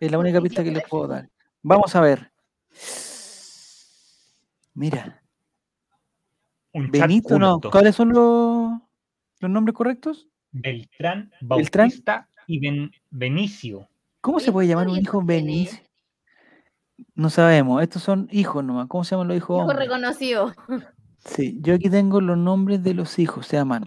[0.00, 1.28] Es la única pista que les puedo dar.
[1.62, 2.32] Vamos a ver.
[4.74, 5.22] Mira,
[6.72, 7.60] Un Benito, no.
[7.60, 8.70] ¿Cuáles son los,
[9.40, 10.28] los nombres correctos?
[10.52, 11.88] Beltrán, Beltrán.
[11.88, 13.88] Bautista y Ben- Benicio.
[14.20, 15.26] ¿Cómo se puede llamar un ¿cuántos hijo hijos?
[15.26, 15.78] Benicio?
[17.14, 18.86] No sabemos, estos son hijos nomás.
[18.88, 19.56] ¿Cómo se llaman los hijos?
[19.56, 19.88] Hijo hombres?
[21.24, 23.84] Sí, yo aquí tengo los nombres de los hijos, se llaman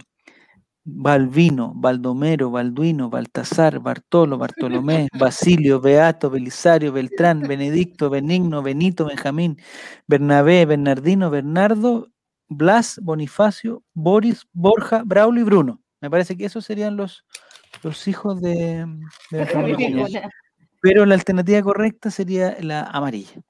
[0.85, 9.57] Balvino, Baldomero, Balduino, Baltasar, Bartolo, Bartolomé, Basilio, Beato, Belisario, Beltrán, Benedicto, Benigno, Benito, Benjamín,
[10.07, 12.09] Bernabé, Bernardino, Bernardo,
[12.49, 15.81] Blas, Bonifacio, Boris, Borja, Braulio y Bruno.
[16.01, 17.25] Me parece que esos serían los,
[17.81, 18.85] los hijos de.
[20.81, 23.41] Pero la alternativa correcta sería la amarilla.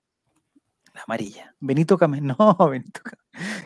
[0.93, 1.55] La amarilla.
[1.59, 2.21] Benito Camé.
[2.37, 3.17] No, Benito Camé.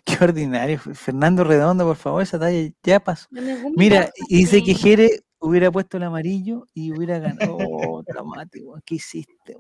[0.06, 0.80] Qué ordinario.
[0.80, 3.28] Fernando Redondo, por favor, esa talla ya pasó.
[3.76, 4.74] Mira, dice que.
[4.74, 5.10] Jere
[5.40, 7.58] hubiera puesto el amarillo y hubiera ganado.
[7.60, 8.80] Oh, dramático.
[8.86, 9.56] ¿Qué hiciste?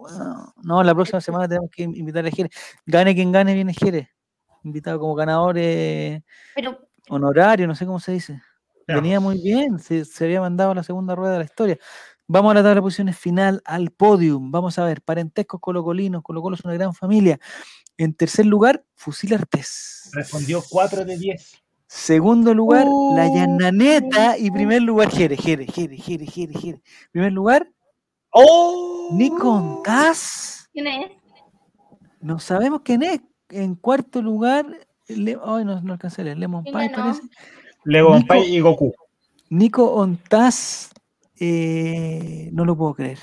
[0.63, 2.49] No, la próxima semana tenemos que invitar a Jere.
[2.85, 4.11] Gane quien gane, viene Jere.
[4.63, 6.23] Invitado como ganador eh,
[6.55, 6.79] Pero
[7.09, 8.41] honorario, no sé cómo se dice.
[8.87, 11.77] Venía muy bien, se, se había mandado a la segunda rueda de la historia.
[12.27, 14.51] Vamos a la tabla de posiciones final, al podium.
[14.51, 17.39] Vamos a ver, parentescos colocolinos, Colo Colo es una gran familia.
[17.97, 20.09] En tercer lugar, Fusil Artés.
[20.13, 21.63] Respondió 4 de 10.
[21.87, 22.85] Segundo lugar,
[23.15, 23.27] La.
[23.33, 24.37] Llananeta.
[24.37, 26.81] Y primer lugar, Jere, Jere, Jere, Jere, Jere, Jere.
[27.11, 27.69] Primer lugar,
[28.31, 29.09] ¡Oh!
[29.13, 30.69] Nikon Taz.
[30.73, 31.11] ¿quién es?
[32.19, 33.21] No sabemos quién es.
[33.49, 34.65] En cuarto lugar,
[35.07, 37.21] Le- ay, no, no alcancé a leer, Lemon ¿Quién Pie parece.
[37.85, 38.93] Nico- Pai y Goku.
[39.49, 40.89] Nico Ontaz,
[41.39, 43.19] eh, no lo puedo creer.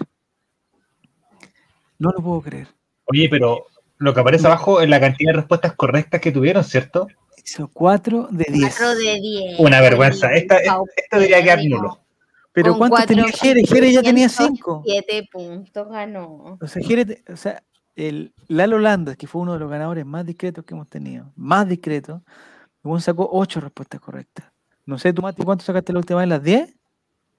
[1.98, 2.68] No lo puedo creer.
[3.06, 3.66] Oye, pero
[3.98, 7.06] lo que aparece abajo es la cantidad de respuestas correctas que tuvieron, ¿cierto?
[7.36, 8.76] Hizo 4 de 10.
[8.76, 9.60] 4 de 10.
[9.60, 10.32] Una vergüenza.
[10.32, 12.00] Esta, esta, esta debería quedar nulo.
[12.52, 13.66] Pero Con ¿cuánto tenía cuatro Jere?
[13.66, 14.82] Jere ya tenía puntos, 5.
[14.86, 16.58] 7 puntos ganó.
[16.60, 17.62] O sea, Jere, te- o sea,
[17.96, 21.68] el Lalo Landa, que fue uno de los ganadores más discretos que hemos tenido, más
[21.68, 22.22] discreto,
[23.00, 24.46] sacó 8 respuestas correctas.
[24.86, 26.28] No sé, tú, Mati, ¿cuánto sacaste la última vez?
[26.28, 26.74] ¿Las 10?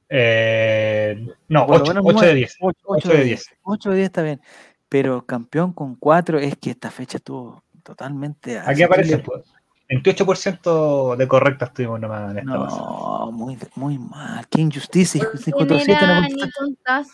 [0.09, 2.33] Eh, no, Por lo 8, menos 8 de nueve.
[2.35, 2.57] 10.
[2.59, 3.45] 8, 8 de 10.
[3.63, 4.41] 8 de 10 está bien.
[4.89, 8.59] Pero campeón con 4 es que esta fecha estuvo totalmente.
[8.59, 9.19] Aquí aparece.
[9.19, 9.43] pues.
[9.87, 12.81] 28% de correctas tuvimos nomás en esta pasada.
[12.81, 14.47] No, muy, muy mal.
[14.49, 15.21] Qué injusticia.
[15.31, 16.21] ¿Quién 507 no era.
[16.21, 16.47] Nico
[16.83, 17.07] Taz?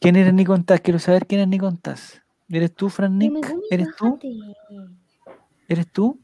[0.00, 0.80] ¿Quién era Nikon Taz?
[0.80, 2.22] Quiero saber quién es Nikon Taz.
[2.48, 3.54] ¿Eres tú, Fran Nick?
[3.70, 4.18] ¿Eres tú?
[5.68, 6.18] ¿Eres tú?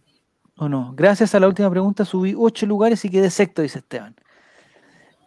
[0.56, 0.94] ¿O no?
[0.96, 4.14] Gracias a la última pregunta subí ocho lugares y quedé sexto, dice Esteban.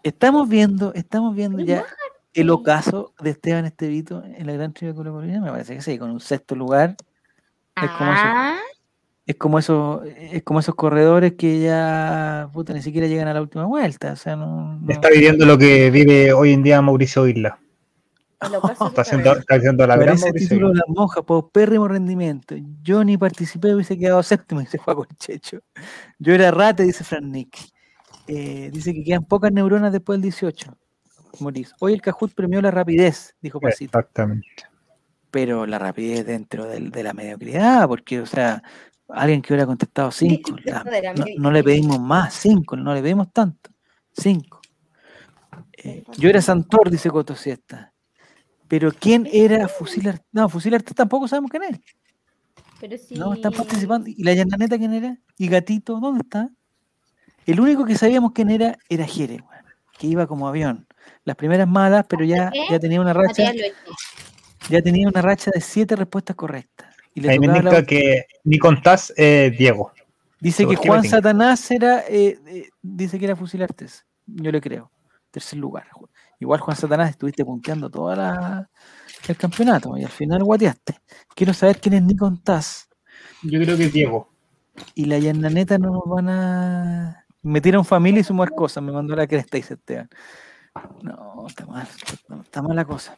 [0.07, 1.85] Estamos viendo, estamos viendo ya
[2.33, 5.41] el ocaso de Esteban Estevito en la Gran Trivia Colo Colina.
[5.41, 6.95] Me parece que sí, con un sexto lugar.
[7.75, 8.21] Es como eso.
[8.25, 8.57] Ah,
[9.25, 13.41] Es como esos, es como esos corredores que ya puta, ni siquiera llegan a la
[13.41, 14.13] última vuelta.
[14.13, 17.59] O sea, no, no- Está viviendo lo que vive hoy en día Mauricio Isla.
[18.39, 22.55] Está que haciendo, está haciendo la gran título de monjas, paupérrimo rendimiento.
[22.83, 25.57] Yo ni participé, hubiese quedado séptimo, dice Juan Checho.
[26.19, 27.57] Yo era rata, dice Fran Nick.
[28.27, 30.77] Eh, dice que quedan pocas neuronas después del 18.
[31.39, 31.73] Morís.
[31.79, 33.97] Hoy el Cajut premió la rapidez, dijo Pasito.
[33.97, 34.47] Exactamente.
[35.29, 38.63] Pero la rapidez dentro del- de la mediocridad, porque, o sea,
[39.09, 42.93] alguien que hubiera contestado cinco, la- de la no, no le pedimos más, cinco, no
[42.93, 43.69] le pedimos tanto.
[44.13, 44.61] Cinco.
[45.83, 47.93] Eh, yo era Santor, dice Coto Siesta.
[48.67, 50.21] Pero ¿quién era Fusilar?
[50.31, 51.79] No, Fusilar tampoco sabemos quién es.
[52.79, 53.15] Pero sí.
[53.15, 54.09] No, están participando.
[54.09, 55.17] ¿Y la Yananeta quién era?
[55.37, 55.99] ¿Y Gatito?
[55.99, 56.49] ¿Dónde está?
[57.47, 59.43] El único que sabíamos quién era era Jere,
[59.97, 60.85] que iba como avión.
[61.23, 63.51] Las primeras malas, pero ya, ya tenía una racha,
[64.69, 66.93] ya tenía una racha de siete respuestas correctas.
[67.15, 69.91] Y le Ahí me indica que Nikon Taz es Diego.
[70.39, 71.03] Dice que Juan.
[71.03, 74.05] Satanás era, eh, eh, dice que era Fusilartes.
[74.25, 74.91] Yo le creo.
[75.31, 75.87] Tercer lugar.
[76.39, 78.69] Igual Juan Satanás estuviste punteando toda la,
[79.27, 80.99] el campeonato y al final guateaste.
[81.33, 82.89] Quiero saber quién es Nikon Taz.
[83.41, 84.29] Yo creo que es Diego.
[84.93, 87.26] Y la Yananeta no nos van a.
[87.41, 88.83] Metieron familia y sumar cosas.
[88.83, 90.09] Me mandó la cresta, dice Esteban.
[91.01, 91.87] No, está mal.
[91.87, 93.17] Está, está mal la cosa.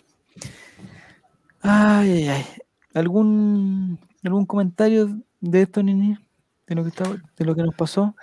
[1.61, 2.45] Ay, ay, ay.
[2.93, 5.09] ¿Algún, algún comentario
[5.39, 6.17] de esto, Nini?
[6.67, 7.03] De lo que, está,
[7.37, 8.15] de lo que nos pasó.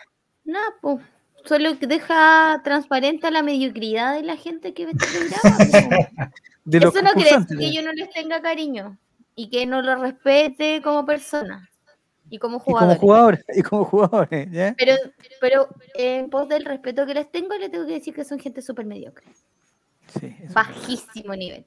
[0.44, 1.00] No, pues.
[1.44, 5.58] Solo deja transparente la mediocridad de la gente que ve este programa.
[5.58, 6.30] po.
[6.64, 8.98] De los Eso no quiere decir que yo no les tenga cariño
[9.36, 11.70] y que no los respete como persona
[12.30, 12.98] y como Y como jugadores.
[13.00, 14.48] jugadores, y como jugadores.
[14.76, 14.94] Pero,
[15.40, 18.62] pero en pos del respeto que les tengo, les tengo que decir que son gente
[18.62, 19.26] súper mediocre.
[20.18, 21.64] Sí, eso es Bajísimo nivel.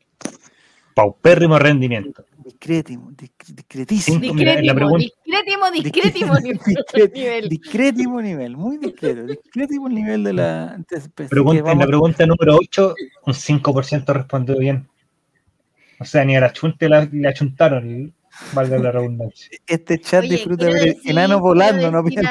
[0.96, 2.26] Paupérrimo rendimiento.
[2.44, 4.20] Discretimo, discre- discretísimo.
[4.20, 4.34] Sí.
[4.34, 7.50] Mira, en la Discrétimo, pregunta- discrétimo, discrétimo Discre- nivel.
[7.50, 9.24] Discretimo nivel, muy discreto.
[9.28, 10.78] Discretimo el nivel de la.
[11.30, 12.96] Pregunta, en la pregunta número 8,
[13.28, 14.90] un 5% respondió bien.
[16.02, 18.14] O sea, ni a la chunte la, le achuntaron,
[18.54, 19.50] valga la redundancia.
[19.68, 22.22] Este chat Oye, disfruta de decir- enanos volando, no a- mucho.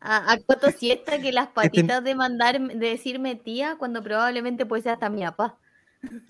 [0.00, 4.66] A, a Coto Siesta que Este las patitas de mandar, de decirme tía, cuando probablemente
[4.66, 5.56] puede ser hasta mi papá.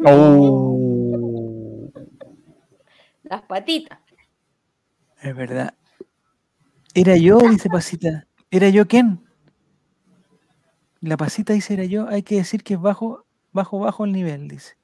[0.05, 1.91] Oh.
[3.23, 3.99] Las patitas.
[5.23, 5.75] Es verdad.
[6.95, 8.27] Era yo, dice Pasita.
[8.51, 9.25] ¿Era yo quién?
[11.01, 12.09] La Pasita dice era yo.
[12.09, 14.75] Hay que decir que es bajo, bajo, bajo el nivel, dice.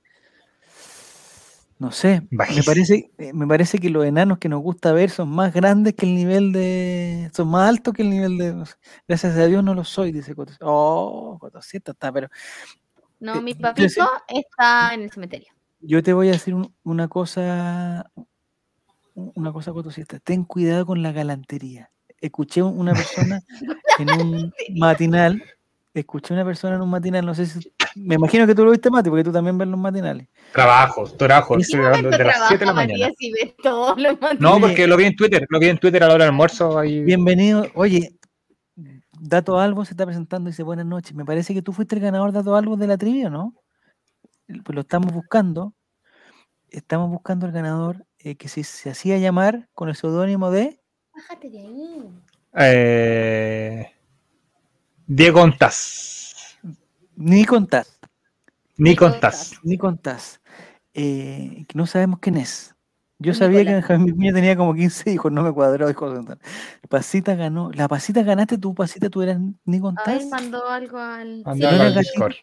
[1.79, 2.23] No sé.
[2.31, 5.95] Me parece, eh, me parece que los enanos que nos gusta ver son más grandes
[5.95, 7.31] que el nivel de.
[7.35, 8.55] Son más altos que el nivel de.
[8.55, 8.77] no sé.
[9.07, 10.55] Gracias a Dios no lo soy, dice Coto.
[10.63, 12.29] Oh, Cotosieta está, pero
[13.21, 15.49] No, Eh, mi yo papito está en el cementerio.
[15.81, 18.11] yo te voy a decir un- una cosa.
[19.15, 20.19] Una cosa, Cotosieta.
[20.19, 21.91] Ten cuidado con la galantería.
[22.21, 23.43] Escuché un- una persona
[23.99, 25.43] en un matinal.
[25.97, 27.73] Escuché una persona en un matinal, no sé si.
[27.95, 30.29] Me imagino que tú lo viste, Mati, porque tú también ves los matinales.
[30.53, 31.55] Trabajo, trabajo.
[31.55, 32.93] ¿En qué Estoy grabando desde las 7 de la mañana.
[32.93, 36.03] Matías y ve todos los No, porque lo vi en Twitter, lo vi en Twitter
[36.03, 36.79] a la hora del almuerzo.
[36.79, 37.03] Ahí.
[37.03, 37.67] Bienvenido.
[37.75, 38.15] Oye,
[39.19, 41.15] Dato Albo se está presentando y dice buenas noches.
[41.15, 43.55] Me parece que tú fuiste el ganador Dato Albo de la trivia, ¿no?
[44.47, 45.73] Pues lo estamos buscando.
[46.69, 50.79] Estamos buscando el ganador eh, que se, se hacía llamar con el seudónimo de
[51.15, 52.05] Bájate de ahí.
[52.59, 53.96] Eh,
[55.07, 56.59] Diego Ontaz.
[57.17, 57.99] Ni Contás.
[58.77, 59.53] Ni Contaz.
[59.63, 60.41] Ni Contás.
[60.95, 62.75] Eh, que no sabemos quién es.
[63.19, 63.73] Yo sabía que.
[63.73, 65.89] Benjamín Viña tenía como 15 hijos, no me cuadró.
[65.89, 66.13] Dijo.
[66.89, 67.71] Pasita ganó.
[67.73, 69.09] ¿La Pasita ganaste tú, Pasita?
[69.09, 70.07] ¿Tú eras Ni Contás?
[70.19, 71.43] ver, mandó algo al.
[71.45, 72.11] Mandó Sí, no algo era al gatito.
[72.13, 72.35] Discord.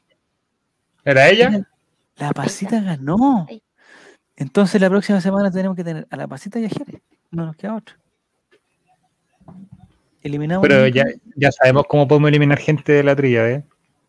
[1.05, 1.67] ¿Era ella?
[2.15, 3.45] La Pasita ganó.
[4.35, 7.01] Entonces la próxima semana tenemos que tener a la Pasita y a Jerez.
[7.29, 7.95] No nos queda otro.
[10.23, 10.65] Eliminamos.
[10.67, 11.03] Pero ya,
[11.35, 13.63] ya sabemos cómo podemos eliminar gente de la trilla, ¿eh?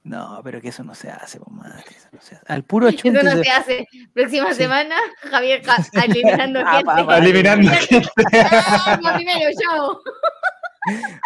[0.05, 2.45] No, pero que eso no se hace, pues, madre, eso no se hace.
[2.53, 3.86] Al puro Eso no se- se hace.
[4.12, 4.57] Próxima Sí.
[4.62, 6.85] semana, Javier ja- eliminando Ah, gente.
[6.85, 8.09] pa, pa, Eliminando gente.
[8.32, 10.01] Ah, primero, chao.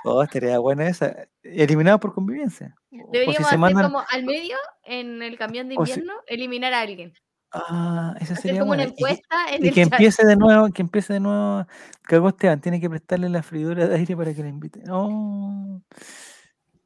[0.05, 1.27] Oh, estaría buena esa.
[1.43, 2.75] Eliminado por convivencia.
[2.91, 6.73] Si Deberíamos se hacer mandan- como al medio, en el camión de si- invierno, eliminar
[6.73, 7.13] a alguien.
[7.53, 8.85] Ah, esa Hacer sería como una buena.
[8.85, 9.93] Encuesta en Y el que chat.
[9.93, 11.67] empiece de nuevo, que empiece de nuevo.
[12.03, 14.83] Cagó Esteban, tiene que prestarle la freidora de aire para que la invite.
[14.91, 15.83] Oh.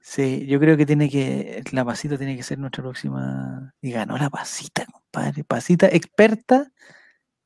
[0.01, 3.72] Sí, yo creo que tiene que, la pasita tiene que ser nuestra próxima.
[3.80, 5.44] Y ganó la pasita, compadre.
[5.44, 6.72] Pasita experta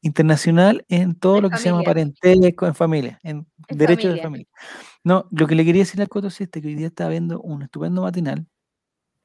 [0.03, 2.15] internacional en todo En lo que se llama familia.
[2.23, 4.23] parentesco, en familia, en, En derecho de familia.
[4.23, 4.49] familia.
[5.05, 7.41] No, lo que le quería decir al Coto sí, este que hoy día estaba viendo
[7.43, 8.47] un estupendo matinal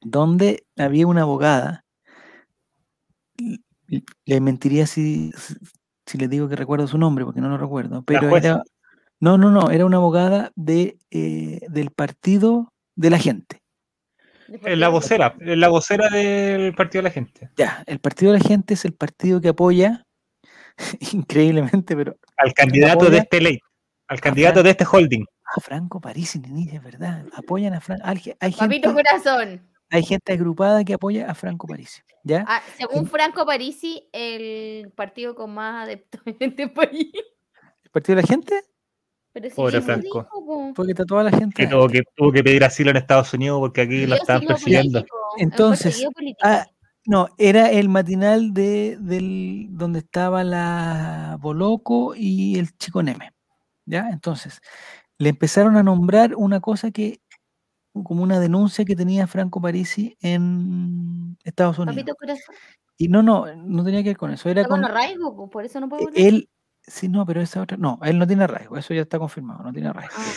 [0.02, 1.84] donde había una abogada.
[4.26, 5.54] Le mentiría si, si-
[6.06, 8.02] si le digo que recuerdo su nombre, porque no lo recuerdo.
[8.04, 8.62] Pero era.
[9.20, 13.60] No, no, no, era una abogada de, eh, del partido de la gente.
[14.48, 17.50] Es la vocera, es la vocera del Partido de la Gente.
[17.56, 20.04] Ya, el partido de la gente es el partido que apoya,
[21.12, 23.58] increíblemente, pero Al candidato de este ley,
[24.08, 25.24] al candidato Fran- de este holding.
[25.56, 27.24] a Franco Parisi, ni es verdad.
[27.34, 28.04] Apoyan a Franco.
[28.04, 29.62] Papito gente, corazón.
[29.92, 32.00] Hay gente agrupada que apoya a Franco Parisi.
[32.24, 32.44] ¿Ya?
[32.48, 37.12] Ah, según Franco Parisi, el partido con más adeptos en este país.
[37.84, 38.60] ¿El partido de la gente?
[39.32, 40.02] Pero si Pobre Franco.
[40.02, 40.72] dijo.
[40.74, 41.54] Porque está toda la gente.
[41.62, 45.00] Que tuvo que, tuvo que pedir asilo en Estados Unidos porque aquí lo estaban persiguiendo.
[45.00, 46.06] político, Entonces,
[46.42, 46.66] ah,
[47.04, 53.32] No, era el matinal de, del, donde estaba la Boloco y el Chico Neme.
[53.84, 54.08] ¿Ya?
[54.10, 54.60] Entonces,
[55.18, 57.21] le empezaron a nombrar una cosa que,
[57.92, 61.94] como una denuncia que tenía Franco Parisi en Estados Unidos.
[61.96, 62.54] Papito corazón.
[62.96, 64.48] Y no, no, no tenía que ver con eso.
[64.48, 66.10] Era con con arraigo, po, por eso no eh, volver.
[66.14, 66.48] él.
[66.84, 67.76] Sí, no, pero esa otra.
[67.76, 70.12] No, él no tiene arraigo, eso ya está confirmado, no tiene arraigo.
[70.16, 70.32] Ah,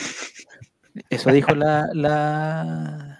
[1.10, 3.19] Eso dijo la, la,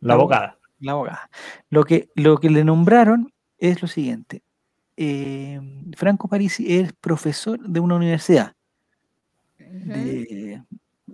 [0.00, 0.58] La abogada.
[0.78, 1.30] la abogada.
[1.68, 4.42] Lo que, lo que le nombraron es lo siguiente.
[4.96, 5.60] eh,
[5.96, 8.54] Franco Parisi es profesor de una universidad.
[9.58, 10.62] de-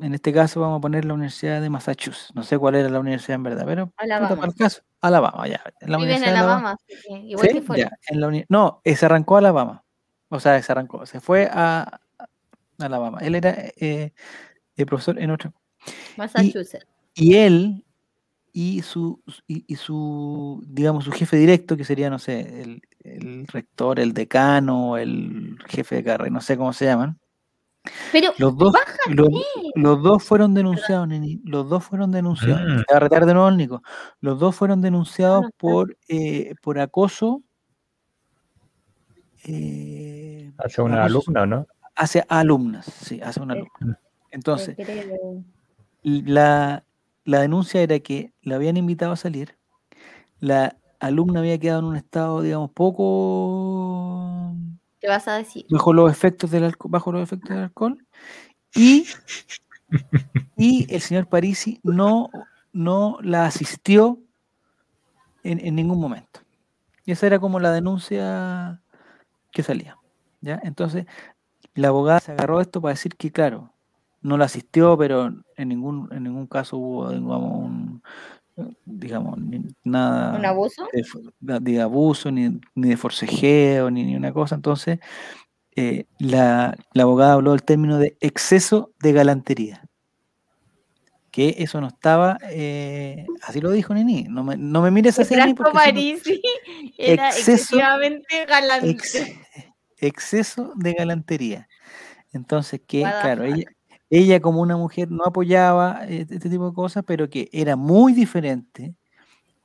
[0.03, 2.33] en este caso vamos a poner la Universidad de Massachusetts.
[2.35, 4.37] No sé cuál era la universidad en verdad, pero Alabama.
[4.37, 5.63] para el caso, Alabama, ya.
[5.81, 6.77] En la Vive en Alabama.
[7.09, 7.61] Igual ¿Sí?
[7.61, 7.79] que.
[7.79, 9.85] Ya, en la no, eh, se arrancó a Alabama.
[10.29, 12.29] O sea, se arrancó, se fue a, a
[12.85, 13.19] Alabama.
[13.21, 14.13] Él era eh,
[14.77, 15.53] eh, profesor en otro.
[16.17, 16.87] Massachusetts.
[17.15, 17.85] Y él
[18.53, 23.47] y su, y, y su, digamos, su jefe directo, que sería, no sé, el, el
[23.47, 27.19] rector, el decano, el jefe de carrera, no sé cómo se llaman.
[28.13, 28.75] Pero Los dos,
[29.09, 29.29] los,
[29.75, 32.63] los dos fueron denunciados, Neni, Los dos fueron denunciados.
[32.63, 32.77] Mm.
[32.93, 33.83] Va a retar de nuevo Nico.
[34.21, 35.59] Los dos fueron denunciados no, está.
[35.59, 37.43] por, eh, por acoso.
[39.45, 41.67] eh, Hace una acoso alumna, ¿no?
[41.95, 44.01] hacia alumnas, sí, hacia una Eh, alumna.
[44.31, 44.77] Entonces,
[46.03, 46.85] la,
[47.25, 49.57] la denuncia era que la habían invitado a salir,
[50.41, 54.53] la alumna había quedado en un estado, digamos, poco
[55.01, 55.67] ¿Qué vas a decir?
[55.71, 58.07] bajo los efectos del alcohol, bajo los efectos del alcohol
[58.75, 59.07] y,
[60.57, 62.31] y el señor Parisi no,
[62.73, 64.19] no la asistió
[65.43, 66.41] en, en ningún momento.
[67.05, 68.83] Y esa era como la denuncia
[69.53, 69.97] que salía.
[70.41, 70.61] ¿ya?
[70.65, 71.07] Entonces,
[71.75, 73.73] la abogada se agarró esto para decir que, claro,
[74.23, 78.03] no la asistió, pero en ningún, en ningún caso hubo, un,
[78.85, 80.89] digamos, ni- nada ¿Un abuso?
[81.41, 84.55] de, abuso, ni, ni de forcejeo, ni, ni una cosa.
[84.55, 84.99] Entonces,
[85.75, 89.83] eh, la, la abogada habló del término de exceso de galantería.
[91.31, 95.35] Que eso no estaba, eh, así lo dijo Nini, no me, no me mires así
[95.55, 96.41] porque no- Parisi
[96.99, 98.89] era Exceso- excesivamente galante.
[98.91, 99.27] ex-
[99.99, 101.69] exceso de galantería.
[102.33, 103.67] Entonces, que, claro, ella,
[104.11, 108.13] ella como una mujer no apoyaba eh, este tipo de cosas, pero que era muy
[108.13, 108.95] diferente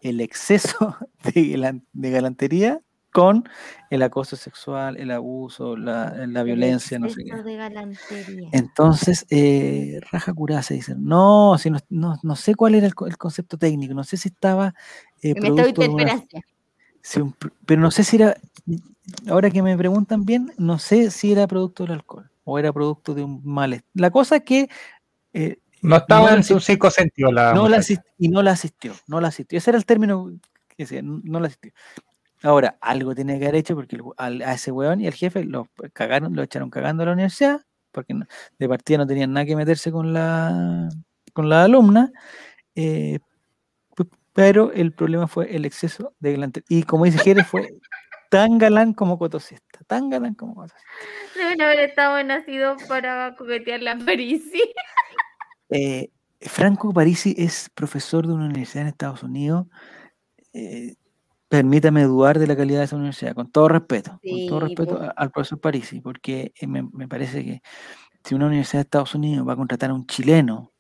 [0.02, 2.82] el exceso de, galan- de galantería
[3.14, 3.44] con
[3.90, 7.50] el acoso sexual, el abuso, la, la violencia, no sé Exceso qué.
[7.50, 8.50] de galantería.
[8.54, 13.18] Entonces, eh, Raja Curasa dice, no, si no, no, no sé cuál era el, el
[13.18, 14.74] concepto técnico, no sé si estaba
[15.22, 16.26] eh, Me producto de una
[17.18, 18.36] un pr- pero no sé si era,
[19.28, 23.14] ahora que me preguntan bien, no sé si era producto del alcohol o era producto
[23.14, 23.84] de un mal.
[23.94, 24.70] La cosa es que
[25.34, 27.82] eh, No estaba No, en sus cinco sentidos la no la
[28.18, 29.58] y no la asistió, no la asistió.
[29.58, 30.32] Ese era el término
[30.68, 31.72] que decía, no la asistió.
[32.44, 35.68] Ahora, algo tenía que haber hecho porque al- a ese weón y al jefe lo
[35.94, 37.62] cagaron, lo echaron cagando a la universidad,
[37.92, 38.26] porque no-
[38.58, 40.90] de partida no tenían nada que meterse con la,
[41.34, 42.12] con la alumna.
[42.76, 43.20] eh,
[44.34, 46.66] pero el problema fue el exceso de galantería.
[46.70, 47.68] Y como dice Jerez, fue
[48.32, 50.88] tan galán como Cotosiesta, tan galán como Cotosiesta.
[51.36, 54.62] Deben haber estado nacidos para coquetear la Parisi.
[55.74, 56.10] Eh,
[56.42, 59.68] Franco Parisi es profesor de una universidad en Estados Unidos.
[60.52, 60.96] Eh,
[61.48, 65.12] permítame dudar de la calidad de esa universidad, con todo respeto, con todo respeto a-
[65.12, 67.62] al profesor Parisi, porque eh, me, me parece que
[68.26, 70.71] si una universidad de Estados Unidos va a contratar a un chileno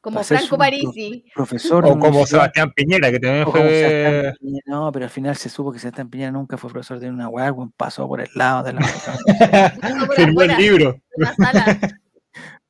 [0.00, 1.24] Como Franco Parisi.
[1.34, 1.84] Profesor.
[1.86, 2.26] O como.
[2.26, 3.60] Sebastián Piñera, que también O fue.
[3.60, 4.62] Sebastián Piñera.
[4.66, 7.54] No, pero al final se supo que Sebastián Piñera nunca fue profesor de una hueá,
[7.76, 8.80] pasó por el lado de la.
[10.16, 11.00] Firmó el libro.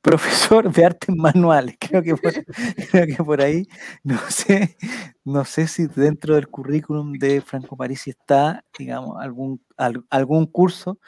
[0.02, 1.76] Profesor de artes manuales.
[1.80, 2.32] Creo que por,
[2.90, 3.68] creo que por ahí,
[4.02, 4.78] no sé,
[5.24, 10.98] no sé si dentro del currículum de Franco Parisi está, digamos, algún, al- algún curso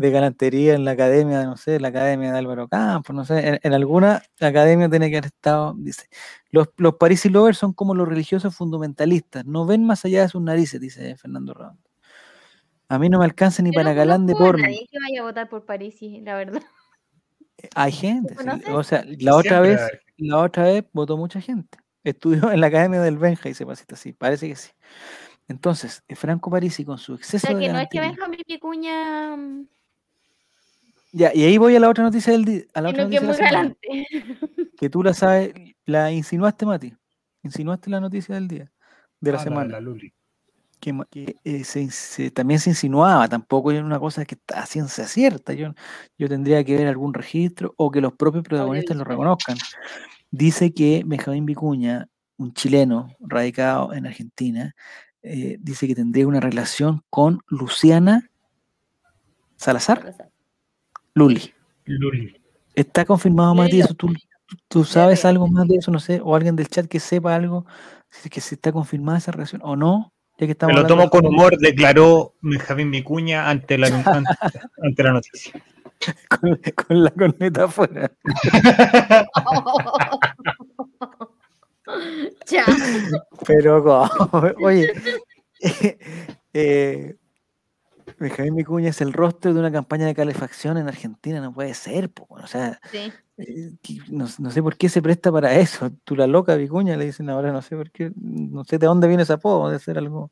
[0.00, 3.60] de galantería en la academia, no sé, la academia de Álvaro Campos, no sé, en,
[3.62, 6.08] en alguna academia tiene que haber estado, dice,
[6.50, 10.40] los, los Parisi lovers son como los religiosos fundamentalistas, no ven más allá de sus
[10.40, 11.82] narices, dice Fernando Redondo.
[12.88, 14.62] A mí no me alcanza ni Yo para no galán de porno.
[14.64, 16.62] Nadie que vaya a votar por Parisi, la verdad.
[17.74, 21.78] Hay gente, sí, o sea, la otra Siempre vez, la otra vez votó mucha gente.
[22.02, 24.70] Estudió en la Academia del Benja y se pasita así, parece que sí.
[25.46, 28.40] Entonces, eh, Franco Parisi con su O exceso sea de que no es que Benjamín
[28.46, 29.66] Vicuña, mm,
[31.12, 33.26] Ya, y ahí voy a la otra noticia del día, a la otra que de
[33.26, 33.74] la semana,
[34.90, 35.52] tú la sabes,
[35.84, 36.94] la insinuaste, Mati.
[37.42, 38.70] Insinuaste la noticia del día,
[39.20, 39.72] de la Ah, semana.
[39.72, 40.12] la Luli.
[40.78, 44.66] que, eh, se, ins- se- también se insinuaba, tampoco es una cosa que está a
[44.66, 45.52] ciencia cierta.
[45.52, 45.74] Yo,
[46.16, 49.58] yo tendría que ver algún registro o que los propios protagonistas lo reconozcan.
[50.30, 52.08] Dice que Benjamín Vicuña,
[52.38, 54.74] un chileno radicado en Argentina,
[55.22, 58.30] eh, dice que tendría una relación con Luciana
[59.56, 60.14] Salazar,
[61.14, 61.52] Luli.
[61.84, 62.36] Luli.
[62.74, 63.62] ¿Está confirmado.
[63.64, 64.14] Eso tú,
[64.68, 67.66] tú sabes algo más de eso, no sé, o alguien del chat que sepa algo,
[68.08, 71.10] si que se está confirmada esa relación o no, ya que estamos Me lo tomo
[71.10, 74.30] con humor, declaró Benjamín Vicuña ante la, ante,
[74.82, 75.52] ante la noticia.
[76.28, 78.10] con, con la corneta afuera.
[83.46, 84.08] Pero, ¿cómo?
[84.64, 84.92] oye,
[86.52, 87.16] eh,
[88.20, 92.10] Benjamín Vicuña es el rostro de una campaña de calefacción en Argentina, no puede ser,
[92.10, 93.10] po, o sea, Sí.
[93.38, 93.72] eh,
[94.10, 95.90] no, no sé por qué se presta para eso.
[96.04, 99.08] Tú la loca Vicuña, le dicen ahora, no sé por qué, no sé de dónde
[99.08, 100.30] viene ese apodo, de ser algo.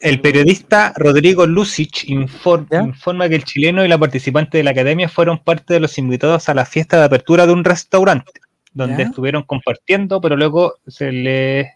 [0.00, 2.82] El periodista Rodrigo Lucic infor- ¿Ya?
[2.82, 6.48] informa que el chileno y la participante de la academia fueron parte de los invitados
[6.48, 8.32] a la fiesta de apertura de un restaurante,
[8.72, 9.08] donde ¿Ya?
[9.08, 11.66] estuvieron compartiendo, pero luego se les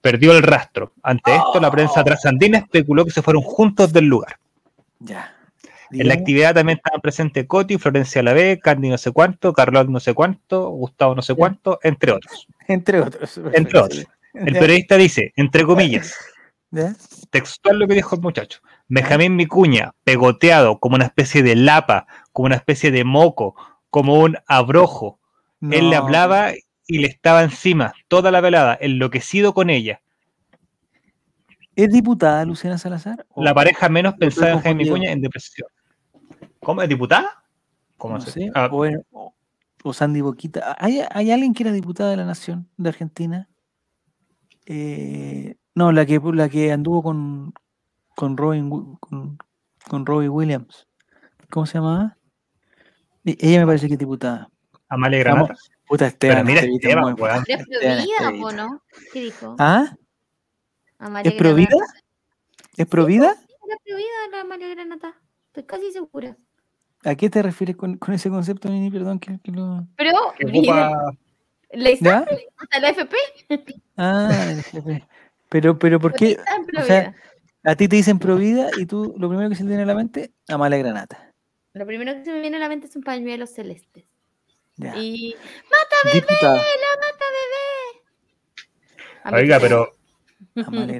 [0.00, 0.92] perdió el rastro.
[1.02, 2.04] Ante esto, la prensa Oh.
[2.04, 4.36] trasandina especuló que se fueron juntos del lugar.
[5.04, 5.34] Ya.
[5.90, 10.00] En la actividad también estaban presentes Coti, Florencia Lavé, Candy no sé cuánto, Carlos no
[10.00, 12.48] sé cuánto, Gustavo no sé cuánto, entre otros.
[12.66, 13.38] Entre otros.
[13.52, 14.06] Entre otros.
[14.32, 16.16] El periodista dice, entre comillas,
[16.70, 16.96] ya.
[17.30, 18.60] textual lo que dijo el muchacho.
[18.88, 23.54] Benjamín Micuña, pegoteado como una especie de lapa, como una especie de moco,
[23.90, 25.20] como un abrojo.
[25.70, 26.52] Él le hablaba
[26.86, 30.02] y le estaba encima toda la velada, enloquecido con ella.
[31.76, 33.26] ¿Es diputada Luciana Salazar?
[33.30, 34.94] ¿O- La pareja menos en Benjamín confundido.
[34.94, 35.68] Micuña en depresión.
[36.60, 36.82] ¿Cómo?
[36.82, 37.44] ¿Es diputada?
[37.96, 39.34] ¿Cómo no se- sé, ah, o, era- o-
[39.82, 40.76] o Sandy Boquita.
[40.78, 43.48] ¿Hay, hay alguien que era diputada de la Nación de Argentina?
[44.66, 47.52] Eh, no, la que, la que anduvo con,
[48.16, 48.70] con, Robin,
[49.00, 49.38] con,
[49.88, 50.86] con Robbie Williams.
[51.50, 52.16] ¿Cómo se llamaba?
[53.24, 54.48] Ella me parece que es diputada.
[54.88, 55.54] Amalia Granata.
[55.86, 56.46] Puta Esteban.
[56.46, 57.44] mira Estevita, Esteban, muy weón.
[57.44, 58.46] fuerte, ¿Es Esteban Estevita.
[58.46, 58.82] o no?
[59.12, 59.56] ¿Qué dijo?
[59.58, 59.94] ¿Ah?
[61.06, 61.76] Amalia ¿Es provida?
[62.76, 63.36] ¿Es provida?
[63.66, 65.14] Era provida la Amalia Granata.
[65.48, 66.36] Estoy casi segura.
[67.04, 68.90] ¿A qué te refieres con, con ese concepto, Nini?
[68.90, 69.86] Perdón, que, que lo...
[69.96, 70.90] Pero, Que vida.
[70.90, 71.16] ocupa-
[71.72, 72.24] ¿La ¿Ya?
[72.56, 73.16] hasta la FP?
[73.96, 75.06] Ah, el jefe.
[75.48, 76.32] pero, pero ¿por qué?
[76.32, 77.14] Está O sea.
[77.64, 79.94] A ti te dicen provida y tú lo primero que se te viene a la
[79.94, 81.32] mente, Amalia Granata.
[81.72, 84.06] Lo primero que se me viene a la mente es un pañuelo celeste.
[84.76, 84.94] Ya.
[84.96, 85.34] Y
[86.12, 86.56] Diputada.
[86.56, 86.60] ¡La
[87.00, 88.02] mata bebé!
[89.24, 89.92] A Oiga, pero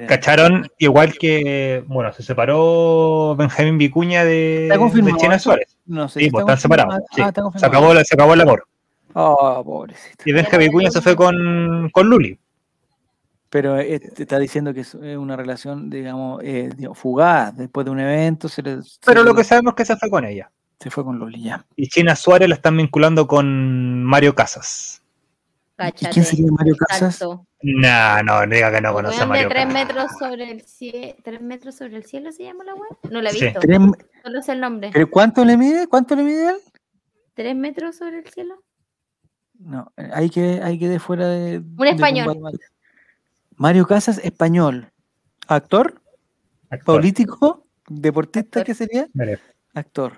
[0.09, 5.39] Cacharon igual que, bueno, se separó Benjamín Vicuña de, ¿Está confirmado de Chena?
[5.39, 5.77] Suárez.
[5.87, 6.21] No sé.
[6.21, 6.95] Sí, si pues está están separados.
[7.15, 7.23] sí.
[7.23, 8.66] Ah, está se, acabó, se acabó el amor.
[9.15, 10.25] Oh, pobrecito.
[10.27, 12.39] Y Benjamín Vicuña se fue con, con Luli.
[13.51, 17.57] Pero eh, te está diciendo que es eh, una relación, digamos, eh, fugaz.
[17.57, 19.97] Después de un evento, se, le- se Pero le- lo que sabemos es que se
[19.97, 20.51] fue con ella.
[20.81, 21.65] se fue con Loli, ya.
[21.77, 25.01] Y China Suárez la están vinculando con Mario Casas.
[25.77, 26.23] ¿Y quién Cáchate.
[26.25, 27.21] sería Mario Casas?
[27.63, 29.75] No, no, diga que no conoce a Mario tres Casas.
[29.75, 31.15] metros sobre el cielo.
[31.25, 32.91] ¿Tres metros sobre el cielo se llama la web?
[33.11, 33.45] No la he Sí.
[33.47, 33.59] visto.
[33.61, 33.81] ¿Tres-
[34.23, 34.91] Solo sé el nombre.
[34.93, 35.89] ¿Pero cuánto le mide?
[35.89, 36.57] ¿Cuánto le mide él?
[37.35, 38.63] ¿Tres metros sobre el cielo?
[39.59, 41.59] No, hay que, hay que de fuera de.
[41.77, 42.35] Un español.
[42.53, 42.59] de.
[43.57, 44.93] Mario Casas, español.
[45.49, 46.01] ¿Actor?
[46.71, 46.97] Actor.
[46.97, 47.67] ¿Político?
[47.89, 48.61] ¿Deportista?
[48.61, 48.65] Actor.
[48.65, 49.09] ¿Qué sería?
[49.75, 50.13] Actor.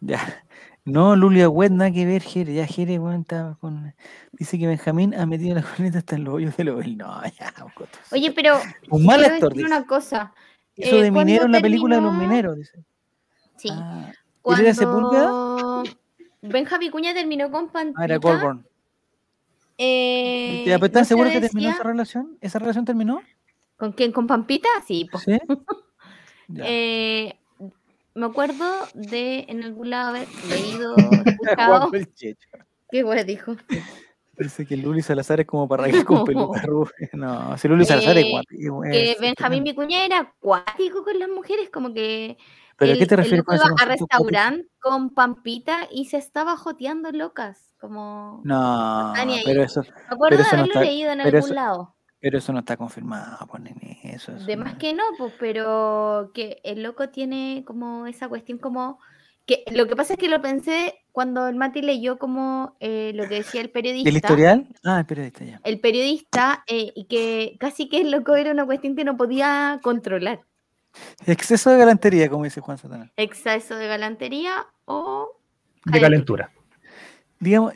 [0.00, 0.44] Ya.
[0.88, 2.54] No, Lulia Wet, nada que ver, Jere.
[2.54, 3.94] Ya Jere, estaba con.
[4.32, 6.96] Dice que Benjamín ha metido la corneta hasta en los hoyos del oil.
[6.96, 7.52] No, ya.
[8.10, 8.58] Oye, pero
[8.90, 9.52] un mal actor.
[9.52, 10.32] decir una cosa.
[10.76, 12.84] Eso eh, de ¿cuándo minero en la película de los mineros, dice.
[13.56, 13.68] Sí.
[13.72, 14.12] Ah,
[14.44, 15.28] ¿Él era Sepúlveda?
[15.28, 15.84] Cuando
[16.40, 18.66] Benja Vicuña terminó con Ah, era Pantita, Goldborn.
[19.76, 22.38] Eh, ¿Ya, pero ¿Estás no seguro que terminó esa relación?
[22.40, 23.20] ¿Esa relación terminó?
[23.76, 24.12] ¿Con quién?
[24.12, 24.68] ¿Con Pampita?
[24.86, 25.18] Sí, po.
[25.18, 25.38] ¿Sí?
[26.64, 27.38] Eh,
[28.18, 28.64] me acuerdo
[28.94, 30.94] de en algún lado haber leído,
[31.26, 31.90] escuchado.
[32.90, 33.54] ¿Qué wea dijo?
[34.36, 36.92] Dice que Luli Salazar es como para raíz con peluca rubia.
[37.12, 38.90] No, si Luli Salazar es Eh, guapi.
[38.90, 39.64] Que es Benjamín.
[39.64, 42.36] Vicuña era acuático con las mujeres, como que
[42.76, 47.10] ¿Pero a qué te refieres con iba a restaurante con Pampita y se estaba joteando
[47.10, 48.40] locas, como...
[48.44, 49.42] No, Está ni ahí.
[49.44, 51.96] pero eso, Me acuerdo de eso no haberlo está- leído en pero algún eso- lado.
[52.20, 55.32] Pero eso no está confirmado, pues, nene, Eso, eso De no- más que no, pues,
[55.38, 58.98] pero que el loco tiene como esa cuestión como
[59.46, 63.26] que lo que pasa es que lo pensé cuando el Mati leyó como eh, lo
[63.28, 64.08] que decía el periodista.
[64.08, 64.66] ¿Del historial?
[64.84, 65.60] Ah, el periodista ya.
[65.64, 69.80] El periodista eh, y que casi que el loco era una cuestión que no podía
[69.82, 70.42] controlar.
[71.26, 73.10] Exceso de galantería, como dice Juan Satanás.
[73.16, 75.30] Exceso de galantería o
[75.86, 76.50] De calentura.
[77.40, 77.72] Digamos,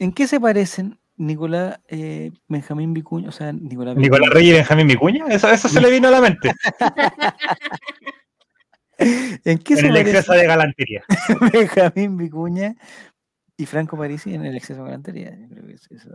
[0.00, 3.28] ¿en qué se parecen Nicolás eh, Benjamín Vicuña?
[3.28, 4.34] O sea, Nicolás Nicolás Vicuña.
[4.34, 6.52] Reyes y Benjamín Vicuña, eso, eso se le vino a la mente.
[8.98, 11.04] ¿En qué en se el exceso de galantería.
[11.52, 12.74] Benjamín Vicuña
[13.56, 15.36] y Franco Parisi en el exceso de galantería?
[15.38, 16.10] Yo creo que es eso.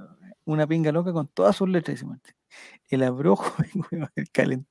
[0.45, 2.33] Una pinga loca con todas sus letras, dice Martín.
[2.89, 3.53] El abrojo,
[4.15, 4.65] el calen-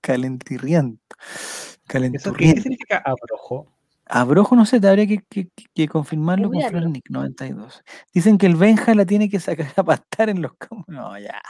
[0.00, 1.00] calentirriento.
[1.18, 2.54] ¿Eso qué, Calenturriento.
[2.56, 3.72] qué significa abrojo?
[4.08, 6.60] Abrojo, no sé, te habría que, que- que- confirmarlo con.
[6.70, 7.82] Flornick 92.
[8.14, 10.84] Dicen que el Benja la tiene que sacar a pastar en los campos.
[10.88, 11.40] No, ya.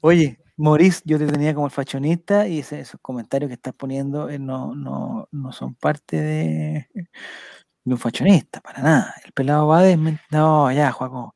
[0.00, 4.28] Oye, Maurice, yo te tenía como el fachonista y ese- esos comentarios que estás poniendo
[4.30, 9.14] eh, no, no, no son parte de, de un fachonista, para nada.
[9.24, 9.96] El pelado va a
[10.30, 11.34] No, ya, Juaco.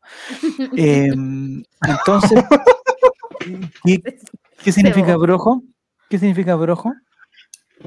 [0.76, 2.42] Em, entonces,
[3.84, 4.00] ¿qué,
[4.64, 5.62] qué significa brojo?
[6.08, 6.92] ¿Qué significa brojo?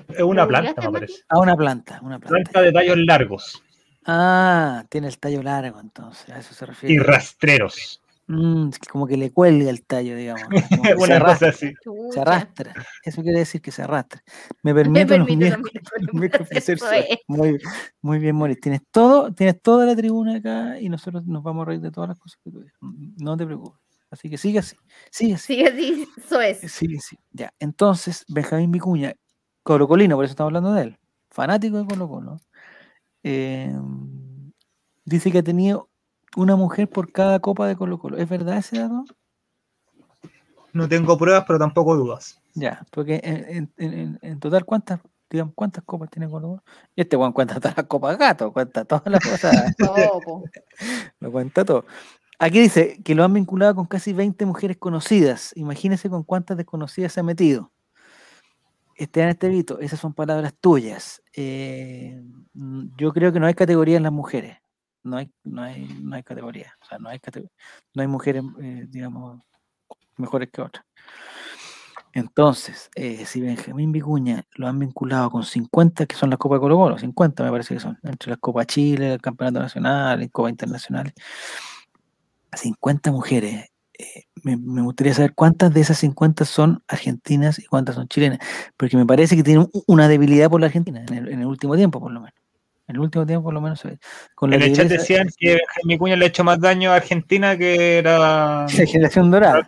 [0.09, 1.21] Es una ¿Lo planta, me parece.
[1.29, 2.29] Ah, una planta, una planta.
[2.29, 3.63] Planta de tallos largos
[4.05, 6.95] Ah, tiene el tallo largo, entonces, a eso se refiere.
[6.95, 8.01] y rastreros.
[8.27, 10.43] Mm, como que le cuelga el tallo, digamos.
[10.49, 10.59] que
[10.95, 11.73] se, Una arrastra, cosa así.
[12.11, 12.73] se arrastra.
[13.03, 14.23] Eso quiere decir que se arrastra.
[14.61, 15.67] Me Me permito los.
[17.27, 17.59] Muy,
[18.01, 18.59] muy bien, Moris.
[18.59, 22.09] Tienes todo, tienes toda la tribuna acá y nosotros nos vamos a reír de todas
[22.09, 22.75] las cosas que tú digas.
[22.81, 23.79] Mm, No te preocupes.
[24.11, 24.75] Así que sigue así.
[25.11, 25.55] Sigue así.
[25.55, 26.71] Sí, así, eso es.
[26.71, 27.17] Sigue así.
[27.31, 27.51] Ya.
[27.59, 29.13] Entonces, Benjamín Vicuña,
[29.73, 30.97] colocolino, por eso estamos hablando de él.
[31.29, 32.37] Fanático de Colo Colo.
[33.23, 33.71] eh,
[35.05, 35.89] dice que ha tenido
[36.35, 38.17] una mujer por cada copa de Colo Colo.
[38.17, 39.03] ¿Es verdad ese dato?
[40.73, 42.39] No tengo pruebas, pero tampoco dudas.
[42.55, 46.63] Ya, porque en, en- en- en total, ¿cuántas, digamos, cuántas copas tiene Colo Colo?
[46.95, 49.75] Y este Juan cuenta todas las copas gato, cuenta todas las cosas,
[51.19, 51.85] lo cuenta todo.
[52.39, 55.51] Aquí dice que lo han vinculado con casi 20 mujeres conocidas.
[55.55, 57.71] Imagínese con cuántas desconocidas se ha metido.
[58.99, 61.23] Esteban Estevito, esas son palabras tuyas.
[61.33, 62.21] Eh,
[62.97, 64.57] yo creo que no hay categoría en las mujeres.
[65.03, 66.75] No hay, no hay, no hay categoría.
[66.81, 67.19] O sea, no hay,
[67.93, 69.41] no hay mujeres, eh, digamos,
[70.17, 70.85] mejores que otras.
[72.11, 76.61] Entonces, eh, si Benjamín Vicuña lo han vinculado con 50, que son las Copas de
[76.61, 80.29] Colo Colo, 50 me parece que son, entre las Copas Chile, el Campeonato Nacional y
[80.29, 81.13] Copas Internacionales,
[82.53, 83.68] 50 mujeres.
[83.99, 88.39] Eh, me, me gustaría saber cuántas de esas 50 son argentinas y cuántas son chilenas,
[88.77, 91.75] porque me parece que tienen una debilidad por la Argentina, en el, en el último
[91.75, 92.33] tiempo por lo menos.
[92.87, 93.83] En el último tiempo por lo menos.
[94.33, 96.95] Con la En el chat decían que Benjamín Vicuña le ha hecho más daño a
[96.95, 99.61] Argentina que era la generación dorada.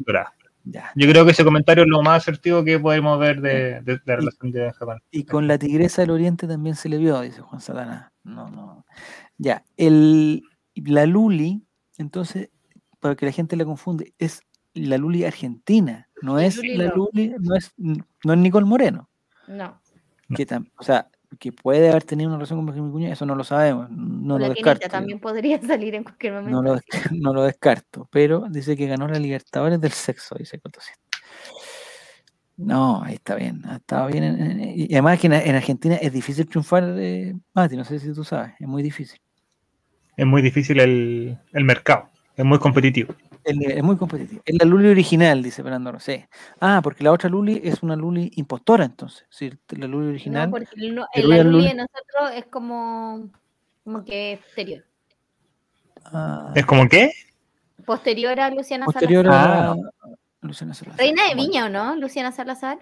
[0.00, 0.34] Dorada.
[0.64, 0.90] Ya.
[0.94, 4.00] Yo creo que ese comentario es lo más asertivo que podemos ver de, de- de
[4.04, 5.00] la relación de Japón.
[5.10, 8.12] Y con la tigresa del oriente también se le vio, dice Juan Satana.
[8.24, 8.84] No, no.
[9.38, 10.42] Ya, el,
[10.74, 11.62] la Luli,
[11.96, 12.50] entonces,
[13.00, 14.42] para que la gente la confunde, es
[14.74, 16.92] la Luli argentina, no es Luli la.
[16.94, 19.08] Luli, no es, no es Nicole Moreno.
[19.48, 19.80] No.
[20.36, 21.08] Que tam- o sea,
[21.38, 24.38] que puede haber tenido una relación con Benjamín Vicuña, eso no lo sabemos, no O
[24.38, 24.88] lo la descarto.
[24.88, 26.50] También podría salir en cualquier momento.
[26.52, 30.60] No lo, desca- no lo descarto, pero dice que ganó la Libertadores del sexo, dice
[30.60, 30.98] Cotosito.
[32.56, 34.22] No, ahí está bien, ha estado bien.
[34.22, 37.98] en- en- y además que en, en Argentina es difícil triunfar, eh, Mati, no sé
[37.98, 39.18] si tú sabes, es muy difícil.
[40.16, 42.10] Es muy difícil el, el mercado,
[42.40, 43.14] es muy competitivo.
[43.44, 44.42] El nivel es muy competitivo.
[44.44, 46.28] Es la Luli original, dice Fernando Rosé.
[46.60, 49.26] Ah, porque la otra Luli es una Luli impostora, entonces.
[49.30, 50.50] Sí, la Luli original.
[50.50, 53.30] No, porque el, el la Luli Luli- de nosotros es como,
[53.84, 54.84] como que exterior.
[56.06, 57.12] ah, ¿Es como qué?
[57.86, 59.50] Posterior a Luciana posterior Salazar.
[59.56, 59.76] a Ah.
[60.42, 60.98] Luciana Salazar.
[61.00, 61.96] Reina de Viña, ¿o no?
[61.96, 62.78] Luciana Salazar.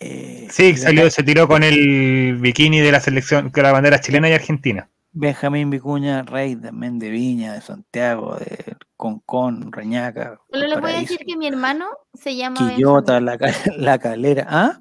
[0.00, 4.28] eh, Sí, salió, se tiró con el bikini de la selección, con la bandera chilena
[4.28, 4.88] y argentina.
[5.16, 10.98] Benjamín Vicuña, rey también de Viña, de Santiago, de Concón, Reñaca, Solo les voy a
[10.98, 13.38] decir que mi hermano se llama Quillota, la,
[13.78, 14.46] la Calera.
[14.48, 14.80] ¿Ah?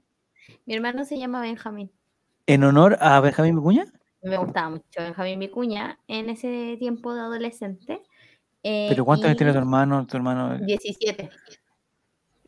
[0.65, 1.91] Mi hermano se llama Benjamín.
[2.47, 3.85] ¿En honor a Benjamín Vicuña?
[4.23, 8.01] Me gustaba mucho Benjamín Vicuña en ese tiempo de adolescente.
[8.63, 10.07] Eh, ¿Pero cuántos años tiene tu hermano?
[10.07, 10.57] Tu hermano?
[10.57, 11.29] 17.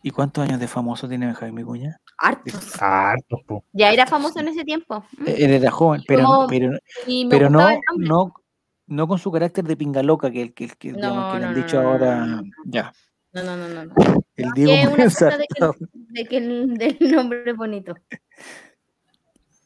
[0.06, 2.00] ¿Y cuántos años de famoso tiene Jaime Vicuña?
[2.20, 2.80] Hartos.
[2.80, 3.64] Hartos, po.
[3.74, 5.04] Ya era famoso en ese tiempo.
[5.26, 7.68] Él era joven, pero, Como- pero, no,
[7.98, 8.34] no,
[8.86, 11.46] no con su carácter de pinga loca que, el que, el que, No, que le
[11.46, 12.18] han no, dicho no, ahora.
[12.20, 12.52] no, no, no.
[12.66, 12.94] Ya.
[13.34, 13.94] No, no, no, no.
[14.36, 15.76] El Diego es una Moreno cosa de que, Sartado.
[15.92, 17.96] de que el del nombre es bonito.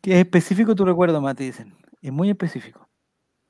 [0.01, 1.75] Que es específico tu recuerdo, Mati, dicen.
[2.01, 2.87] Es muy específico.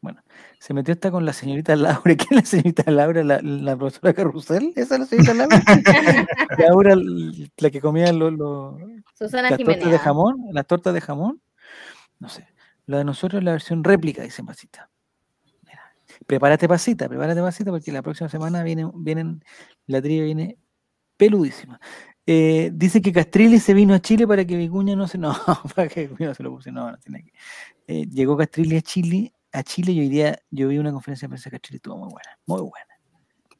[0.01, 0.21] Bueno,
[0.59, 2.01] se metió hasta con la señorita Laura.
[2.03, 3.23] ¿Quién es la señorita Laura?
[3.23, 4.73] ¿La, la profesora Carrusel?
[4.76, 5.63] ¿Esa es la señorita Laura?
[6.57, 6.95] Laura,
[7.57, 8.34] la que comía los,
[9.13, 10.35] Susana las tortas de jamón.
[10.51, 11.41] Las tortas de jamón.
[12.19, 12.47] No sé.
[12.85, 14.89] La de nosotros es la versión réplica, dice Pasita.
[15.67, 15.81] Mira.
[16.26, 19.43] Prepárate, Pasita, prepárate, Pasita, porque la próxima semana viene, vienen,
[19.85, 20.57] la trivia viene
[21.17, 21.80] peludísima.
[22.26, 25.17] Eh, dice que Castrilli se vino a Chile para que Vicuña no se.
[25.19, 25.35] No,
[25.76, 26.71] para que Vicuña no se lo puse.
[26.71, 27.31] No, no tiene que.
[27.88, 31.30] Eh, llegó Castrilli a Chile, a Chile y hoy día yo vi una conferencia de
[31.30, 32.85] prensa de Castrilli, estuvo muy buena, muy buena.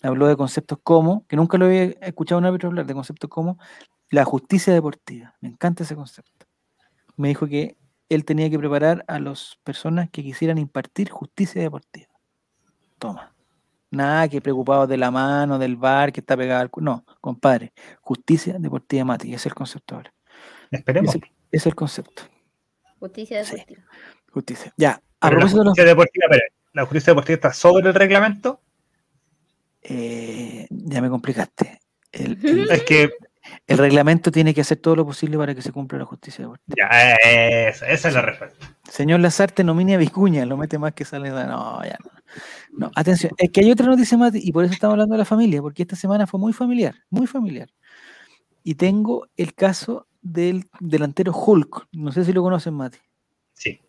[0.02, 3.30] Habló de conceptos como, que nunca lo había escuchado a un árbitro hablar, de conceptos
[3.30, 3.57] como
[4.10, 5.36] la justicia deportiva.
[5.41, 6.45] Me encanta ese concepto.
[7.18, 12.07] Me dijo que él tenía que preparar a las personas que quisieran impartir justicia deportiva.
[12.98, 13.36] Toma.
[13.91, 16.72] Nada que preocupados de la mano, del bar que está pegado al...
[16.78, 17.74] No, compadre.
[18.02, 19.28] Justicia deportiva, Mati.
[19.30, 20.14] Ese es el concepto ahora.
[20.72, 21.16] Esperemos.
[21.16, 22.24] Ese, ese es el concepto.
[22.99, 23.52] Justicia Sí.
[23.53, 23.84] deportiva.
[24.32, 24.74] Justicia.
[24.78, 25.02] Ya.
[25.22, 26.44] A Pero la propósito de los- justicia deportiva, espera,
[26.74, 28.62] la justicia deportiva está sobre el reglamento.
[29.82, 31.80] eh, ya me complicaste.
[32.12, 32.38] El,
[32.72, 33.10] Es que
[33.68, 36.76] el reglamento tiene que hacer todo lo posible para que se cumpla la justicia deportiva.
[36.78, 37.14] ya,
[37.70, 38.76] esa, esa es la respuesta.
[38.90, 41.32] Señor Lazarte nomine a Vicuña, lo mete más que sale.
[41.32, 42.12] de- No, ya no.
[42.72, 45.26] No, atención, es que hay otra noticia más y por eso estamos hablando de la
[45.26, 47.70] familia, porque esta semana fue muy familiar, muy familiar.
[48.64, 51.88] Y tengo el caso del delantero Hulk.
[51.94, 53.00] No sé si lo conocen, Mati.
[53.54, 53.82] Sí.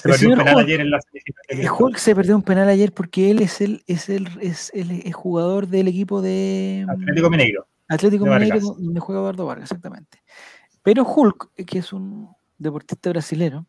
[0.00, 0.64] Se perdió un penal Hulk.
[0.64, 1.72] ayer en la semifinal de Liga.
[1.78, 5.14] Hulk se perdió un penal ayer porque él es el, es el, es el, es
[5.14, 7.66] jugador del equipo de Atlético Mineiro.
[7.88, 10.22] Atlético de Mineiro, donde juega Eduardo Vargas, exactamente.
[10.82, 13.66] Pero Hulk, que es un deportista brasilero,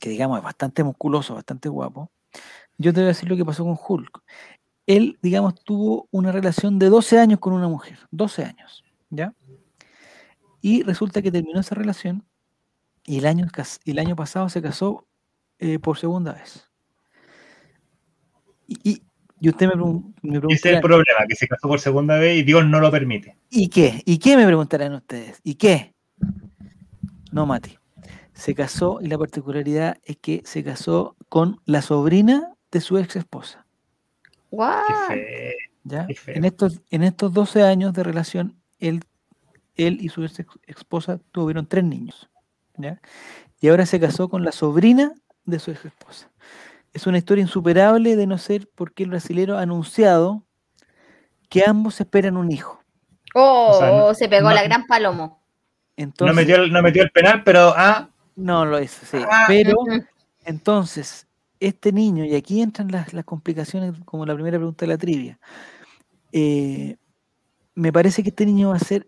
[0.00, 2.10] que digamos es bastante musculoso, bastante guapo,
[2.78, 4.22] yo te voy a decir lo que pasó con Hulk.
[4.86, 9.34] Él, digamos, tuvo una relación de 12 años con una mujer, 12 años, ¿ya?
[10.60, 12.24] Y resulta que terminó esa relación
[13.04, 13.46] y el año,
[13.84, 15.06] el año pasado se casó
[15.58, 16.68] eh, por segunda vez.
[18.66, 19.02] Y, y-
[19.38, 22.38] y usted me, pregun- me ese es el problema, que se casó por segunda vez
[22.38, 23.36] y Dios no lo permite.
[23.50, 24.02] ¿Y qué?
[24.06, 25.40] ¿Y qué me preguntarán ustedes?
[25.44, 25.94] ¿Y qué?
[27.32, 27.76] No, Mati.
[28.32, 33.16] Se casó y la particularidad es que se casó con la sobrina de su ex
[33.16, 33.66] esposa.
[35.08, 35.54] Fe-
[35.84, 36.06] ¿ya?
[36.38, 39.04] En, estos, en estos 12 años de relación, él,
[39.74, 42.30] él y su ex esposa tuvieron tres niños.
[42.78, 43.00] ¿ya?
[43.60, 45.12] Y ahora se casó con la sobrina
[45.46, 46.30] de su ex esposa.
[46.92, 50.44] Es una historia insuperable de no ser porque el brasilero ha anunciado
[51.48, 52.80] que ambos esperan un hijo.
[53.34, 55.42] Oh, O sea, no- se pegó no- la gran palomo.
[55.96, 59.18] Entonces, no, metió el, no metió el penal, pero ah, No lo hizo, sí.
[59.30, 59.74] Ah, Pero
[60.44, 61.26] entonces,
[61.60, 65.38] este niño, y aquí entran las, las complicaciones, como la primera pregunta de la trivia.
[66.32, 66.96] eh,
[67.74, 69.06] me parece que este niño va a ser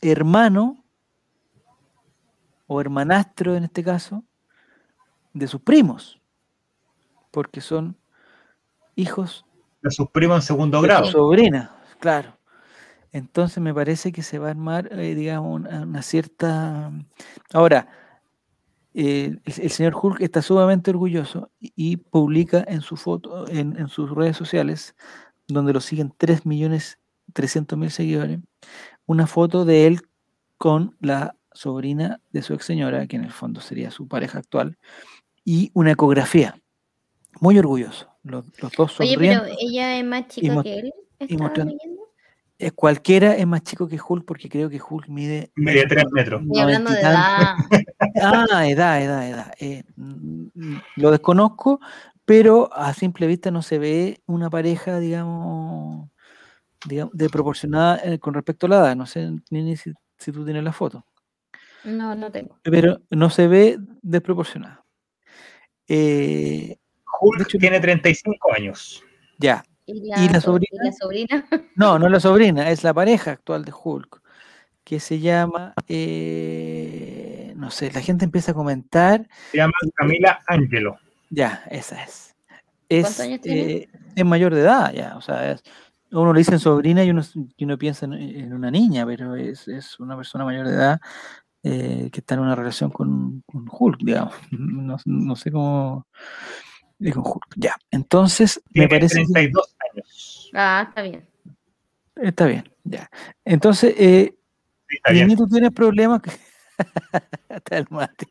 [0.00, 0.82] hermano
[2.66, 4.24] o hermanastro en este caso
[5.32, 6.20] de sus primos,
[7.30, 7.96] porque son
[8.94, 9.44] hijos
[9.82, 11.06] de sus primos en segundo de grado.
[11.06, 12.36] su sobrina, claro.
[13.10, 16.90] Entonces me parece que se va a armar, eh, digamos, una, una cierta...
[17.52, 17.88] Ahora,
[18.94, 23.76] eh, el, el señor Hulk está sumamente orgulloso y, y publica en su foto, en,
[23.78, 24.94] en sus redes sociales,
[25.48, 26.98] donde lo siguen 3 millones
[27.32, 28.40] 300 mil seguidores,
[29.06, 30.00] una foto de él
[30.58, 34.78] con la sobrina de su ex señora, que en el fondo sería su pareja actual,
[35.44, 36.58] y una ecografía.
[37.40, 38.08] Muy orgulloso.
[38.22, 39.58] Los, los dos Oye, pero sonriendo.
[39.60, 40.92] ella es más chica que él.
[42.58, 45.50] Eh, cualquiera es más chico que Hulk porque creo que Hulk mide.
[45.56, 46.42] Mide tres metros.
[46.52, 47.54] Y hablando de edad.
[48.22, 49.52] Ah, edad, edad, edad.
[49.58, 51.80] Eh, mm, lo desconozco,
[52.24, 56.08] pero a simple vista no se ve una pareja, digamos,
[56.86, 58.96] digamos de proporcionada eh, con respecto a la edad.
[58.96, 61.04] No sé ni, ni si, si tú tienes la foto,
[61.84, 62.58] No, no tengo.
[62.62, 64.81] pero no se ve desproporcionada.
[65.88, 66.76] Eh,
[67.20, 69.02] Hulk hecho, tiene 35 años.
[69.38, 69.64] ya.
[69.84, 70.84] ¿Y ¿Y la so- sobrina?
[70.84, 71.46] la sobrina?
[71.74, 74.22] No, no es la sobrina, es la pareja actual de Hulk,
[74.84, 80.98] que se llama, eh, no sé, la gente empieza a comentar, Se llama Camila Angelo.
[81.30, 82.34] ya, esa es.
[82.88, 83.60] Es, ¿Cuántos años tiene?
[83.72, 85.62] eh, es mayor de edad, ya, o sea, es-
[86.12, 87.22] uno le dice sobrina y uno,
[87.56, 91.00] y uno piensa en, en una niña, pero es, es una persona mayor de edad
[91.62, 94.34] eh, que está en una relación con, con Hulk, digamos.
[94.50, 96.06] No, no sé cómo...
[96.98, 97.54] Dijo Hulk.
[97.56, 97.76] Ya.
[97.90, 100.50] Entonces, me parece que 32 años.
[100.54, 101.26] Ah, está bien.
[102.16, 102.72] está bien.
[102.84, 103.10] Ya.
[103.44, 104.34] Entonces, eh,
[104.88, 105.26] Sí, está bien.
[105.26, 106.20] Nini, tú tienes problemas.
[107.48, 108.26] Está el Mati.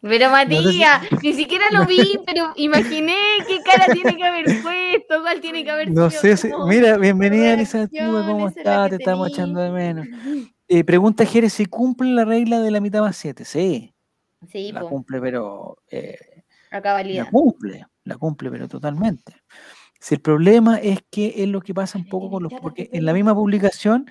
[0.00, 3.14] Pero sé si- Matías, ni siquiera lo vi, pero imaginé
[3.46, 6.50] qué cara tiene que haber puesto, cuál tiene que haber No sido sé si.
[6.50, 8.90] como Mira, bienvenida, Elisa ¿cómo estás?
[8.90, 10.06] Te estamos echando de menos.
[10.68, 13.44] Eh, pregunta Jerez si cumple la regla de la mitad más 7.
[13.44, 13.94] Sí,
[14.48, 15.78] Sí, la po, cumple, pero.
[15.90, 16.18] eh,
[16.70, 19.34] a la cumple, la cumple, pero totalmente.
[20.00, 22.52] Si el problema es que es lo que pasa un poco con los.
[22.60, 24.06] Porque en la misma publicación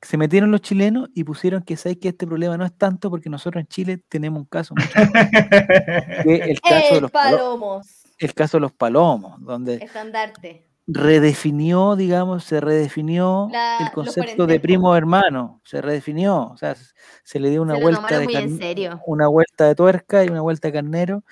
[0.00, 3.28] se metieron los chilenos y pusieron que sabéis que este problema no es tanto porque
[3.28, 4.88] nosotros en Chile tenemos un caso mucho
[6.24, 7.86] que el caso de los palo- palomos,
[8.18, 10.67] el caso de los palomos, donde estandarte.
[10.90, 16.74] Redefinió, digamos, se redefinió La- el concepto de primo hermano, se redefinió, o sea,
[17.22, 21.22] se le dio una vuelta de una vuelta de tuerca y una vuelta de carnero,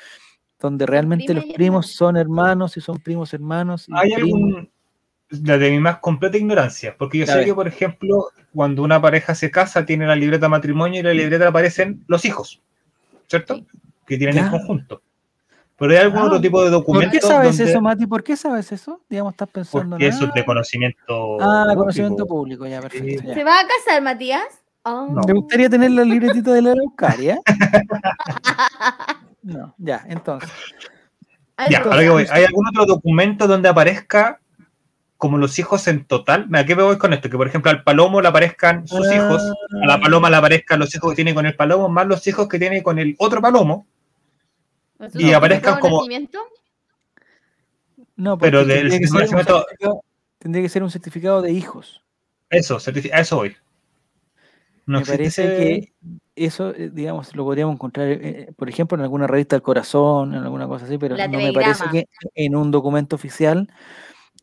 [0.60, 1.96] donde realmente los primos hermano.
[1.96, 4.70] son hermanos y son primos hermanos y ¿Hay primos- algún,
[5.30, 6.94] la de mi más completa ignorancia?
[6.98, 10.50] Porque yo sé que, por ejemplo, cuando una pareja se casa, tiene la libreta de
[10.50, 12.60] matrimonio y en la libreta aparecen los hijos,
[13.26, 13.54] ¿cierto?
[13.56, 13.66] Sí.
[14.06, 14.44] Que tienen Ya.
[14.44, 15.02] en conjunto.
[15.78, 18.06] Pero hay algún Ah, otro tipo de ¿Por documento qué sabes donde- eso, Mati?
[18.06, 19.00] ¿Por qué sabes eso?
[19.10, 21.80] Digamos, estás pensando porque en eso es de ah, conocimiento Ah, público.
[21.80, 23.20] conocimiento público, ya, perfecto.
[23.22, 23.26] Sí.
[23.28, 23.34] ya.
[23.34, 24.44] ¿Se va a casar, Matías?
[24.84, 25.08] Oh.
[25.10, 25.20] No.
[25.22, 27.40] ¿Te gustaría tener la libretita de la Araucaria?
[29.42, 30.50] No, ya, entonces.
[31.70, 34.40] Ya, ahora que voy, ¿hay algún otro documento donde aparezca
[35.18, 36.48] como los hijos en total?
[36.52, 37.30] ¿A qué me voy con esto?
[37.30, 39.40] Que, por ejemplo, al palomo le aparezcan sus hijos,
[39.82, 42.48] a la paloma le aparezcan los hijos que tiene con el palomo, más los hijos
[42.48, 43.95] que tiene con el otro palomo, ¿Es un
[45.14, 46.38] y de como- nacimiento?
[48.16, 50.00] No, Pero del tendría que, ser un nacimiento- certificado,
[50.38, 52.02] tendría que ser un certificado de hijos.
[52.50, 53.56] eso, a eso voy.
[54.86, 55.92] No Me parece ese- que
[56.36, 60.32] eso, eh, digamos, lo podríamos encontrar, eh, eh, por ejemplo, en alguna revista del corazón,
[60.32, 63.68] en alguna cosa así, pero La no me parece que en un documento oficial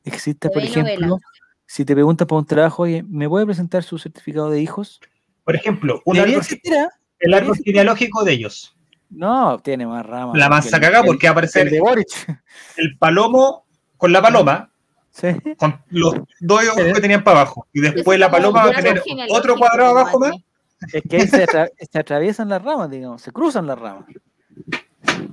[0.03, 1.17] exista, por ejemplo, novela.
[1.65, 4.99] si te preguntas para un trabajo, oye, ¿me puede presentar su certificado de hijos?
[5.45, 6.89] Por ejemplo, un ¿Debería árbol, existir, ah?
[7.19, 8.72] el árbol genealógico de ellos.
[9.15, 10.37] No, tiene más ramas.
[10.37, 12.07] La masa el- cagá el- porque va a el aparecer de Boric.
[12.77, 13.65] el palomo
[13.97, 14.69] con la paloma,
[15.11, 15.27] Sí.
[15.57, 17.67] con los dos ojos que tenían para abajo.
[17.71, 20.31] Y después es la paloma va a tener otro cuadrado abajo más.
[20.91, 24.05] Es que ahí se, atra- se atraviesan las ramas, digamos, se cruzan las ramas.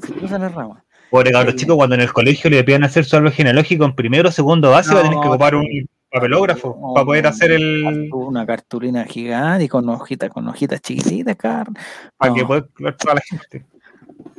[0.07, 0.83] Se cruzan las ramas.
[1.11, 1.61] Pobre cabros Sí.
[1.61, 4.71] chicos, cuando en el colegio le pidan hacer su árbol genealógico en primero o segundo
[4.71, 5.67] base, va a tener que No, ocupar un
[6.13, 8.09] papelógrafo No, para poder no, hacer no, el.
[8.13, 11.81] Una cartulina gigante y con hojitas, con hojitas chiquititas, carne.
[12.17, 12.37] para No.
[12.37, 13.65] que pueda ver toda la gente.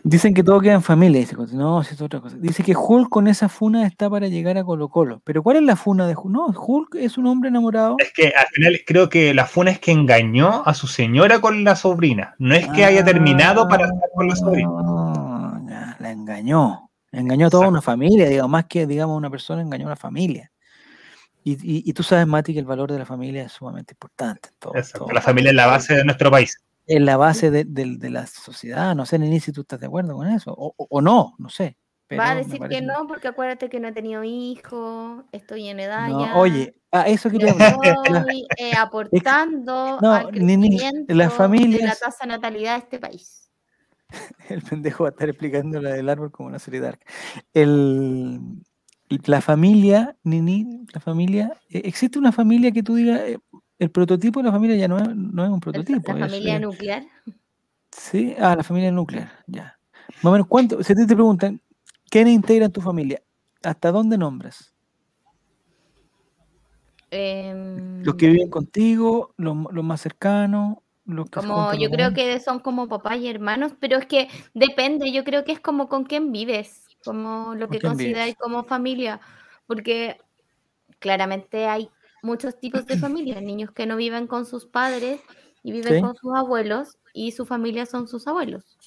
[0.03, 1.35] Dicen que todo queda en familia, dice.
[1.53, 2.35] No, si es otra cosa.
[2.39, 5.21] Dice que Hulk con esa funa está para llegar a Colo Colo.
[5.23, 6.25] Pero ¿cuál es la funa de Hulk?
[6.31, 7.95] No, Hulk es un hombre enamorado.
[7.99, 11.63] Es que al final creo que la funa es que engañó a su señora con
[11.63, 12.33] la sobrina.
[12.39, 14.69] No es que haya terminado para estar con la sobrina.
[14.73, 16.89] Ah, ya, la engañó.
[17.11, 17.71] Engañó a toda Exacto.
[17.73, 20.51] una familia, digamos, más que digamos una persona, engañó a una familia.
[21.43, 24.49] Y, y- y tú sabes, Mati, que el valor de la familia es sumamente importante.
[24.49, 25.05] en todo- Exacto.
[25.05, 25.13] todo.
[25.13, 26.55] La familia es la base de nuestro país.
[26.85, 28.95] Es la base de, de- de la sociedad.
[28.95, 30.51] No sé, Nini, si tú estás de acuerdo con eso.
[30.53, 31.77] O, o- o no, no sé.
[32.07, 35.79] pero Va a decir que no, porque acuérdate que no he tenido hijos, estoy en
[35.79, 36.35] edad No, ya.
[36.37, 37.77] oye, ah, eso quería hablar.
[38.09, 42.73] La- estoy eh, aportando No, al ni- ni- crecimiento las de la tasa de natalidad
[42.73, 43.49] de este país.
[44.49, 46.99] El pendejo va a estar explicando la del árbol como una serie dark.
[47.53, 48.41] El,
[49.25, 53.39] la familia, Nini, la familia, eh, ¿existe una familia que tú digas, eh,
[53.81, 56.13] el prototipo de la familia ya no es, no es un prototipo?
[56.13, 57.03] la es, familia eh, nuclear.
[57.91, 59.75] Sí, ah, la familia nuclear, ya.
[60.21, 60.83] Más o menos, ¿cuánto?
[60.83, 61.59] Si a ti te preguntan,
[62.07, 63.23] ¿quiénes integran tu familia?
[63.63, 64.71] ¿Hasta dónde nombras?
[67.09, 72.39] Los que em, viven contigo, los, los más cercanos, los que Como yo creo que
[72.39, 76.03] son como papá y hermanos, pero es que depende, yo creo que es como con
[76.03, 79.19] quién vives, como lo ¿Con que consideráis como familia,
[79.65, 80.21] porque
[80.99, 81.89] claramente hay
[82.21, 85.21] muchos tipos de familias, niños que no viven con sus padres
[85.63, 86.01] y viven Sí.
[86.01, 88.77] con sus abuelos y su familia son sus abuelos.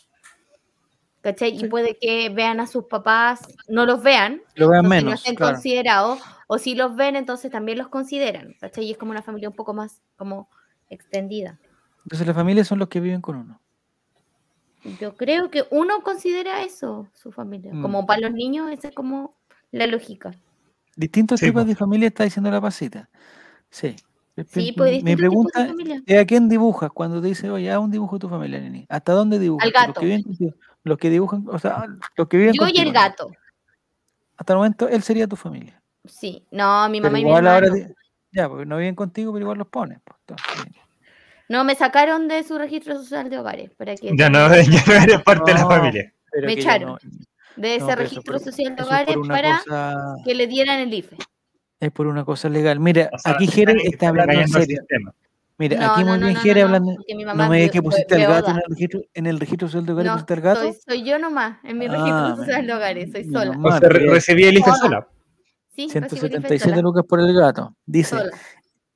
[1.20, 1.58] ¿Cachai?
[1.58, 1.64] Sí.
[1.64, 5.20] Y puede que vean a sus papás, no los vean, Lo vean entonces no menos,
[5.20, 5.54] estén claro.
[5.54, 8.84] considerados, o si los ven, entonces también los consideran, ¿cachai?
[8.84, 10.48] Y es como una familia un poco más como
[10.90, 11.58] extendida.
[12.04, 13.60] Entonces las familias son los que viven con uno.
[15.00, 17.72] Yo creo que uno considera eso, su familia.
[17.72, 17.80] Mm.
[17.80, 19.34] Como para los niños, esa es como
[19.70, 20.32] la lógica.
[20.96, 21.68] Distintos Sí, tipos po.
[21.68, 23.08] de familia está diciendo la pasita.
[23.70, 23.96] Sí.
[24.48, 25.68] Sí, pues Mi pregunta
[26.06, 28.84] es a quién dibujas cuando te dice, oye, haz un dibujo de tu familia, Nini.
[28.88, 29.66] ¿Hasta dónde dibujas?
[29.66, 30.00] Los gato.
[30.00, 30.54] que viven contigo.
[30.82, 33.30] Los que dibujan, o sea, los que viven Yo y el gato.
[34.36, 35.80] Hasta el momento él sería tu familia.
[36.04, 37.76] Sí, no, mi Pero mamá y mi hermano.
[38.32, 40.00] ya, porque no viven contigo, pero igual los pones.
[40.04, 40.38] pues,
[41.48, 43.70] No, me sacaron de su registro social de hogares.
[43.76, 46.12] Para que Ya no, ya no eres parte de la familia.
[46.32, 46.88] pero Me echaron.
[46.90, 46.98] no-
[47.56, 51.16] de ese No, registro por- social de hogares para cosa- que le dieran el IFE.
[51.80, 52.80] es por una cosa legal.
[52.80, 54.80] Mira, O sea, aquí Jere está hablando en serio.
[55.56, 56.94] Mira, No, aquí no, muy no, bien no, Jere hablando.
[56.96, 59.26] porque mi mamá No me digas que pusiste al bio- gato en el registro, en
[59.26, 60.60] el registro social de hogares, No, pusiste al gato.
[60.62, 63.52] soy, soy yo nomás, en mi Ah, registro social de hogares, soy sola.
[63.52, 63.58] mal.
[63.58, 64.78] O sea, Madre, re- recibí el IFE Sola.
[64.78, 65.08] sola.
[65.76, 66.82] Sí, recibo el IFE 177 sola.
[66.82, 67.74] lucas por el gato.
[67.86, 68.16] Dice.
[68.16, 68.30] sola.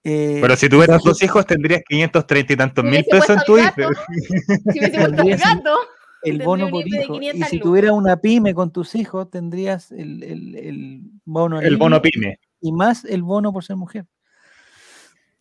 [0.04, 3.84] eh, Pero si tuvieras dos hijos, tendrías 530 y tantos mil pesos en tu IFE.
[3.84, 5.78] Si me hubiese puesto al Tendrías un- gato,
[6.22, 7.14] el bono por hijo.
[7.16, 11.76] Y 500 si tuvieras una pyme con tus hijos, tendrías el, el, el bono El
[11.76, 12.38] bono PYME.
[12.60, 14.06] y más el bono por ser mujer.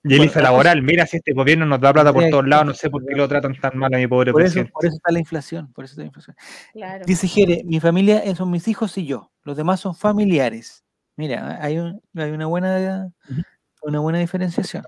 [0.03, 0.81] Y el IFE la laboral.
[0.83, 3.13] Mira, si este gobierno nos da plata por Sí, todos lados, no sé por qué
[3.15, 4.71] lo tratan tan mal a mi pobre Por eso, presidente.
[4.71, 5.73] por eso está la inflación.
[5.73, 6.35] Por eso está la inflación.
[6.71, 7.03] Claro.
[7.05, 9.31] Dice Jere, mi familia eh, son mis hijos y yo.
[9.43, 10.85] Los demás son familiares.
[11.17, 13.09] Mira, hay, un- hay una buena
[13.81, 14.83] una buena diferenciación.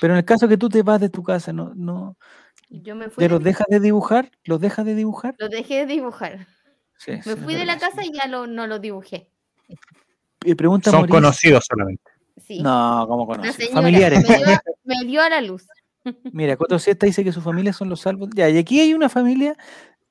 [0.00, 2.16] Pero en el caso que tú te vas de tu casa, no, no,
[2.80, 4.30] Yo me fui, ¿te de los mi- dejas de dibujar?
[4.44, 5.34] ¿Los dejas de dibujar?
[5.38, 6.46] lo dejé de dibujar.
[6.96, 8.10] Sí, Me fui de la casa sí.
[8.12, 9.28] y ya lo, no lo dibujé.
[10.44, 12.02] Y pregunta Son conocidos solamente.
[12.36, 12.60] Sí.
[12.62, 13.56] No, ¿cómo Una conoces?
[13.56, 14.28] señora Familiares.
[14.28, 15.66] Me dio, me dio a la luz.
[16.32, 18.30] Mira, Cuatro Siesta dice que su familia son los salvos.
[18.34, 19.56] Ya, y aquí hay una familia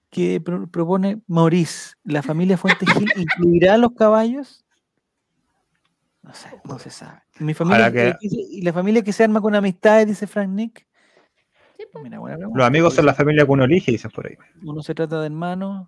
[0.09, 1.93] que pro- propone Maurice.
[2.03, 4.63] ¿La familia Fuente Gil incluirá a los caballos?
[6.21, 7.21] No sé, no se sabe.
[7.39, 10.85] Mi familia, que- y la familia que se arma con amistades, dice Frank Nick.
[12.03, 12.57] Mira, buena pregunta.
[12.57, 14.35] Los amigos son la familia que uno elige, dicen por ahí.
[14.63, 15.87] Uno se trata de hermanos.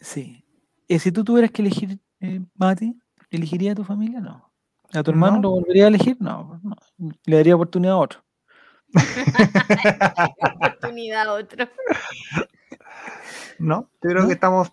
[0.00, 0.44] Sí.
[0.88, 2.96] Eh, si tú tuvieras que elegir, eh, Mati,
[3.30, 4.20] ¿elegiría a tu familia?
[4.20, 4.50] No.
[4.94, 5.42] ¿A tu hermano No.
[5.42, 6.16] lo volvería a elegir?
[6.20, 6.76] No, no.
[7.24, 8.20] Le daría oportunidad a otro.
[10.54, 11.68] Oportunidad a otro.
[13.58, 14.26] No, yo creo ¿No?
[14.28, 14.72] que estamos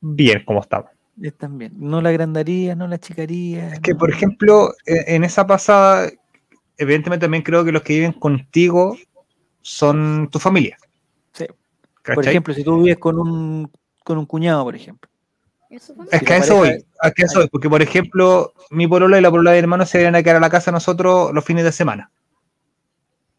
[0.00, 0.90] bien como estamos.
[1.20, 1.72] Están bien.
[1.76, 3.74] No la agrandaría, no la achicaría.
[3.74, 6.10] Es que, no- por ejemplo, en, en esa pasada,
[6.76, 8.96] evidentemente también creo que los que viven contigo
[9.68, 10.78] son tu familia.
[11.32, 11.44] Sí.
[12.02, 13.70] Por ejemplo, si tú vives con un,
[14.02, 15.10] con un cuñado, por ejemplo.
[15.68, 19.18] Eso es que a eso voy, a que eso voy, porque por ejemplo, mi polola
[19.18, 21.44] y la polola de mi hermano se vienen a quedar a la casa nosotros los
[21.44, 22.10] fines de semana.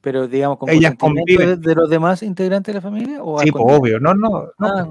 [0.02, 1.60] Pero digamos, con Ellas conviven.
[1.60, 3.24] de los demás integrantes de la familia.
[3.24, 4.68] ¿o al Sí, pues obvio, no, no, no.
[4.68, 4.88] Ah.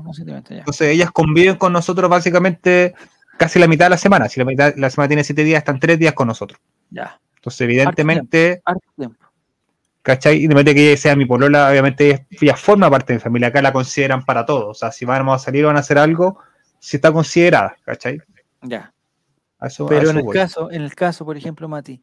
[0.50, 2.94] Entonces ellas conviven con nosotros básicamente
[3.38, 4.28] casi la mitad de la semana.
[4.28, 6.60] Si la mitad, la semana tiene siete días, están tres días con nosotros.
[6.90, 7.20] Ya.
[7.36, 8.60] Entonces, evidentemente,
[8.96, 9.27] tiempo.
[10.08, 10.36] ¿Cachai?
[10.36, 13.48] Independientemente que ella sea mi polola, obviamente ella, forma parte de mi familia.
[13.48, 14.68] Acá la consideran para todo.
[14.70, 16.38] O sea, si vamos a salir o van a hacer algo,
[16.78, 18.18] si está considerada, ¿cachai?
[18.62, 18.92] Ya.
[19.58, 22.00] A eso- a Pero eso en el caso, en el caso, por ejemplo, Mati,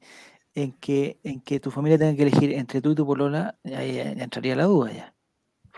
[0.53, 3.97] en que, en que tu familia tenga que elegir entre tú y tu polola, ahí
[3.99, 5.13] entraría la duda ya.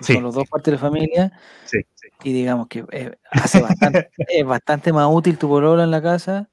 [0.01, 1.31] Sí, Son los dos partes de la familia
[1.65, 1.79] Sí,
[2.23, 6.49] y digamos que eh, hace bastante, es bastante más útil tu polola en la casa,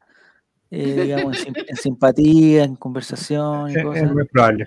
[0.70, 4.05] eh, digamos, en, sim- en simpatía, en conversación y cosas.
[4.05, 4.66] es muy probable.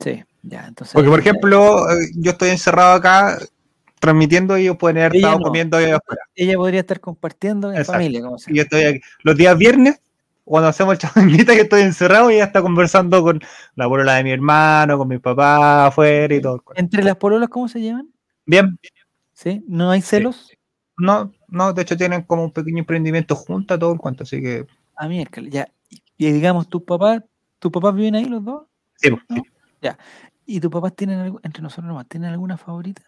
[0.00, 0.94] Sí, ya, entonces.
[0.94, 3.38] Porque, por ya- ejemplo, eh, yo estoy encerrado acá
[4.00, 5.44] transmitiendo y ellos pueden haber estado no.
[5.44, 6.22] comiendo afuera.
[6.34, 7.92] ella podría estar compartiendo en Exacto.
[7.94, 8.52] familia, como sea.
[8.52, 9.00] Y yo estoy aquí.
[9.24, 10.00] Los días viernes,
[10.44, 13.40] cuando hacemos el chavanguita, yo estoy encerrado y ella está conversando con
[13.74, 16.62] la abuela de mi hermano, con mi papá afuera y todo.
[16.76, 18.08] Entre las pololas, ¿cómo se llaman?
[18.46, 18.78] Bien,
[19.32, 19.62] ¿Sí?
[19.68, 20.50] ¿No hay celos?
[20.96, 24.66] no, no, de hecho tienen como un pequeño emprendimiento juntas, todo el cuento, así que
[24.96, 25.68] A miércoles, ya.
[26.16, 27.22] Y digamos, tus papás,
[27.60, 28.62] ¿tus papás viven ahí los dos?
[28.96, 29.36] sí, pues, ¿No?
[29.36, 29.42] sí.
[30.50, 33.02] ¿Y tus papás tienen, algo- entre nosotros nomás, tienen alguna favorita?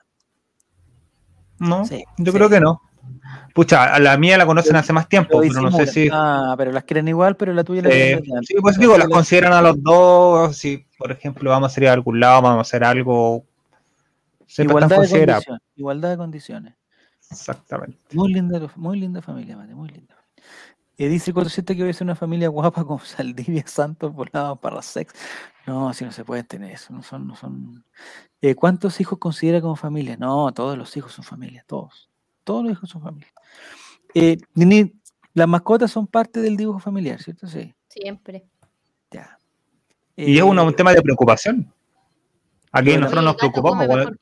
[1.58, 2.38] no, Sí, yo sí.
[2.38, 2.82] creo que no.
[3.54, 6.08] Pucha, a la mía la conocen hace más tiempo, pero no sé si.
[6.12, 9.14] Ah, pero las quieren igual, pero la tuya la eh, sí, pues digo, las la-
[9.14, 10.54] consideran a los dos.
[10.56, 13.44] Si, por ejemplo, vamos a salir a algún lado, vamos a hacer algo.
[14.58, 15.36] Igualdad de,
[15.76, 16.74] igualdad de condiciones.
[17.30, 17.98] Exactamente.
[18.12, 20.09] Muy linda, muy linda familia, Mate, muy linda.
[21.00, 24.82] Eh, dice 47 que voy a ser una familia guapa con Saldivia Santos volados para
[24.82, 25.14] sex.
[25.66, 27.82] No, si no se pueden tener eso, no son, no son.
[28.42, 30.18] Eh, ¿Cuántos hijos considera como familia?
[30.18, 32.10] No, todos los hijos son familia, todos.
[32.44, 33.32] Todos los hijos son familia.
[34.12, 34.92] Eh, Nini,
[35.32, 37.46] las mascotas son parte del dibujo familiar, ¿cierto?
[37.46, 38.44] Sí, Siempre.
[39.10, 39.38] ya.
[40.16, 41.72] Y es Eh, un, un tema de preocupación.
[42.72, 44.12] Aquí Bueno, nosotros nos preocupamos cuando,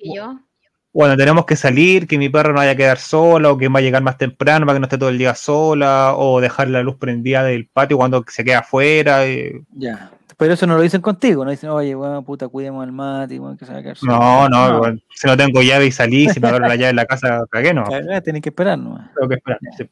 [0.93, 3.79] cuando tenemos que salir, que mi perro no vaya a quedar sola o que va
[3.79, 6.83] a llegar más temprano para que no esté todo el día sola o dejar la
[6.83, 9.27] luz prendida del patio cuando se queda afuera.
[9.29, 10.11] y- Ya.
[10.37, 13.57] Pero eso no lo dicen contigo, no dicen, oye, weón, puta, cuidemos al mate, weón,
[13.57, 14.13] que se va a quedar solo".
[14.13, 16.97] No, no, bueno, si no tengo llave y salí, si me agarro la llave en
[16.97, 17.85] la casa, cagué, no.
[17.85, 19.11] Cagá, Tienen que esperar nomás.
[19.15, 19.59] Tengo que esperar.
[19.63, 19.77] Ya.
[19.77, 19.91] sí.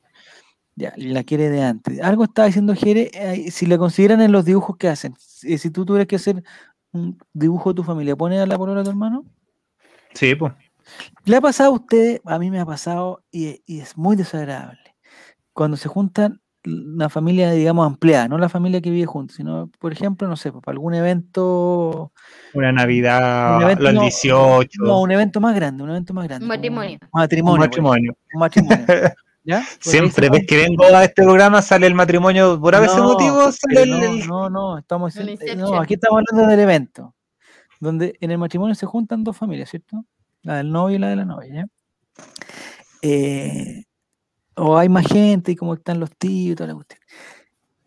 [0.79, 2.01] Ya, la quiere de antes.
[2.03, 5.15] Algo estaba diciendo Jere, eh, si la consideran en los dibujos que hacen.
[5.19, 6.43] Si, si tú tuvieras que hacer
[6.93, 9.25] un dibujo de tu familia, ¿pones a la polola de tu hermano?
[10.15, 10.53] Sí, pues.
[11.25, 12.21] ¿Le ha pasado a usted?
[12.25, 14.97] A mí me ha pasado y, y es muy desagradable.
[15.53, 19.93] Cuando se juntan una familia, digamos, ampliada, no la familia que vive juntos, sino, por
[19.93, 22.13] ejemplo, no sé, pues, para algún evento,
[22.55, 26.27] Una Navidad, Un evento, los no, 18, no, un evento más grande, un evento más
[26.27, 26.45] grande.
[26.45, 26.99] Un matrimonio.
[27.03, 27.55] Un matrimonio.
[27.55, 28.17] un matrimonio.
[28.35, 28.85] un matrimonio.
[29.45, 29.61] ¿Ya?
[29.61, 33.53] Pues Siempre ves que vengo a este programa sale el matrimonio por ese No, motivo,
[33.53, 37.15] sale no, el- no, no, estamos eh, no, aquí estamos hablando del evento,
[37.79, 40.05] donde en el matrimonio se juntan dos familias, ¿cierto?
[40.47, 41.67] La del novio y la de la novia, ¿ya?
[43.03, 43.85] Eh,
[44.55, 47.01] o hay más gente y como están los tíos y toda la cuestión.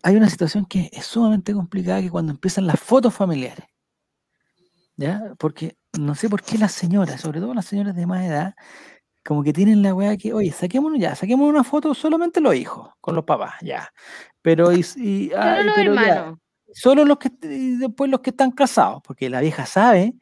[0.04, 3.66] Hay una situación que es sumamente complicada que cuando empiezan las fotos familiares,
[4.98, 5.34] ¿ya?
[5.38, 8.56] Porque no sé por qué las señoras, sobre todo las señoras de más edad,
[9.26, 12.90] como que tienen la weá que, oye, saquémonos ya, saquemos una foto solamente los hijos,
[13.00, 13.90] con los papás, ya.
[14.42, 16.40] Pero, y, y- Pero ay, los pero ya, hermanos.
[16.74, 20.14] solo los que y después los que están casados, porque la vieja sabe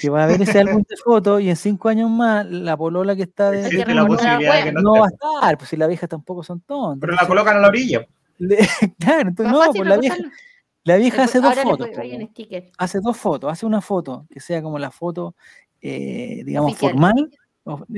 [0.00, 3.14] que va a ver ese álbum de fotos y en cinco años más la polola
[3.14, 5.68] que está de, que la posibilidad de la que no, no va a estar, pues
[5.70, 7.00] si las viejas tampoco son tontas.
[7.00, 8.06] Pero la colocan a la orilla.
[8.38, 8.56] le-
[8.98, 10.16] claro, entonces no, pues la vieja,
[10.84, 12.28] la vieja hace dos fotos, pu- po, hay un weón.
[12.30, 12.70] sticker.
[12.78, 15.34] hace dos fotos, hace una foto que sea como la foto,
[15.82, 16.92] eh, digamos, Oficial.
[16.92, 17.30] formal.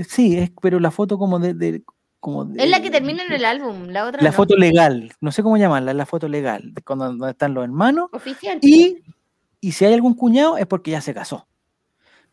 [0.09, 1.83] sí, es, pero la foto como de, de-
[2.19, 4.37] como Es la que de- termina en el álbum, la otra la no.
[4.37, 8.09] foto legal, no sé cómo llamarla, la foto legal, de cuando, donde están los hermanos
[8.13, 8.59] Oficial.
[8.63, 9.03] y,
[9.61, 11.47] y si hay algún cuñado es porque ya se casó.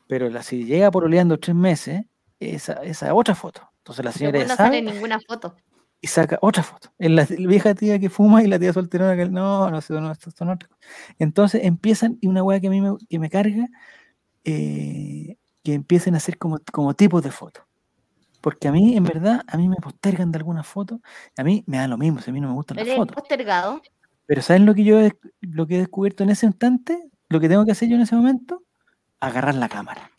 [0.09, 2.01] Pero la, si llega por oleando tres meses,
[2.39, 3.61] esa, esa es otra foto.
[3.77, 5.55] Entonces la señora no sale ninguna foto.
[6.01, 6.91] y saca otra foto.
[6.97, 9.93] Es la, la vieja tía que fuma y la tía solterona que no, no sé,
[9.93, 10.93] no, son otras cosas.
[11.19, 13.67] Entonces empiezan, y una weá que a mí me, que me carga,
[14.45, 17.63] eh, que empiecen a hacer como, como tipos de fotos.
[18.41, 21.01] Porque a mí, en verdad, a mí me postergan de algunas fotos.
[21.37, 23.15] A mí me da lo mismo, si a mí no me gustan las fotos.
[23.15, 23.79] postergado.
[24.25, 25.11] Pero ¿saben lo que yo he,
[25.41, 26.99] lo que he descubierto en ese instante?
[27.27, 28.63] Lo que tengo que hacer yo en ese momento,
[29.19, 30.11] agarrar la cámara.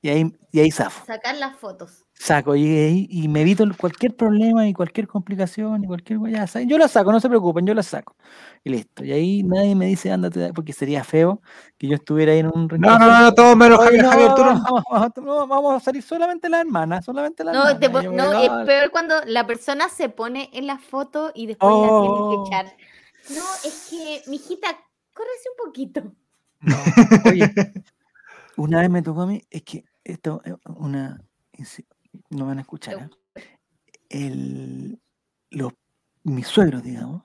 [0.00, 1.04] Y ahí, y ahí zafo.
[1.06, 2.04] Sacar las fotos.
[2.14, 6.46] Saco y, ahí- y me evito cualquier problema y cualquier complicación y cualquier weá.
[6.46, 8.14] sa- Yo la saco, no se preocupen, yo la saco.
[8.62, 9.04] Y listo.
[9.04, 11.40] Y ahí nadie me dice, ándate, de ahí", porque sería feo
[11.76, 14.34] que yo estuviera ahí en un No, no, no, no, todo menos Javier, no, Javier,
[14.34, 14.50] tú no.
[14.62, 17.80] vamos, vamos, no, vamos a salir solamente la hermana, solamente la No, hermana.
[17.80, 21.72] te no, "No, es peor cuando la persona se pone en la foto y después
[21.72, 22.44] la tiene Oh.
[22.44, 22.66] que echar.
[23.30, 24.68] No, es que, mijita,
[25.12, 26.02] córrese un poquito.
[26.60, 26.76] No,
[27.30, 27.52] oye,
[28.58, 31.20] una vez me tocó a mí, es que esto es una.
[31.52, 31.86] insi-
[32.30, 33.10] No van a escuchar.
[33.36, 33.42] ¿eh?
[34.08, 35.00] El,
[35.50, 35.72] los,
[36.24, 37.22] mis suegros, digamos,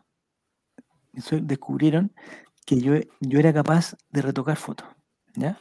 [1.11, 2.11] mis suegros descubrieron
[2.65, 4.87] que yo, yo era capaz de retocar fotos.
[5.35, 5.57] ¿Ya?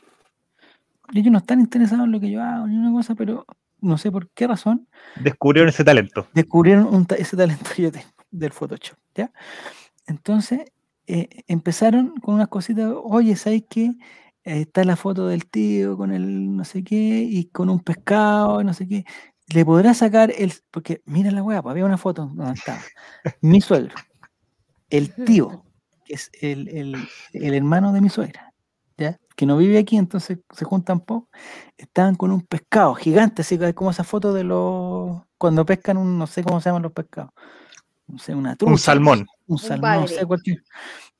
[1.14, 3.44] Ellos no están interesados en lo que yo hago ni una cosa, pero
[3.80, 6.28] no sé por qué razón Descubrieron ese talento.
[6.32, 9.30] descubrieron un ese talento que yo tengo del Photoshop, ¿ya?
[10.06, 10.60] Entonces,
[11.06, 13.92] eh, empezaron con unas cositas, oye, ¿sabes qué?
[14.44, 18.60] Eh, está la foto del tío con el no sé qué y con un pescado
[18.60, 19.04] y no sé qué.
[19.54, 20.52] Le podrá sacar el...
[20.70, 22.80] Porque mira la weá, pues, había una foto donde estaba
[23.40, 23.94] mi suegro,
[24.90, 25.64] el tío,
[26.04, 28.52] que es el, el- el hermano de mi suegra,
[28.96, 29.18] ¿ya?
[29.36, 31.28] Que no vive aquí, entonces se juntan poco.
[31.76, 35.22] Estaban con un pescado gigante, así que como esa foto de los...
[35.38, 37.30] Cuando pescan un, no sé cómo se llaman los pescados.
[38.06, 38.72] No sé, una trucha.
[38.72, 39.26] Un salmón.
[39.46, 40.62] Un salmón, no sé, cualquier.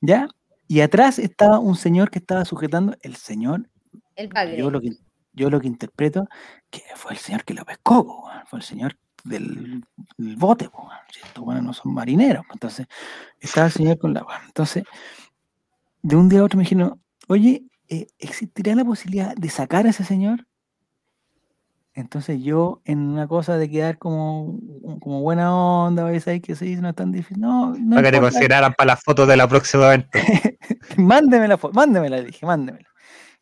[0.01, 0.27] ¿Ya?
[0.67, 3.69] Y atrás estaba un señor que estaba sujetando, el señor,
[4.15, 4.57] El bagre.
[4.57, 4.91] yo lo que,
[5.33, 6.27] yo lo que interpreto,
[6.69, 9.83] que fue el señor que lo pescó, fue el señor del,
[10.17, 10.69] del bote,
[11.23, 12.87] estos weones no son marineros, entonces
[13.39, 14.25] estaba el señor con la.
[14.45, 14.83] Entonces,
[16.01, 19.89] de un día a otro me dijeron, oye, eh, ¿existirá la posibilidad de sacar a
[19.89, 20.45] ese señor?
[21.95, 24.59] Entonces yo, en una cosa de quedar como,
[24.99, 26.27] como buena onda, ¿ves?
[26.27, 27.39] ahí que sí, no es tan difícil.
[27.39, 30.09] No, no Para que te consideraran para las fotos de la próxima evento.
[30.97, 32.89] mándeme la foto, mándemela, dije, mándemela.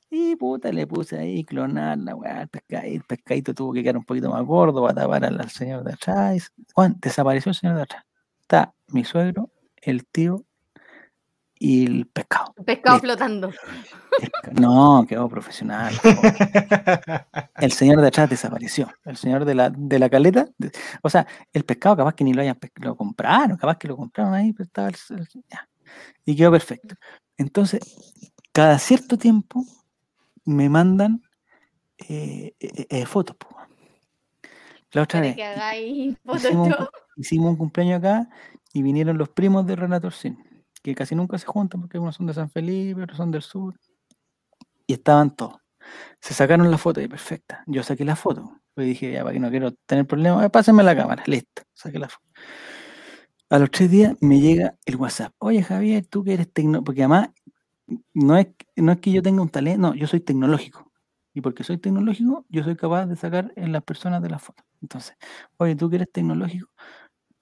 [0.09, 3.95] Y puta, le puse ahí, clonar la weá, el pescadito, el pescadito tuvo que quedar
[3.95, 6.51] un poquito más gordo para tapar al, señor de atrás.
[6.73, 8.03] Juan, desapareció el señor de atrás.
[8.41, 10.43] Está mi suegro, el tío
[11.63, 12.55] y el pescado.
[12.65, 13.07] Pescado Listo.
[13.07, 13.51] flotando.
[14.59, 15.93] No, quedó profesional.
[17.57, 18.89] El señor de atrás desapareció.
[19.05, 20.47] El señor de la, de la caleta.
[20.57, 20.71] de-
[21.03, 24.33] o sea, el pescado capaz que ni lo hayan lo compraron, capaz que lo compraron
[24.33, 25.69] ahí, pero estaba el- el- ya.
[26.25, 26.95] Y quedó perfecto.
[27.37, 27.79] Entonces,
[28.51, 29.63] cada cierto tiempo
[30.45, 31.21] me mandan
[32.09, 33.35] eh, eh, eh, fotos.
[33.35, 33.49] po.
[34.93, 36.75] La otra vez que hagáis hicimos un,
[37.17, 38.27] hicimos un cumpleaños acá
[38.73, 40.37] y vinieron los primos de Renato Orsini,
[40.81, 43.79] que casi nunca se juntan porque unos son de San Felipe, otros son del sur.
[44.87, 45.57] Y estaban todos.
[46.19, 47.63] Se sacaron la foto y perfecta.
[47.67, 48.59] Yo saqué la foto.
[48.73, 51.23] Pues dije, ya, para que no quiero tener problemas, pásenme la cámara.
[51.25, 51.63] Listo.
[51.73, 52.25] Saqué la foto.
[53.49, 55.33] A los tres días me llega el WhatsApp.
[55.39, 56.85] Oye, Javier, tú que eres tecnológico.
[56.85, 57.29] Porque además,
[58.13, 60.91] no es, no es que yo tenga un talento, no, yo soy tecnológico.
[61.33, 64.63] Y porque soy tecnológico, yo soy capaz de sacar en las personas de la foto.
[64.81, 65.15] Entonces,
[65.57, 66.69] oye, tú que eres tecnológico,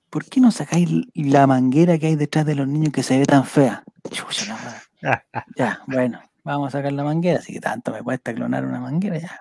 [0.10, 3.26] ¿por qué no sacáis la manguera que hay detrás de los niños que se ve
[3.26, 3.84] tan fea?
[4.10, 4.80] Chucha, la madre.
[5.56, 9.18] Ya, bueno, vamos a sacar la manguera, así que tanto me cuesta clonar una manguera,
[9.18, 9.40] ya.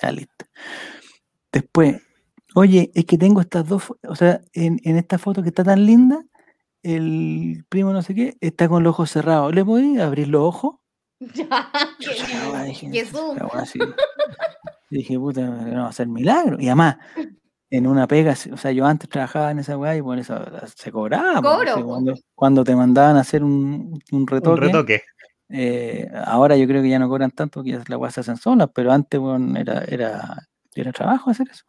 [0.00, 0.46] Ya listo.
[1.50, 2.00] Después,
[2.54, 5.84] Oye, es que tengo estas dos, o sea, en, en esta foto que está tan
[5.84, 6.24] linda,
[6.82, 9.54] el primo no sé qué, está con los ojos cerrados.
[9.54, 10.76] ¿Le podí abrir los ojos?
[11.20, 11.70] Ya,
[12.00, 13.36] Chucha, dije, Jesús.
[14.90, 16.58] Dije, puta, no va a ser milagro.
[16.58, 16.96] Y además,
[17.70, 20.38] en una pega, o sea, yo antes trabajaba en esa weá y por eso
[20.74, 21.40] se cobraba.
[21.42, 24.50] Cobro, cuando, cuando te mandaban a hacer un, un retoque.
[24.50, 25.02] Un retoque.
[25.50, 28.36] eh, ahora yo creo que ya no cobran tanto, que ya las weas se hacen
[28.36, 31.64] solas, pero antes, weón, era, era, era trabajo hacer eso.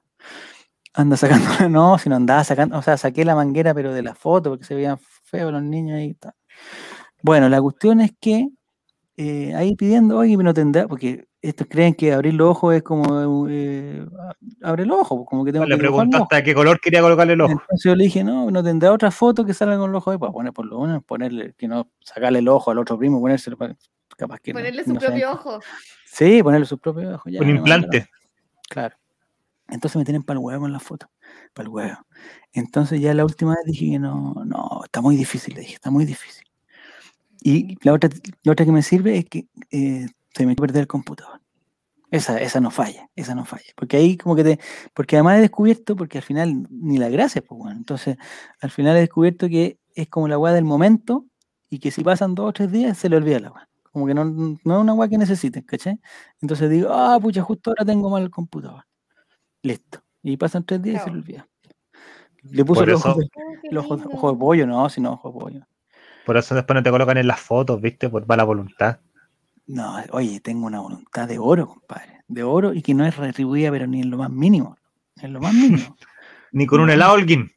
[0.94, 4.16] Anda sacando, no, si no andaba sacando, o sea, saqué la manguera, pero de la
[4.16, 6.10] foto, porque se veían feos los niños ahí.
[6.10, 6.34] y tal.
[7.24, 8.50] Bueno, la cuestión es que
[9.18, 13.48] eh, ahí pidiendo, oye, no tendrá, porque estos creen que abrir los ojos es como,
[13.50, 16.28] eh, a- abre los ojos, como que tengo Le que preguntó ojos.
[16.32, 17.52] hasta qué color quería colocarle el ojo.
[17.54, 20.32] Entonces yo le dije, no, no tendrá otra foto que salga con los ojos, para
[20.34, 23.76] poner por lo menos, ponerle, que no, sacarle el ojo al otro primo, ponérselo, para-
[24.18, 25.60] capaz que Ponerle no su propio ojo.
[26.06, 27.30] Sí, ponerle su propio ojo.
[27.30, 28.10] ya, Un implante.
[28.70, 28.96] Claro.
[29.70, 31.10] Entonces me tienen para el huevo con la foto.
[31.54, 31.98] Para el huevo.
[32.52, 35.90] Entonces ya la última vez dije que no, no, está muy difícil, le dije, está
[35.92, 36.44] muy difícil.
[37.42, 38.10] Y la otra,
[38.44, 40.08] la otra que me sirve es que eh,
[40.40, 41.42] se me perder el computador.
[42.12, 43.72] Esa, esa no falla, esa no falla.
[43.76, 44.60] Porque ahí como que te,
[44.94, 47.76] porque además he descubierto, porque al final ni la gracia, pues bueno.
[47.78, 48.16] Entonces,
[48.62, 51.26] al final he descubierto que es como la weá del momento
[51.70, 53.70] y que si pasan dos o tres días se le olvida la weá.
[53.92, 56.00] Como que no, no es una weá que necesiten, ¿cachai?
[56.42, 58.86] Entonces digo, ah, pucha, justo ahora tengo mal el computador.
[59.62, 60.02] Listo.
[60.24, 61.48] Y pasan tres días y se le olvida.
[62.44, 63.28] Le puso Por el ojo, eso- de,
[64.38, 65.68] pollo, no, si no, ojo de pollo.
[66.26, 68.10] Por eso después no te colocan en las fotos, ¿viste?
[68.10, 69.00] Por mala voluntad.
[69.70, 72.24] No, oye, tengo una voluntad de oro, compadre.
[72.28, 74.76] De oro y que no es retribuida, pero ni en lo más mínimo.
[75.22, 75.96] En lo más mínimo.
[76.52, 77.52] Ni con un helado Holguín.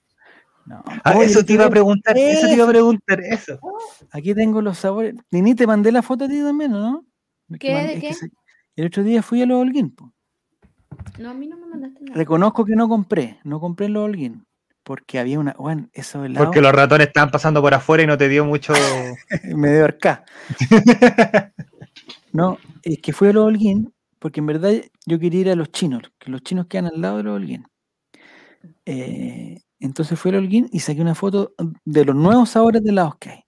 [0.66, 0.82] No.
[1.04, 3.58] Ah, Oye, eso te iba a preguntar, eso te iba a preguntar, eso.
[4.10, 5.14] Aquí tengo los sabores.
[5.30, 7.04] Nini, te mandé la foto a ti también, ¿o ¿no?
[7.58, 7.74] ¿Qué?
[7.86, 8.12] ¿De qué?
[8.12, 8.30] se-
[8.76, 9.96] el otro día fui a los Holguín.
[11.18, 12.14] No, a mí no me mandaste nada.
[12.14, 14.44] Reconozco que no compré, no compré los Holguín.
[14.82, 15.54] Porque había una.
[15.58, 16.46] Bueno, eso helados.
[16.48, 18.74] Porque los ratones estaban pasando por afuera y no te dio mucho.
[19.56, 20.24] me dio arca.
[22.32, 24.72] no, es que fui a los Holguín porque en verdad
[25.04, 27.66] yo quería ir a los chinos, que los chinos quedan al lado de los Holguín.
[28.86, 31.54] Eh, entonces fui a los Holguín y saqué una foto
[31.84, 33.44] de los nuevos sabores de helados que hay.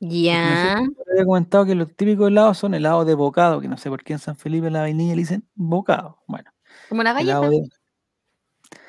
[0.00, 0.82] Ya.
[1.04, 4.02] Te había comentado que los típicos helados son helados de bocado, que no sé por
[4.02, 6.18] qué en San Felipe la vainilla le dicen bocado.
[6.26, 6.50] Bueno,
[6.88, 7.48] Como la galleta.
[7.48, 7.62] de,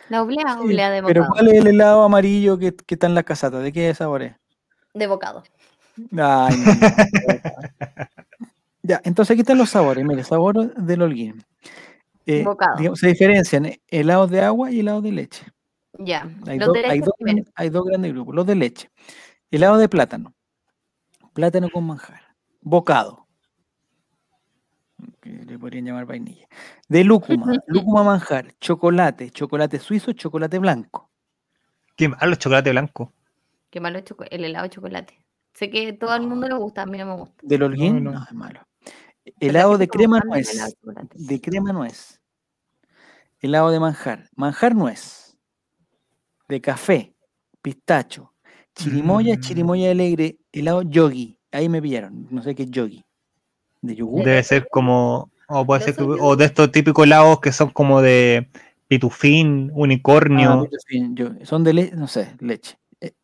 [0.10, 1.34] La oblea, oblea de Pero bocado.
[1.36, 3.62] ¿cuál es el helado amarillo que, que está en las casatas?
[3.62, 4.36] ¿De qué sabor es?
[4.94, 5.44] De bocado.
[6.18, 6.82] Ay, no, no,
[7.44, 7.53] no.
[8.84, 10.06] Ya, entonces aquí están los sabores.
[10.06, 11.44] Mire, sabor del holguín.
[12.26, 12.78] Eh, Bocado.
[12.78, 15.46] digamos, se diferencian helados de agua y helados de leche.
[16.00, 16.30] Ya.
[16.48, 17.14] Hay, Los dos- de hay dos,
[17.56, 18.36] hay grandes grupos.
[18.36, 18.90] Los de leche.
[19.52, 20.34] Helado de plátano.
[21.34, 22.22] Plátano con manjar.
[22.62, 23.28] Bocado.
[25.20, 26.48] Que le podrían llamar vainilla.
[26.88, 27.46] De lúcuma.
[27.68, 28.54] lúcuma manjar.
[28.60, 29.30] Chocolate.
[29.32, 30.14] Chocolate suizo.
[30.14, 31.10] Chocolate blanco.
[31.96, 33.14] Qué malo el chocolate blanco.
[33.70, 35.26] Qué malo el, el helado de chocolate.
[35.54, 37.36] Sé que todo el mundo le gusta, a mí no me gusta.
[37.44, 38.12] Del holguín, no.
[38.12, 38.62] no, es malo.
[39.40, 40.76] Helado de crema helado nuez.
[41.16, 42.20] de crema nuez.
[43.40, 44.30] Helado de manjar.
[44.36, 45.38] Manjar nuez.
[46.48, 47.14] De café.
[47.62, 48.34] Pistacho.
[48.76, 49.40] Chirimoya, Mm.
[49.40, 50.38] chirimoya alegre.
[50.52, 51.38] Helado yogi.
[51.52, 52.28] Ahí me pillaron.
[52.32, 53.04] No sé qué es yogi.
[53.82, 54.24] De yogur.
[54.24, 55.30] Debe ser como.
[55.48, 56.24] O puede ¿Yo ser que- soy yo?
[56.24, 58.50] o de estos típicos helados que son como de
[58.88, 60.68] pitufín, Ah, unicornio.
[61.14, 62.78] yo- son de leche, no sé, leche.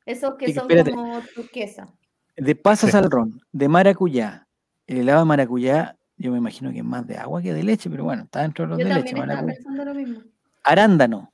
[0.05, 0.91] Esos que son espérate.
[0.91, 1.87] como turquesa.
[2.35, 2.97] De pasas Sí.
[2.97, 4.47] al ron, de maracuyá.
[4.89, 7.91] El helado de maracuyá, yo me imagino que es más de agua que de leche,
[7.91, 9.13] pero bueno, está dentro de los Yo de leche.
[9.15, 9.55] también estaba maracuyá.
[9.55, 10.21] pensando lo mismo.
[10.63, 11.31] Arándano.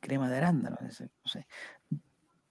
[0.00, 0.76] Crema de arándano.
[0.84, 1.46] ese, No sé.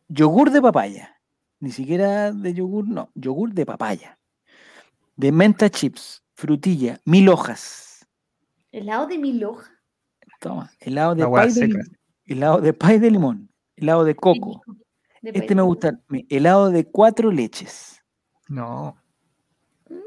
[0.08, 1.20] Yogur de papaya.
[1.60, 3.10] Ni siquiera de yogur, no.
[3.14, 4.18] Yogur de papaya.
[5.18, 6.24] De menta chips.
[6.34, 7.00] Frutilla.
[7.04, 8.08] Mil hojas.
[8.72, 9.70] Helado de mil hojas.
[10.40, 10.72] Toma.
[10.80, 11.68] Helado de pay de seca.
[11.68, 11.98] limón.
[12.26, 13.50] Helado de pay de limón.
[13.76, 14.62] Helado de coco.
[15.22, 16.00] De Este me gusta.
[16.30, 18.02] Helado de cuatro leches.
[18.48, 18.96] No.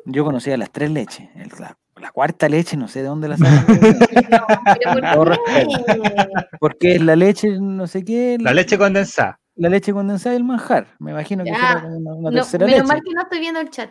[0.04, 1.28] Yo conocía las tres leches.
[1.34, 3.66] El- la, la cuarta leche, no sé de dónde la sacan.
[3.68, 5.84] Pero Todo ¿por respeto.
[5.86, 6.46] qué?
[6.60, 8.36] porque es la leche, no sé qué.
[8.40, 9.40] La leche condensada.
[9.56, 10.88] la leche condensada y el manjar.
[10.98, 12.88] Me imagino que será una, una No, tercera menos leche.
[12.92, 13.90] mal que no estoy viendo el chat.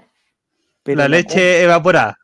[0.83, 2.17] Pero la leche evaporada.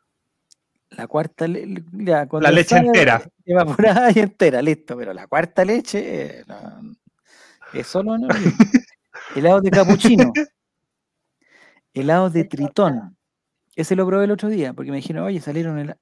[0.90, 3.22] La cuarta le- le- ya, La leche entera.
[3.44, 4.96] Evaporada y entera, listo.
[4.96, 6.00] Pero la cuarta leche
[6.40, 6.94] eh, no,
[7.72, 8.28] es solo no,
[9.34, 10.32] helado de capuchino.
[11.94, 13.16] helado de tritón.
[13.76, 15.78] Ese lo probé el otro día porque me dijeron, oye, salieron.
[15.78, 15.98] hela-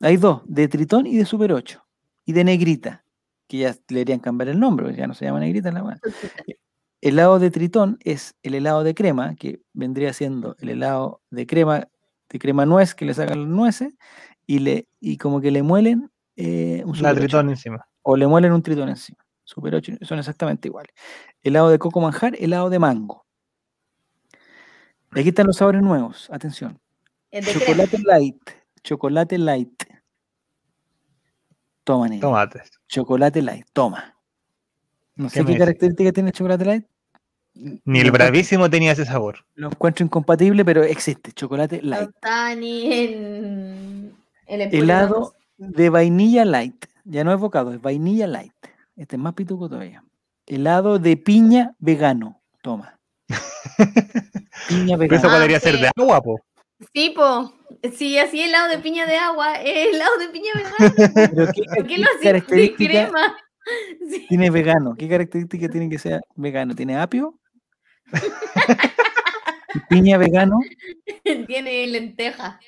[0.00, 1.82] Hay dos, de tritón y de super 8.
[2.24, 3.04] Y de negrita,
[3.46, 5.98] que ya le deberían cambiar el nombre, porque ya no se llama negrita la weá.
[7.00, 11.88] helado de tritón es el helado de crema, que vendría siendo el helado de crema,
[12.28, 13.94] de crema nuez, que le sacan las nueces,
[14.46, 17.20] y le, y como que le muelen eh, un La super ocho.
[17.20, 17.86] tritón encima.
[18.02, 19.18] O le muelen un tritón encima.
[19.44, 20.92] Super 8 son exactamente iguales.
[21.42, 23.24] Helado de coco manjar, helado de mango.
[25.14, 26.28] Y aquí están los sabores nuevos.
[26.32, 26.78] Atención.
[27.42, 27.60] Crema.
[27.60, 28.50] Chocolate light.
[28.82, 29.82] Chocolate light.
[31.84, 32.20] Toma, niño.
[32.20, 32.62] Tomate.
[32.88, 33.66] Chocolate light.
[33.72, 34.16] Toma.
[35.14, 36.86] No ¿Qué sé qué característica tiene el chocolate light.
[37.54, 39.46] Ni el bravísimo tenía ese sabor.
[39.54, 41.32] Lo encuentro incompatible, pero existe.
[41.32, 42.10] Chocolate No light.
[42.10, 46.84] está ni en el Helado de vainilla light.
[47.04, 48.52] Ya no es bocado, es vainilla light.
[48.96, 50.04] Este es más pituco todavía.
[50.46, 52.42] Helado de piña vegano.
[52.62, 52.98] Toma.
[54.68, 55.30] piña Pero eso vegano.
[55.30, 55.82] Ah, podría ser sí.
[55.82, 56.45] de agua, po.
[56.92, 57.52] Sí, po.
[57.94, 60.94] Sí, así helado de piña de agua, es helado de piña vegano.
[61.34, 63.36] Pero ¿qué, ¿Por qué qué lo hacen de característica crema?
[64.08, 64.26] Sí.
[64.28, 64.94] tiene vegano?
[64.96, 66.72] ¿Qué característica tiene que ser vegano?
[66.76, 67.36] ¿Tiene apio?
[69.74, 70.56] ¿Y piña vegano?
[71.48, 72.60] Tiene lenteja.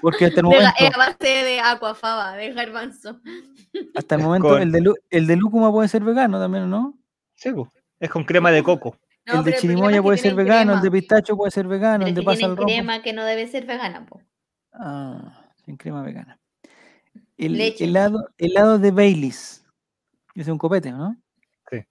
[0.00, 3.20] Porque hasta el momento, eh, a base de aquafaba, de garbanzo.
[3.96, 6.68] hasta el momento Con- el, de, lu- el de lúcuma puede ser vegano también, ¿o
[6.68, 6.94] ¿no?
[7.34, 7.72] Sí, po.
[7.98, 8.96] Es con crema de coco.
[9.26, 12.14] No, el de chirimoya puede ser vegano, el de pistacho puede ser vegano, Pero el
[12.14, 12.66] de pasa tienen al rojo.
[12.66, 14.20] crema que no debe ser vegana, po.
[14.72, 16.38] Ah, sin crema vegana.
[17.36, 17.84] El Leche.
[17.84, 19.64] helado, helado de Baileys.
[20.34, 21.16] Ese es un copete, ¿no?
[21.70, 21.84] Sí.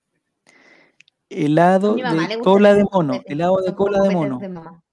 [1.30, 3.14] Helado de cola de mono.
[3.14, 4.40] copetes, Helado de cola de mono.
[4.40, 4.84] mamá.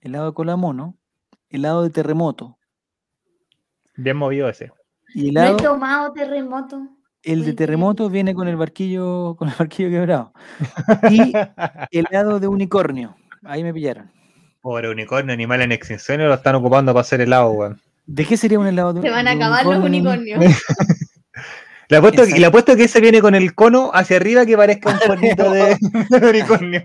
[0.00, 0.96] Helado de cola de mono.
[1.50, 2.56] Helado de terremoto.
[3.96, 4.70] Bien movido ese.
[5.14, 6.86] Y No he tomado terremoto.
[7.22, 10.32] El de terremoto viene con el barquillo, con el barquillo quebrado.
[11.10, 11.32] Y
[11.90, 13.16] helado de unicornio.
[13.44, 14.10] Ahí me pillaron.
[14.60, 17.80] Pobre unicornio, animal en extinción, lo están ocupando para hacer helado, weón.
[18.06, 20.62] ¿De qué sería un helado de Se van a acabar los unicornio, unicornios.
[21.90, 24.92] Le apuesto, y le apuesto que ese viene con el cono hacia arriba que parezca
[24.92, 25.78] un cuernito de,
[26.10, 26.82] de unicornio.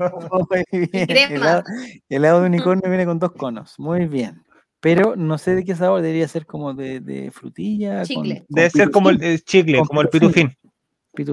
[0.50, 1.12] Muy bien.
[1.34, 1.64] Helado,
[2.08, 3.78] helado de unicornio viene con dos conos.
[3.78, 4.46] Muy bien.
[4.84, 8.04] Pero no sé de qué sabor, debería ser como de, de frutilla.
[8.04, 8.40] Chicle.
[8.40, 10.58] con Debe ser como el, chicle, Con como el pitufín.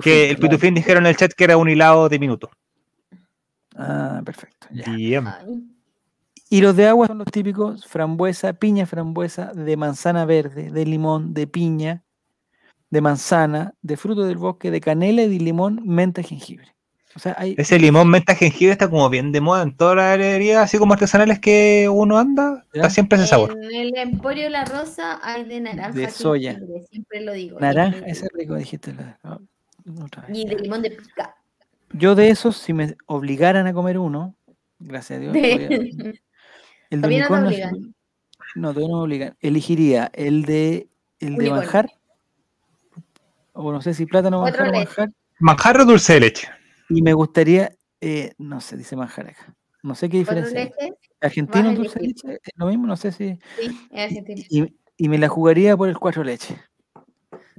[0.01, 0.51] Que el claro.
[0.53, 2.49] pitufín dijeron en el chat que era un helado diminuto.
[3.75, 4.69] Ah, perfecto.
[4.71, 5.45] ya.
[6.49, 11.35] Y los de agua son los típicos frambuesa, piña frambuesa, de manzana verde, de limón,
[11.35, 12.05] de piña,
[12.89, 16.77] de manzana, de fruto del bosque, de canela y de limón, menta y jengibre.
[17.17, 20.15] O sea, hay Ese limón menta jengibre está como bien de moda en todas las
[20.15, 22.65] heladerías, así como artesanales que uno anda.
[22.73, 22.83] Ya.
[22.83, 23.53] Está siempre ese sabor.
[23.61, 25.91] En el Emporio La Rosa hay de naranja.
[25.91, 26.53] De soya.
[26.53, 27.59] jengibre, Siempre lo digo.
[27.59, 28.55] naranja, ese rico.
[28.55, 29.19] dijiste la-
[30.05, 30.39] otra vez.
[30.39, 31.35] Y de limón de pica.
[31.93, 34.37] Yo de esos, si me obligaran a comer uno,
[34.79, 35.41] gracias a Dios, De-
[36.91, 37.95] el de Todavía no obligan.
[38.55, 39.37] no, todavía no me obligan.
[39.41, 40.87] Elegiría el de
[41.19, 41.91] el de manjar,
[43.53, 45.11] o no sé si plátano, manjar o manjar,
[45.41, 46.49] Manjar o dulce de leche.
[46.91, 49.55] Y me gustaría, eh, no sé, dice manjar acá.
[49.83, 50.67] No sé qué diferencia hay.
[50.79, 50.97] leches.
[51.23, 53.39] Argentino dulce de leche, es lo mismo, no sé si.
[53.59, 54.43] Sí, es argentino.
[54.51, 56.57] Y, y me la jugaría por el cuatro leche.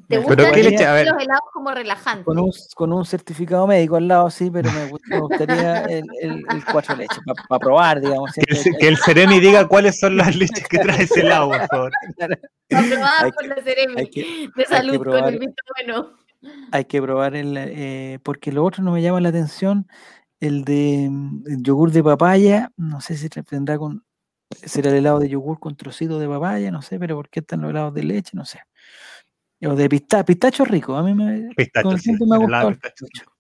[0.08, 0.86] ¿Te gustan Pero ¿qué jugaría leche?
[0.86, 1.08] A ver.
[1.08, 2.26] los helados como relajantes?
[2.26, 6.04] Con un, con un certificado médico al lado, sí, pero me, gust- me gustaría el,
[6.22, 7.16] el, el cuatro leche,
[7.48, 8.32] para probar, digamos.
[8.34, 11.68] Que el, que el Ceremi diga cuáles son las leches que trae ese helado, por
[11.68, 11.92] favor.
[12.70, 14.10] Por la Ceremi
[14.56, 16.14] de salud con el visto bueno.
[16.72, 19.88] Hay que probar el, eh, porque lo otro no me llama la atención,
[20.40, 24.04] el de mm, el yogur de papaya, no sé si tendrá con,
[24.50, 27.62] será el helado de yogur con trocito de papaya, no sé, pero ¿por qué están
[27.62, 28.32] los helados de leche?
[28.34, 28.60] No sé.
[29.64, 32.42] O de pistacho, pistacho rico, a mí me, Pistacho, con el sí, me ha el
[32.42, 33.06] gustado pistacho.
[33.06, 33.32] pistacho.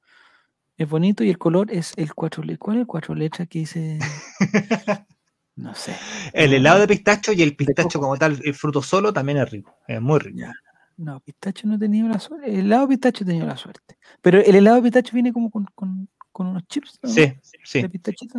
[0.78, 2.60] Es bonito y el color es el cuatro letras.
[2.60, 3.99] ¿Cuál es el cuatro letras que dice?
[5.56, 5.94] No sé.
[6.34, 9.78] El helado de pistacho y el pistacho como tal, el fruto solo, también es rico.
[9.86, 10.40] Es muy rico.
[10.40, 10.53] Ya.
[11.02, 12.48] No, pistacho no tenido la suerte.
[12.53, 13.98] El helado pistacho tenido la suerte.
[14.22, 16.99] Pero el helado pistacho viene como con, con, con unos chips.
[17.02, 17.10] ¿no?
[17.10, 17.34] Sí,
[17.64, 17.82] sí.
[17.82, 18.38] De pistachito.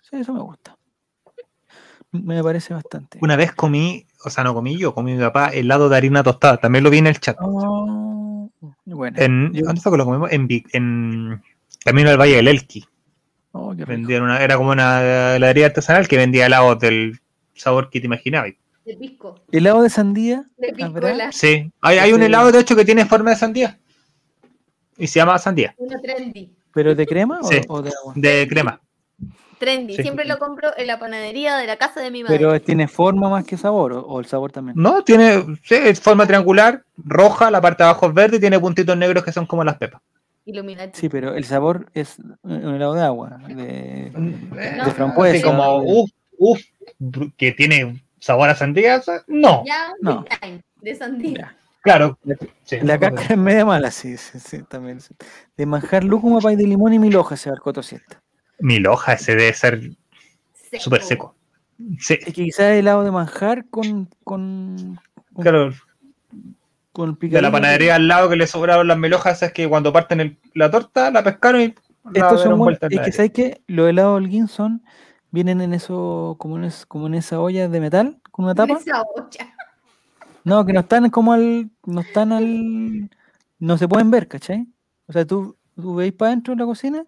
[0.00, 0.76] Sí, eso me gusta.
[2.12, 3.18] Me parece bastante.
[3.20, 6.56] Una vez comí, o sea, no comí yo, comí mi papá helado de harina tostada.
[6.56, 7.36] También lo vi en el chat.
[7.40, 8.50] Oh,
[8.86, 9.16] bueno.
[9.20, 10.32] En, yo- ¿Dónde fue que lo comimos?
[10.32, 11.42] En, en
[11.84, 12.86] Camino al Valle del Elqui.
[13.52, 13.74] oh.
[13.74, 17.20] Vendían una, era como una heladería artesanal que vendía helados del
[17.54, 18.52] sabor que te imaginabas.
[18.84, 19.40] De pisco.
[19.52, 20.44] Helado de sandía.
[20.56, 21.30] De piscola.
[21.32, 23.78] Sí, hay, hay un helado de hecho que tiene forma de sandía.
[24.98, 26.52] Y se llama sandía, Uno trendy.
[26.74, 27.60] ¿Pero de crema o, Sí.
[27.68, 28.12] o de agua?
[28.16, 28.80] de crema.
[29.58, 29.94] Trendy.
[29.96, 30.02] Sí.
[30.02, 32.36] Siempre lo compro en la panadería de la casa de mi madre.
[32.36, 34.74] Pero tiene forma más que sabor, o, o el sabor también.
[34.76, 38.58] No, tiene sí, es forma triangular, roja, la parte de abajo es verde y tiene
[38.58, 40.02] puntitos negros que son como las pepas.
[40.44, 40.98] Illuminati.
[40.98, 43.38] Sí, pero el sabor es un helado de agua.
[43.46, 44.84] De, No.
[44.84, 45.34] de frambuesa.
[45.36, 46.60] Así como, de- uff, uff,
[47.36, 49.64] que tiene sabor a sandía, no.
[49.66, 50.24] Ya, No.
[50.80, 51.34] de sandía.
[51.34, 51.56] Ya.
[51.82, 52.16] Claro.
[52.62, 52.78] sí.
[52.82, 55.00] La cáscara es media mala, sí, sí, sí, también.
[55.00, 55.12] sí.
[55.56, 58.22] De manjar, lúcuma, pay de limón y mil hojas se barcó siesta.
[58.60, 59.90] Mil hojas, ese debe ser
[60.78, 61.34] súper seco.
[61.98, 64.08] Sí, Es que quizás helado de manjar con.
[64.22, 65.00] con,
[65.34, 65.72] con- claro.
[66.92, 69.92] con el De la panadería al lado que le sobraron las melojas, es que cuando
[69.92, 71.74] parten el- la torta, la pescaron y
[72.12, 74.84] la Estos son muy, es que sabes que los helados Holguín son
[75.32, 78.74] vienen en eso como en, es- como en esa olla de metal con una tapa.
[78.78, 79.54] Esa olla.
[80.44, 83.08] No, que no están como al no están al
[83.60, 84.66] no se pueden ver, ¿cachai?
[85.06, 87.04] O sea, tú, tú veis para adentro de la cocina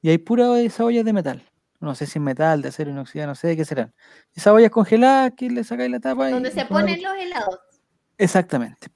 [0.00, 1.42] y hay pura esa olla de metal.
[1.78, 3.92] No sé si es metal, de acero inoxidable, no sé de qué serán.
[4.34, 7.60] Esa olla congelada que le sacáis la tapa y Donde se una ponen los helados.
[8.16, 8.88] Exactamente.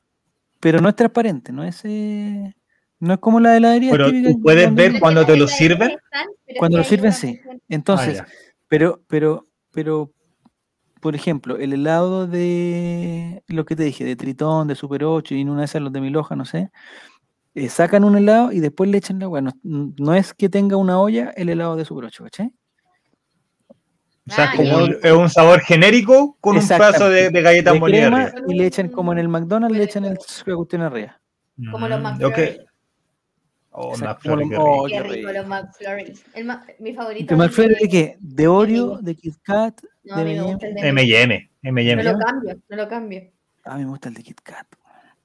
[0.61, 2.55] Pero no es transparente, no es eh,
[3.01, 5.91] no es como la heladería Pero típica tú puedes ver cuando te lo sirven.
[5.91, 6.27] están,
[6.59, 7.39] Cuando lo sirven, sí.
[7.69, 8.27] Entonces, Ah.
[8.69, 10.11] Pero, pero, pero,
[11.01, 15.41] por ejemplo, el helado de lo que te dije, de Tritón, de Super 8 y
[15.43, 16.71] en una de esas los de Miloja, no sé,
[17.55, 19.41] eh, sacan un helado y después le echan la agua.
[19.41, 22.51] No, no es que tenga una olla el helado de Super 8, ¿cachai?
[24.27, 24.85] O sea, Ah, es como ya.
[24.85, 28.33] un, es un sabor genérico con un pedazo de, de galletas arriba.
[28.49, 30.15] y le echan como en el McDonald's, le echan el,
[30.47, 31.21] la cuestión arriba.
[31.71, 32.59] Como los Mm, McFlurry.
[33.77, 34.65] Oh, Exacto, McFlurry, como qué rico.
[34.83, 35.33] oh, Qué qué rico rico.
[35.33, 36.15] los McFlurry.
[36.35, 37.27] El ma- mi favorito.
[37.27, 38.17] ¿Tu es el McFlurry de de- qué?
[38.21, 38.85] ¿De Oreo?
[38.93, 39.03] M&M.
[39.03, 39.81] ¿De Kit Kat?
[40.05, 42.03] No, de de M&M, No M&M.
[42.05, 43.23] lo cambio, no lo cambio.
[43.65, 44.67] A mí me gusta el de Kit Kat.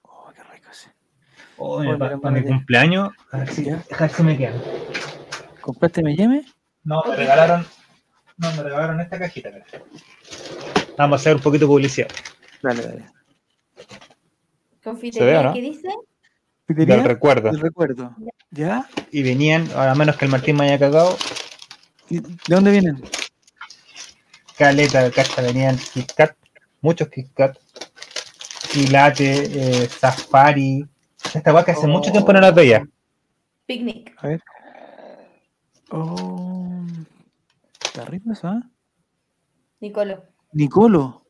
[0.01, 0.89] Oh, qué rico ese.
[1.57, 3.83] Oh, Oh, para mi cumpleaños, a ver si, Ya.
[3.95, 4.59] a ver si me quedan.
[5.61, 6.43] ¿Compraste M&M?
[6.85, 7.65] No, me regalaron,
[8.37, 9.51] no, me regalaron esta cajita.
[10.97, 12.07] Vamos a hacer un poquito de publicidad.
[12.63, 13.05] Dale, dale.
[14.83, 15.53] Confitería, o no?
[15.53, 15.87] ¿qué dice?
[16.69, 16.97] ¿Pizzería?
[16.97, 17.51] Del recuerdo.
[17.51, 18.15] Del recuerdo.
[18.51, 18.87] ¿Ya?
[19.11, 21.17] Y venían, a menos que el Martín me haya cagado,
[22.09, 23.03] ¿Y ¿De dónde vienen?
[24.57, 26.35] caleta de caja, venían Kit Kat,
[26.81, 27.57] muchos Kit Kat,
[28.67, 30.85] Filate, eh, Safari.
[31.33, 32.83] Esta vaca hace mucho tiempo no la veía.
[33.65, 34.13] Picnic.
[34.17, 34.41] A ver.
[35.91, 36.81] Oh.
[37.83, 38.61] Está rico eso, ¿ah?
[39.79, 40.23] Nicolo.
[40.53, 41.23] Nicolo.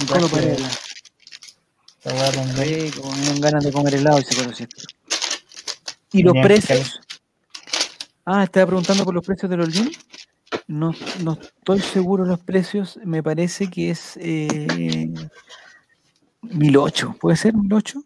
[0.00, 0.68] Nicolo Traje- Parela.
[2.04, 4.82] Esta weá con- Rico, me dan ganas de comer helado ese conocimiento.
[6.12, 7.00] ¿Y los precios?
[8.26, 9.90] Ah, estaba preguntando por los precios del Holguín.
[10.66, 12.98] No, no estoy seguro de los precios.
[13.04, 15.08] Me parece que es eh,
[16.42, 17.16] 1008.
[17.20, 18.02] ¿Puede ser 1008?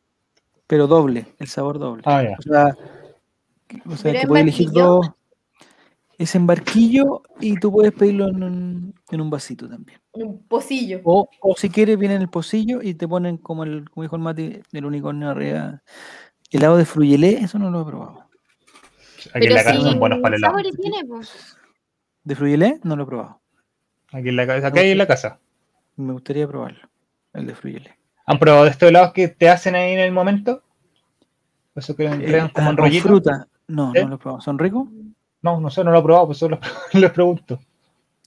[0.69, 2.03] Pero doble, el sabor doble.
[2.07, 2.37] Ah, ya.
[2.39, 2.77] O sea,
[3.85, 5.07] o sea ¿Pero que puedes elegir dos.
[6.19, 10.01] Es en barquillo y tú puedes pedirlo en un, en un vasito también.
[10.13, 11.01] Un pocillo.
[11.05, 14.17] O, o si quieres, viene en el pocillo y te ponen como el, como dijo
[14.17, 15.81] el Mati, el unicornio arriba.
[16.51, 18.25] Helado de fruyelé, eso no lo he probado.
[19.33, 20.57] Aquí en la casa si son buenos para el helado.
[20.57, 21.57] sabores tiene, pues.
[22.25, 22.81] ¿De fruyelé?
[22.83, 23.41] No lo he probado.
[24.13, 25.39] Aquí en la casa, aquí en la casa.
[25.97, 26.81] Me gustaría probarlo,
[27.35, 27.97] el de fruyelé.
[28.27, 30.63] ¿Han probado de estos helados que te hacen ahí en el momento?
[31.77, 33.07] Eso que Eh, entregan como en rollito.
[33.09, 33.47] fruta.
[33.69, 34.03] No, ¿Eh?
[34.03, 34.41] no lo he probado.
[34.41, 34.89] ¿Son ricos?
[35.55, 36.59] No, no sé, no lo he probado, pues solo
[36.93, 37.59] les pregunto.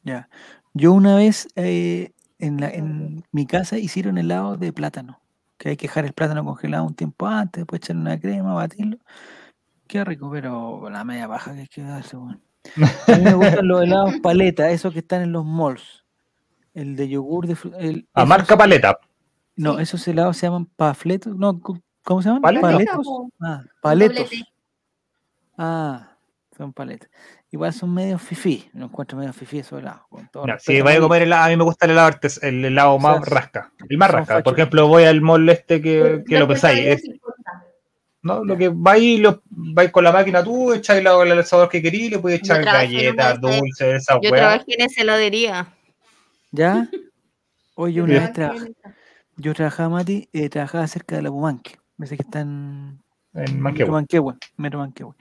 [0.04, 0.28] Ya.
[0.74, 5.20] Yo una vez eh, en, la, en mi casa hicieron helado de plátano.
[5.58, 8.98] Que hay que dejar el plátano congelado un tiempo antes, después echarle una crema, batirlo.
[9.88, 12.16] Qué rico, pero la media baja que hay que darse.
[12.18, 12.20] A
[13.18, 16.04] mí me gustan los helados paleta, esos que están en los malls.
[16.74, 18.98] El de yogur de el, A esos- marca paleta.
[19.58, 19.82] No, Sí.
[19.84, 21.36] esos helados se llaman pafletos.
[21.36, 22.42] No, ¿cómo se llaman?
[22.42, 22.62] ¿Paleta?
[22.72, 23.08] Paletos.
[23.42, 24.18] Ah, paletos.
[24.30, 24.46] doblete.
[25.58, 26.11] Ah,
[26.62, 27.10] son paletas.
[27.50, 28.70] Igual son medio fifí.
[28.74, 29.64] No encuentro medio fifí
[30.10, 32.40] con todo No, si vaya a comer helado, a mí me gusta el helado, artes-
[32.44, 33.74] el helado más sea, rasca.
[33.90, 34.44] El más rasca.
[34.44, 37.02] Por ejemplo, voy al mall este que, que lo pesáis.
[38.22, 38.44] ¿no?
[38.46, 41.82] Lo que vais y lo vais con la máquina tú, echáis la- el sabor que
[41.82, 44.42] queréis, le puedes Yo echar galletas, dulces, esa Yo weá.
[44.42, 45.68] trabajé en esa heladería.
[46.52, 46.88] ¿Ya?
[47.76, 48.74] Oye, Yo una vez trabajé.
[49.38, 51.78] Yo trabajaba, Mati, eh, trabajaba cerca de la Pumanque.
[51.98, 53.02] Parece que está en
[53.34, 53.92] En Metro Manquehue.
[53.92, 55.16] Manquehue, Metro Manquehue.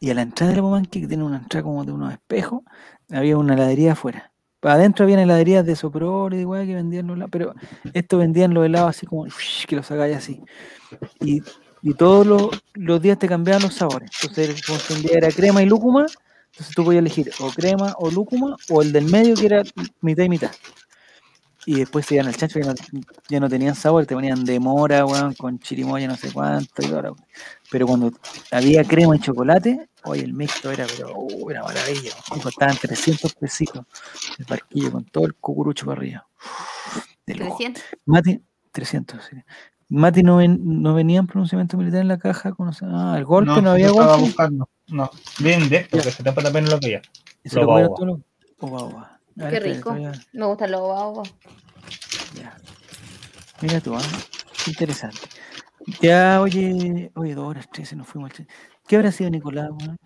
[0.00, 2.62] Y a la entrada de la Pumanque, que tiene una entrada como de unos espejos,
[3.10, 4.32] había una heladería afuera.
[4.60, 7.54] Para adentro había heladerías de soprole, de weá, que vendían los helados, pero
[7.92, 9.26] esto vendían los helados así como
[9.68, 10.42] que los sacáis así.
[11.20, 11.42] Y,
[11.82, 14.10] y todos los, los días te cambiaban los sabores.
[14.22, 16.06] Entonces, como un día era crema y lúcuma,
[16.54, 19.62] entonces tú podías elegir o crema o lúcuma, o el del medio que era
[20.00, 20.52] mitad y mitad.
[21.66, 22.74] Y después se iban al chancho, ya no,
[23.28, 26.88] ya no tenían sabor, te ponían de mora, weón, con chirimoya, no sé cuánto, y
[26.88, 27.14] la weá.
[27.70, 28.12] Pero cuando
[28.50, 32.10] había crema y chocolate, oye, el mixto era, pero, uh, era maravilla.
[32.42, 33.84] Costaban 300 pesitos
[34.38, 36.26] el barquillo con todo el cucurucho para arriba.
[37.26, 37.56] De lujo.
[37.56, 37.82] 300.
[38.04, 39.36] Mati, 300, sí.
[39.88, 43.62] Mati no, ven- no venía en pronunciamiento militar en la caja, con, ah, el golpe,
[43.62, 44.26] no, había eso estaba golpe.
[44.26, 44.68] buscando.
[44.88, 47.02] No, bien de esto, que se tapa también lo que ya.
[47.42, 48.20] Y se Lo lo los-
[48.60, 49.13] Oba, oba.
[49.36, 49.90] Ver, Qué espérate, rico.
[49.90, 51.34] todavía- Me gustan los babos.
[52.34, 52.56] Ya.
[53.60, 53.96] Mira tú.
[54.64, 55.18] Qué interesante.
[56.00, 58.30] Ya, oye, oye, dos horas, trece, nos fuimos.
[58.86, 59.96] ¿Qué habrá sido Nicolás, weón?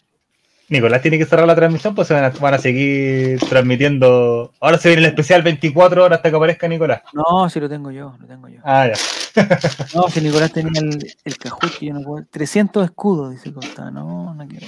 [0.71, 4.53] Nicolás tiene que cerrar la transmisión, pues se van a, van a seguir transmitiendo.
[4.61, 7.03] Ahora se viene el especial 24 horas hasta que aparezca Nicolás.
[7.15, 8.61] No, si lo tengo yo, lo tengo yo.
[8.65, 8.95] Ah, ya.
[9.95, 12.27] No, si Nicolás tenía el, el que yo no puedo.
[12.31, 13.91] 300 escudos, dice Costa.
[13.91, 14.67] No, no quiero.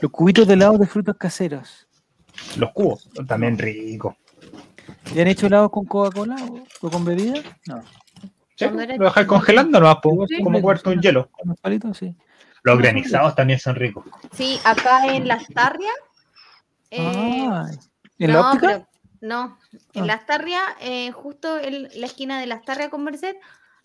[0.00, 1.86] Los cubitos de helado de frutos caseros.
[2.56, 4.14] Los cubos, también ricos.
[5.14, 7.34] ¿Ya han hecho helados con Coca-Cola o, o con bebida?
[7.66, 7.82] No.
[8.56, 9.98] Sí, lo dejáis congelando nomás,
[10.28, 10.42] Sí.
[10.42, 11.28] como cuarto un hielo.
[11.30, 11.96] ¿Con los palitos?
[11.96, 12.14] Sí.
[12.62, 14.04] Los granizados también son ricos.
[14.32, 15.94] Sí, acá en Las Tarrias.
[16.90, 17.76] eh, Ay.
[18.18, 18.66] ¿En la no, óptica?
[18.66, 18.86] pero-
[19.22, 19.58] no,
[19.94, 20.06] en Ah.
[20.06, 23.36] Las Tarrias, eh, justo en la esquina de Las Tarrias con Merced,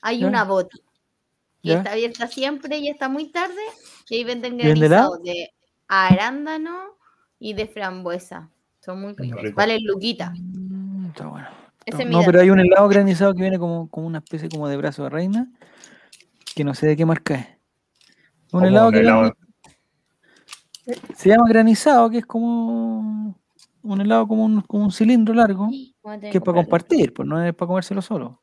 [0.01, 0.27] hay Ya.
[0.27, 0.79] una boti.
[1.61, 1.77] Y Ya.
[1.77, 3.61] está abierta siempre y está muy tarde.
[4.09, 5.53] Y ahí venden ¿Y vende granizados de
[5.87, 6.94] arándano
[7.45, 8.49] y de frambuesa.
[8.79, 9.41] Son muy ricos.
[9.43, 9.55] rico.
[9.55, 10.33] Valen luquita.
[10.35, 11.47] Mm, Está bueno.
[11.85, 14.49] Ese es mi no, pero hay un helado granizado que viene como, como una especie
[14.49, 15.47] como de brazo de reina,
[16.55, 17.47] que no sé de qué marca es.
[18.51, 19.33] Un helado un que helado-
[21.15, 23.35] se llama granizado, que es como
[23.83, 27.53] un helado como un, como un cilindro largo, que es para compartir, pues no es
[27.53, 28.41] para comérselo solo.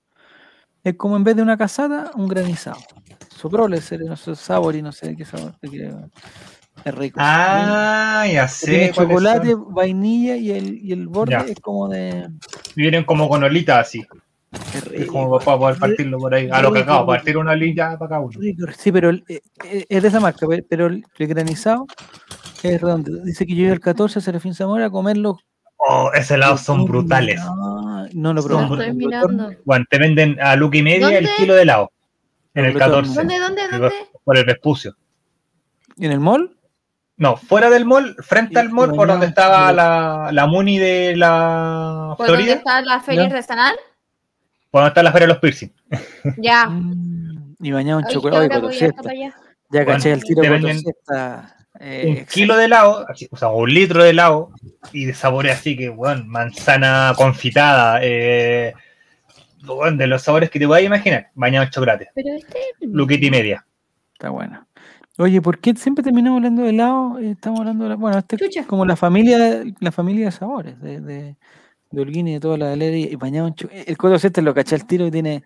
[0.84, 2.78] Es como en vez de una casada, un granizado.
[3.36, 5.56] Soprole, no sé, sabor y no sé de qué sabor.
[5.60, 5.94] de qué-
[6.84, 7.18] Es rico.
[7.22, 8.92] Ah, ya Tiene sé.
[8.94, 9.74] cuáles chocolate, son.
[9.74, 11.40] vainilla y el, y el borde Ya.
[11.40, 12.28] es como de.
[12.74, 14.04] Vienen como con olitas así.
[14.92, 16.48] es como para poder partirlo por ahí.
[16.50, 17.06] A lo que rico.
[17.06, 18.32] partir una olita para cada uno.
[18.38, 21.86] Rico, Sí, pero el- eh, eh, es de esa marca, pe- pero el, el granizado
[22.62, 23.22] es redondo.
[23.24, 25.38] Dice que yo iba el 14 a Serafín Zamora a comerlo.
[25.76, 27.40] Oh, esos helados son brutales.
[27.44, 28.66] No, no lo probé.
[28.68, 29.50] Lo estoy mirando.
[29.64, 31.90] Bueno, te venden a Luca y media el kilo de helado.
[32.54, 32.90] En el Lo tengo.
[32.96, 33.14] 14.
[33.14, 33.92] ¿Dónde, dónde, dónde?
[34.24, 34.96] Por el Vespucio.
[35.98, 36.56] ¿En el mall?
[37.22, 41.14] No, fuera del mall, frente Sí, al mall, por donde estaba la, la Muni de
[41.16, 43.76] la ¿Por dónde Florida, está la feria artesanal?
[44.72, 45.72] por donde está la feria de los piercing.
[46.38, 46.66] Ya.
[46.66, 48.56] Mm, y bañado en chocolate.
[48.56, 48.92] Oye.
[49.70, 52.26] Ya Bueno, caché el tiro Siesta, eh, un excelente.
[52.26, 54.50] kilo de helado, o sea, un litro de helado,
[54.92, 58.74] y de sabores así que, bueno, manzana confitada, eh,
[59.62, 62.58] bueno, de los sabores que te puedas imaginar, bañado en chocolate, Pero este.
[62.80, 63.64] luquita y media.
[64.14, 64.66] Está bueno.
[65.18, 67.18] Oye, ¿por qué siempre terminamos hablando de helado?
[67.18, 68.60] Eh, Estamos hablando de la, bueno, este Chucha.
[68.60, 71.36] es como la familia, la familia de sabores, de, de,
[71.90, 74.54] de Holguín y de toda la galería, y bañado en cho- El Coto Siesta lo
[74.54, 75.42] caché al tiro y tiene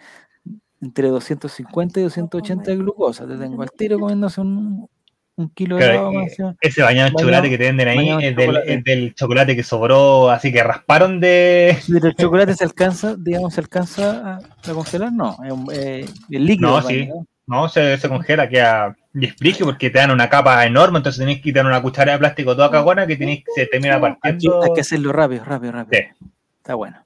[0.81, 3.27] entre 250 y 280 de glucosa.
[3.27, 4.89] Te tengo al tiro comiéndose un,
[5.35, 6.55] un kilo de helado eh.
[6.61, 8.75] Ese bañado en chocolate que te venden ahí es del, chocolate.
[8.75, 11.77] es del chocolate que sobró, así que rasparon de...
[11.83, 15.37] Si el chocolate se alcanza, digamos, se alcanza a, a congelar, no,
[15.73, 16.71] eh, el líquido.
[16.71, 17.07] No, sí.
[17.09, 17.27] ¿no?
[17.49, 21.43] No, se, se congela, queda desplique porque te dan una capa enorme, entonces tenés que
[21.45, 24.63] quitar una cuchara de plástico toda cagona que tenés, se termina partiendo.
[24.63, 26.03] hay que hacerlo rápido, rápido, rápido.
[26.19, 26.27] Sí.
[26.59, 26.99] Está bueno.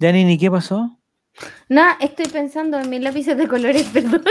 [0.00, 0.96] Janini, ¿qué pasó?
[1.68, 4.22] Nada, estoy pensando en mis lápices de colores, perdón.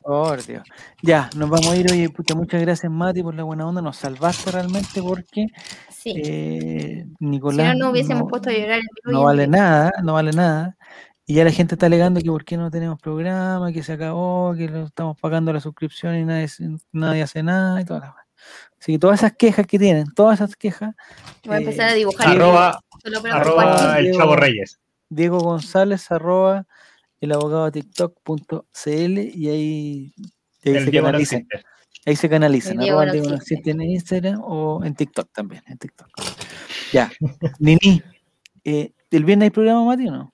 [0.00, 0.62] Por Dios.
[1.00, 1.90] Ya, nos vamos a ir.
[1.90, 3.80] Oye, puta, muchas gracias, Mati, por la buena onda.
[3.80, 5.46] Nos salvaste realmente porque
[5.88, 6.12] Sí.
[6.22, 8.80] eh, si Nicolás no, no hubiésemos no- puesto a llorar.
[8.80, 10.76] el y no vale nada, no vale nada.
[11.26, 14.54] Y ya la gente está alegando que por qué no tenemos programa, que se acabó,
[14.54, 16.48] que lo estamos pagando la suscripción y nadie,
[16.92, 18.26] nadie hace nada y toda la wea.
[18.78, 20.94] Así que todas esas quejas que tienen, todas esas quejas,
[21.46, 22.28] Voy a empezar eh, a dibujar.
[22.28, 24.78] Arroba, solo para arroba el Chavo Reyes.
[25.08, 26.66] Diego González, arroba
[27.20, 30.12] el abogado TikTok.cl y ahí, y ahí
[30.62, 31.64] El se no existe.
[32.04, 32.72] Ahí se canalizan.
[32.74, 35.62] El Diego arroba no el Diego no existe en Instagram o en TikTok también.
[35.68, 36.08] En TikTok.
[36.92, 37.10] Ya.
[37.60, 38.02] Nini,
[38.64, 40.33] eh, ¿el viernes hay programa, Mati, o no?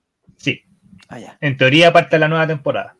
[1.12, 1.36] Ah, ya.
[1.40, 2.94] en teoría parte de la nueva temporada.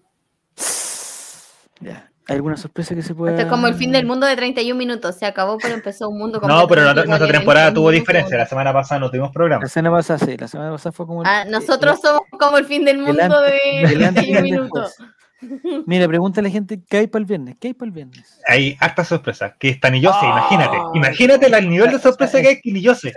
[1.81, 2.07] ya.
[2.29, 3.33] ¿Hay alguna sorpresa que se pueda...?
[3.35, 5.17] Esto es como el fin del mundo de 31 minutos.
[5.17, 8.37] Se acabó, pero empezó un mundo No, pero nuestra, temporada 31 tuvo diferencia.
[8.37, 9.63] La semana pasada no tuvimos programa.
[9.65, 10.37] La semana pasada, sí.
[10.37, 11.23] La semana pasada fue como...
[11.23, 14.33] el- Ah, eh, nosotros eh, somos como el fin del mundo de el antes y
[14.33, 14.95] 31 el minutos.
[14.97, 15.09] después.
[15.87, 17.57] Mira, pregúntale a la gente qué hay para el viernes.
[17.59, 18.41] ¿Qué hay para el viernes?
[18.47, 20.77] Hay harta sorpresa, que está ni yo sé, Ah, imagínate.
[20.95, 23.13] Imagínate el nivel de sorpresa que hay que ni yo sé.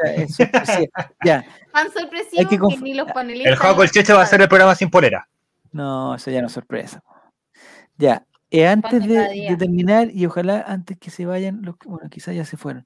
[1.26, 1.44] Ya.
[1.74, 3.52] Tan Hay sorpresivo que ni los panelistas.
[3.54, 5.28] El Juego el Cheche va a hacer el programa sin polera.
[5.72, 7.02] No, eso ya no es sorpresa.
[7.98, 12.10] Ya, eh, antes de, de terminar, y ojalá antes que se vayan, los que- bueno,
[12.10, 12.86] quizás ya se fueron.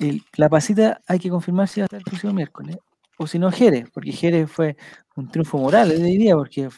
[0.00, 2.76] el- la pasita hay que confirmar si va a estar el próximo miércoles.
[3.16, 4.76] O si no, Jerez, porque Jerez fue
[5.16, 6.68] un triunfo moral ese día, porque,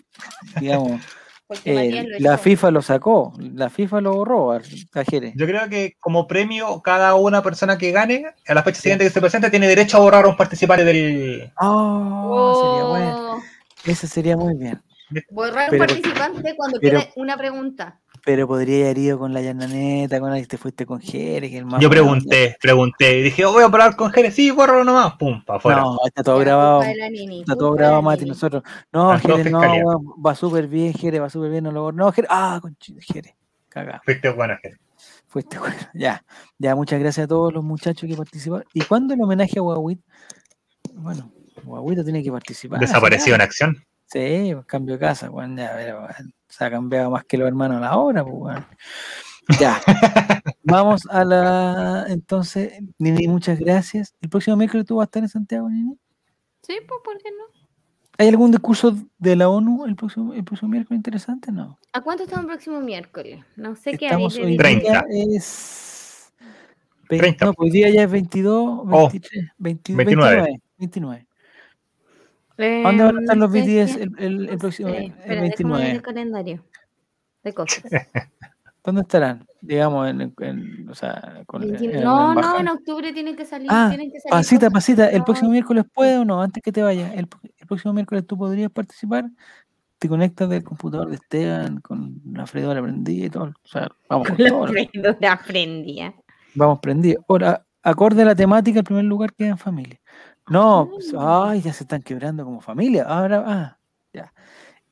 [0.59, 1.03] digamos,
[1.65, 2.39] eh, la.
[2.39, 4.61] FIFA lo sacó, la FIFA lo borró a,
[5.09, 5.35] Jerez.
[5.37, 9.11] Yo creo que como premio, cada una persona que gane, a la fecha siguiente que
[9.11, 11.53] se presente, tiene derecho a borrar a un participante del.
[11.61, 13.33] Oh, sería bueno.
[13.35, 13.43] Oh,
[13.87, 14.81] Eso sería muy bien.
[15.31, 17.99] Borrar un participante cuando pero- quede una pregunta.
[18.25, 21.65] Pero podría haber ido con la llananeta, con ahí te fuiste con Jerez, que el
[21.65, 25.15] más Yo pregunté, pregunté, y dije, oh, voy a parar con Jerez, sí, bórralo nomás,
[25.15, 25.81] pum, para afuera.
[25.81, 26.83] No, está todo grabado.
[27.11, 28.25] Nini, Está todo grabado, Mati.
[28.25, 29.61] Nosotros, no, Jerez, no,
[30.25, 31.93] va súper bien, Jerez, va súper bien, no lo.
[31.93, 33.35] No, Jerez, ah, conchito, Jerez,
[33.69, 34.01] cagado.
[34.05, 34.79] Fuiste bueno, Jerez.
[35.29, 35.77] Fuiste bueno.
[35.95, 36.25] Ya,
[36.59, 38.67] ya, muchas gracias a todos los muchachos que participaron.
[38.75, 40.01] ¿Y cuándo el homenaje a Guaguit?
[40.95, 41.33] Bueno,
[41.65, 42.81] Guaguito tiene que participar.
[42.81, 43.77] Desaparecido en acción.
[44.13, 47.47] Sí, pues, cambio de casa, weón, ya, pero, weón, se ha cambiado más que los
[47.47, 48.67] hermanos a la hora, pues, weón.
[49.61, 49.81] Ya.
[50.63, 52.05] Vamos a la.
[52.09, 54.15] Entonces, Nini, muchas gracias.
[54.21, 55.97] ¿El próximo miércoles tú vas a estar en Santiago, Nini?
[56.63, 57.45] Sí, pues, ¿por qué no?
[58.19, 61.51] ¿Hay algún discurso de la ONU el próximo, el próximo miércoles interesante?
[61.51, 61.79] No.
[61.93, 63.43] ¿A cuánto estamos el próximo miércoles?
[63.57, 64.11] No sé qué hay.
[64.13, 64.85] Estamos hoy diferente.
[64.91, 65.37] día 30.
[65.37, 66.33] es.
[67.09, 67.45] ve- 30.
[67.47, 70.37] No, pues hoy día ya es 22, Oh, 23, 20 29.
[70.37, 70.61] 29.
[70.79, 71.27] 29.
[72.63, 75.41] Eh, ¿Dónde van a estar no los BTS el, el- el próximo el Espera, ver
[75.41, 75.91] 29?
[75.91, 76.65] el calendario
[77.43, 77.83] de cosas.
[78.85, 79.47] ¿Dónde estarán?
[79.61, 83.45] Digamos, en, en- o sea, con, en 21 la no, no, en octubre tienen que
[83.45, 83.69] salir.
[83.71, 84.73] Ah, tienen que salir Pasita, cosas.
[84.73, 86.41] pasita, ¿el próximo miércoles puede o no?
[86.43, 89.27] Antes que te vayas, el, el próximo miércoles tú podrías participar,
[89.99, 93.53] te conectas del computador de Esteban con la freidora prendida y todo.
[93.63, 94.67] O sea, vamos con La todo.
[94.69, 96.15] freidora prendía.
[96.55, 97.23] Vamos prendidos.
[97.29, 100.01] Ahora, acorde a la temática, el primer lugar queda en familia.
[100.51, 103.05] No, pues, ay, ya se están quebrando como familia.
[103.05, 103.79] Ahora, ah,
[104.12, 104.33] ya.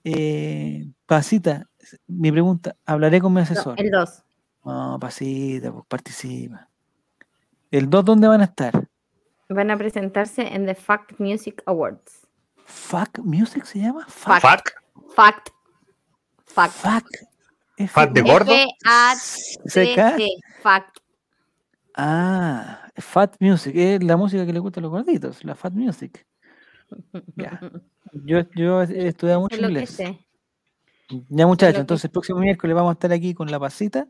[0.05, 1.67] Eh, pasita,
[2.07, 3.75] mi pregunta, hablaré con mi No, asesor.
[3.81, 4.23] el 2.
[4.65, 6.69] No, pasita, pues participa.
[7.71, 8.89] ¿El 2 dónde van a estar?
[9.49, 12.27] Van a presentarse en The Fact Music Awards.
[12.65, 14.07] ¿Fuck Music se llama?
[14.09, 14.43] Fact.
[14.43, 15.15] Fuck.
[15.15, 15.49] Fact.
[16.47, 16.73] Fact.
[16.75, 17.11] Fuck.
[17.79, 18.53] F- Fat de gordo.
[18.53, 20.29] F-A-T-T.
[20.63, 20.99] Fact.
[22.01, 26.25] Ah, Fat Music, es la música que le gusta a los gorditos, la Fat Music.
[27.35, 27.61] Ya.
[28.25, 29.91] Yo, yo he estudiado mucho es inglés.
[29.91, 30.25] sé.
[31.29, 34.07] Ya muchachos, entonces el próximo miércoles vamos a estar aquí con la pasita,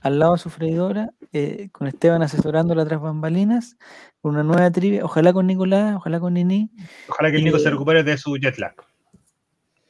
[0.00, 3.78] al lado de su freidora, eh, con Esteban asesorando las tras bambalinas,
[4.20, 6.70] con una nueva trivia, ojalá con Nicolás, ojalá con Nini.
[7.08, 8.76] Ojalá que el Nico se recupere de su jet lag.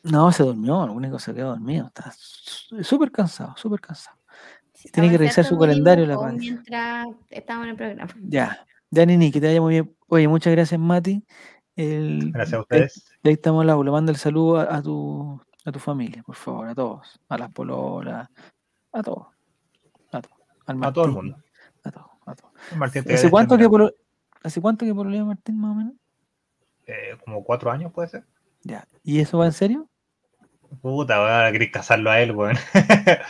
[0.05, 2.11] No, se durmió, el único se quedó dormido, está
[2.83, 4.17] súper cansado, súper cansado.
[4.93, 6.37] Tiene que revisar su calendario, la Pati.
[6.39, 8.13] Mientras estamos en el programa.
[8.29, 9.97] Ya, ya Nini, que te vaya muy bien.
[10.09, 11.25] Oye, muchas gracias Mati.
[11.77, 13.05] El, Gracias a de- ustedes.
[13.23, 13.91] de ahí estamos al aula.
[13.91, 17.21] Manda el saludo a, a tu, a tu familia, por favor, a todos.
[17.29, 18.29] A las pololas,
[18.93, 19.27] a todos.
[20.13, 20.37] A todos.
[20.67, 21.37] Al A todo el mundo.
[21.83, 22.53] A todos, a todos.
[22.77, 23.93] Martín, ¿Hace voy a cuánto, que polo-
[24.45, 25.95] ¿Hace cuánto que pololea Martín, más o menos?
[26.87, 28.25] Eh, como cuatro años puede ser.
[28.63, 28.87] Ya.
[29.03, 29.89] ¿Y eso va en serio?
[30.81, 32.57] Puta, ahora querés casarlo a él, weón.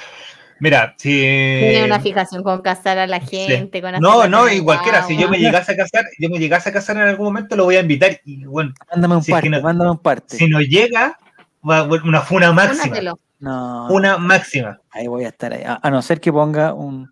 [0.61, 1.11] Mira, si.
[1.11, 3.81] Tiene una fijación con casar a la gente.
[3.83, 5.03] Con Eh, No, no, con y cualquiera.
[5.03, 7.65] Si yo me llegase a casar, yo me llegase a casar en algún momento, lo
[7.65, 8.21] voy a invitar.
[8.25, 10.37] Y bueno, Mándame un Si es que parte, no- mándame un parte.
[10.37, 11.19] si no llega,
[11.69, 12.85] va a haber una funa máxima.
[12.85, 13.19] Únatelo.
[13.41, 14.81] No, Una máxima.
[14.91, 15.63] ahí voy a estar ahí.
[15.67, 17.11] A, a no ser que ponga un,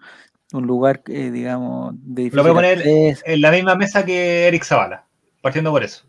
[0.52, 4.64] un lugar, eh, digamos, de Lo voy a poner en la misma mesa que Eric
[4.64, 5.04] Zavala.
[5.42, 6.04] Partiendo por eso.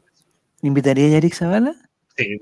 [0.62, 1.74] ¿Invitaría a Eric Zavala?
[2.16, 2.38] Sí,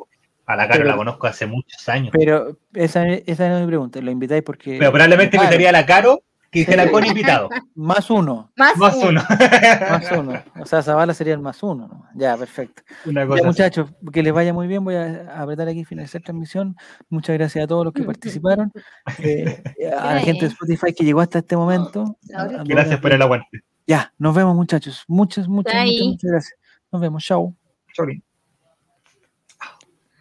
[0.45, 2.09] a la cara Pero- la conozco hace muchos años.
[2.11, 4.01] Pero esa, esa no es mi pregunta.
[4.01, 4.77] ¿Lo invitáis porque.?
[4.79, 7.47] Pero probablemente Claro, invitaría a la Caro que dijera con invitado.
[7.75, 8.51] Más uno.
[8.57, 9.07] Más, Más uno.
[9.09, 9.23] uno.
[9.89, 10.43] Más uno.
[10.59, 11.87] O sea, Zavala sería el más uno.
[11.87, 12.05] ¿no?
[12.15, 12.83] Ya, perfecto.
[13.05, 14.83] Una cosa muchachos, que les vaya muy bien.
[14.83, 16.75] Voy a apretar aquí finalizar transmisión.
[17.09, 18.71] Muchas gracias a todos los que participaron.
[19.19, 19.63] Eh,
[19.97, 22.17] a la gente de Spotify que llegó hasta este momento.
[22.35, 23.61] Ahora A- a Gracias por el aguante.
[23.87, 25.03] Ya, nos vemos, muchachos.
[25.07, 26.59] Muchas, muchas, muchas, muchas gracias.
[26.91, 27.23] Nos vemos.
[27.23, 27.55] Chao.
[27.93, 28.21] Chau, Lin.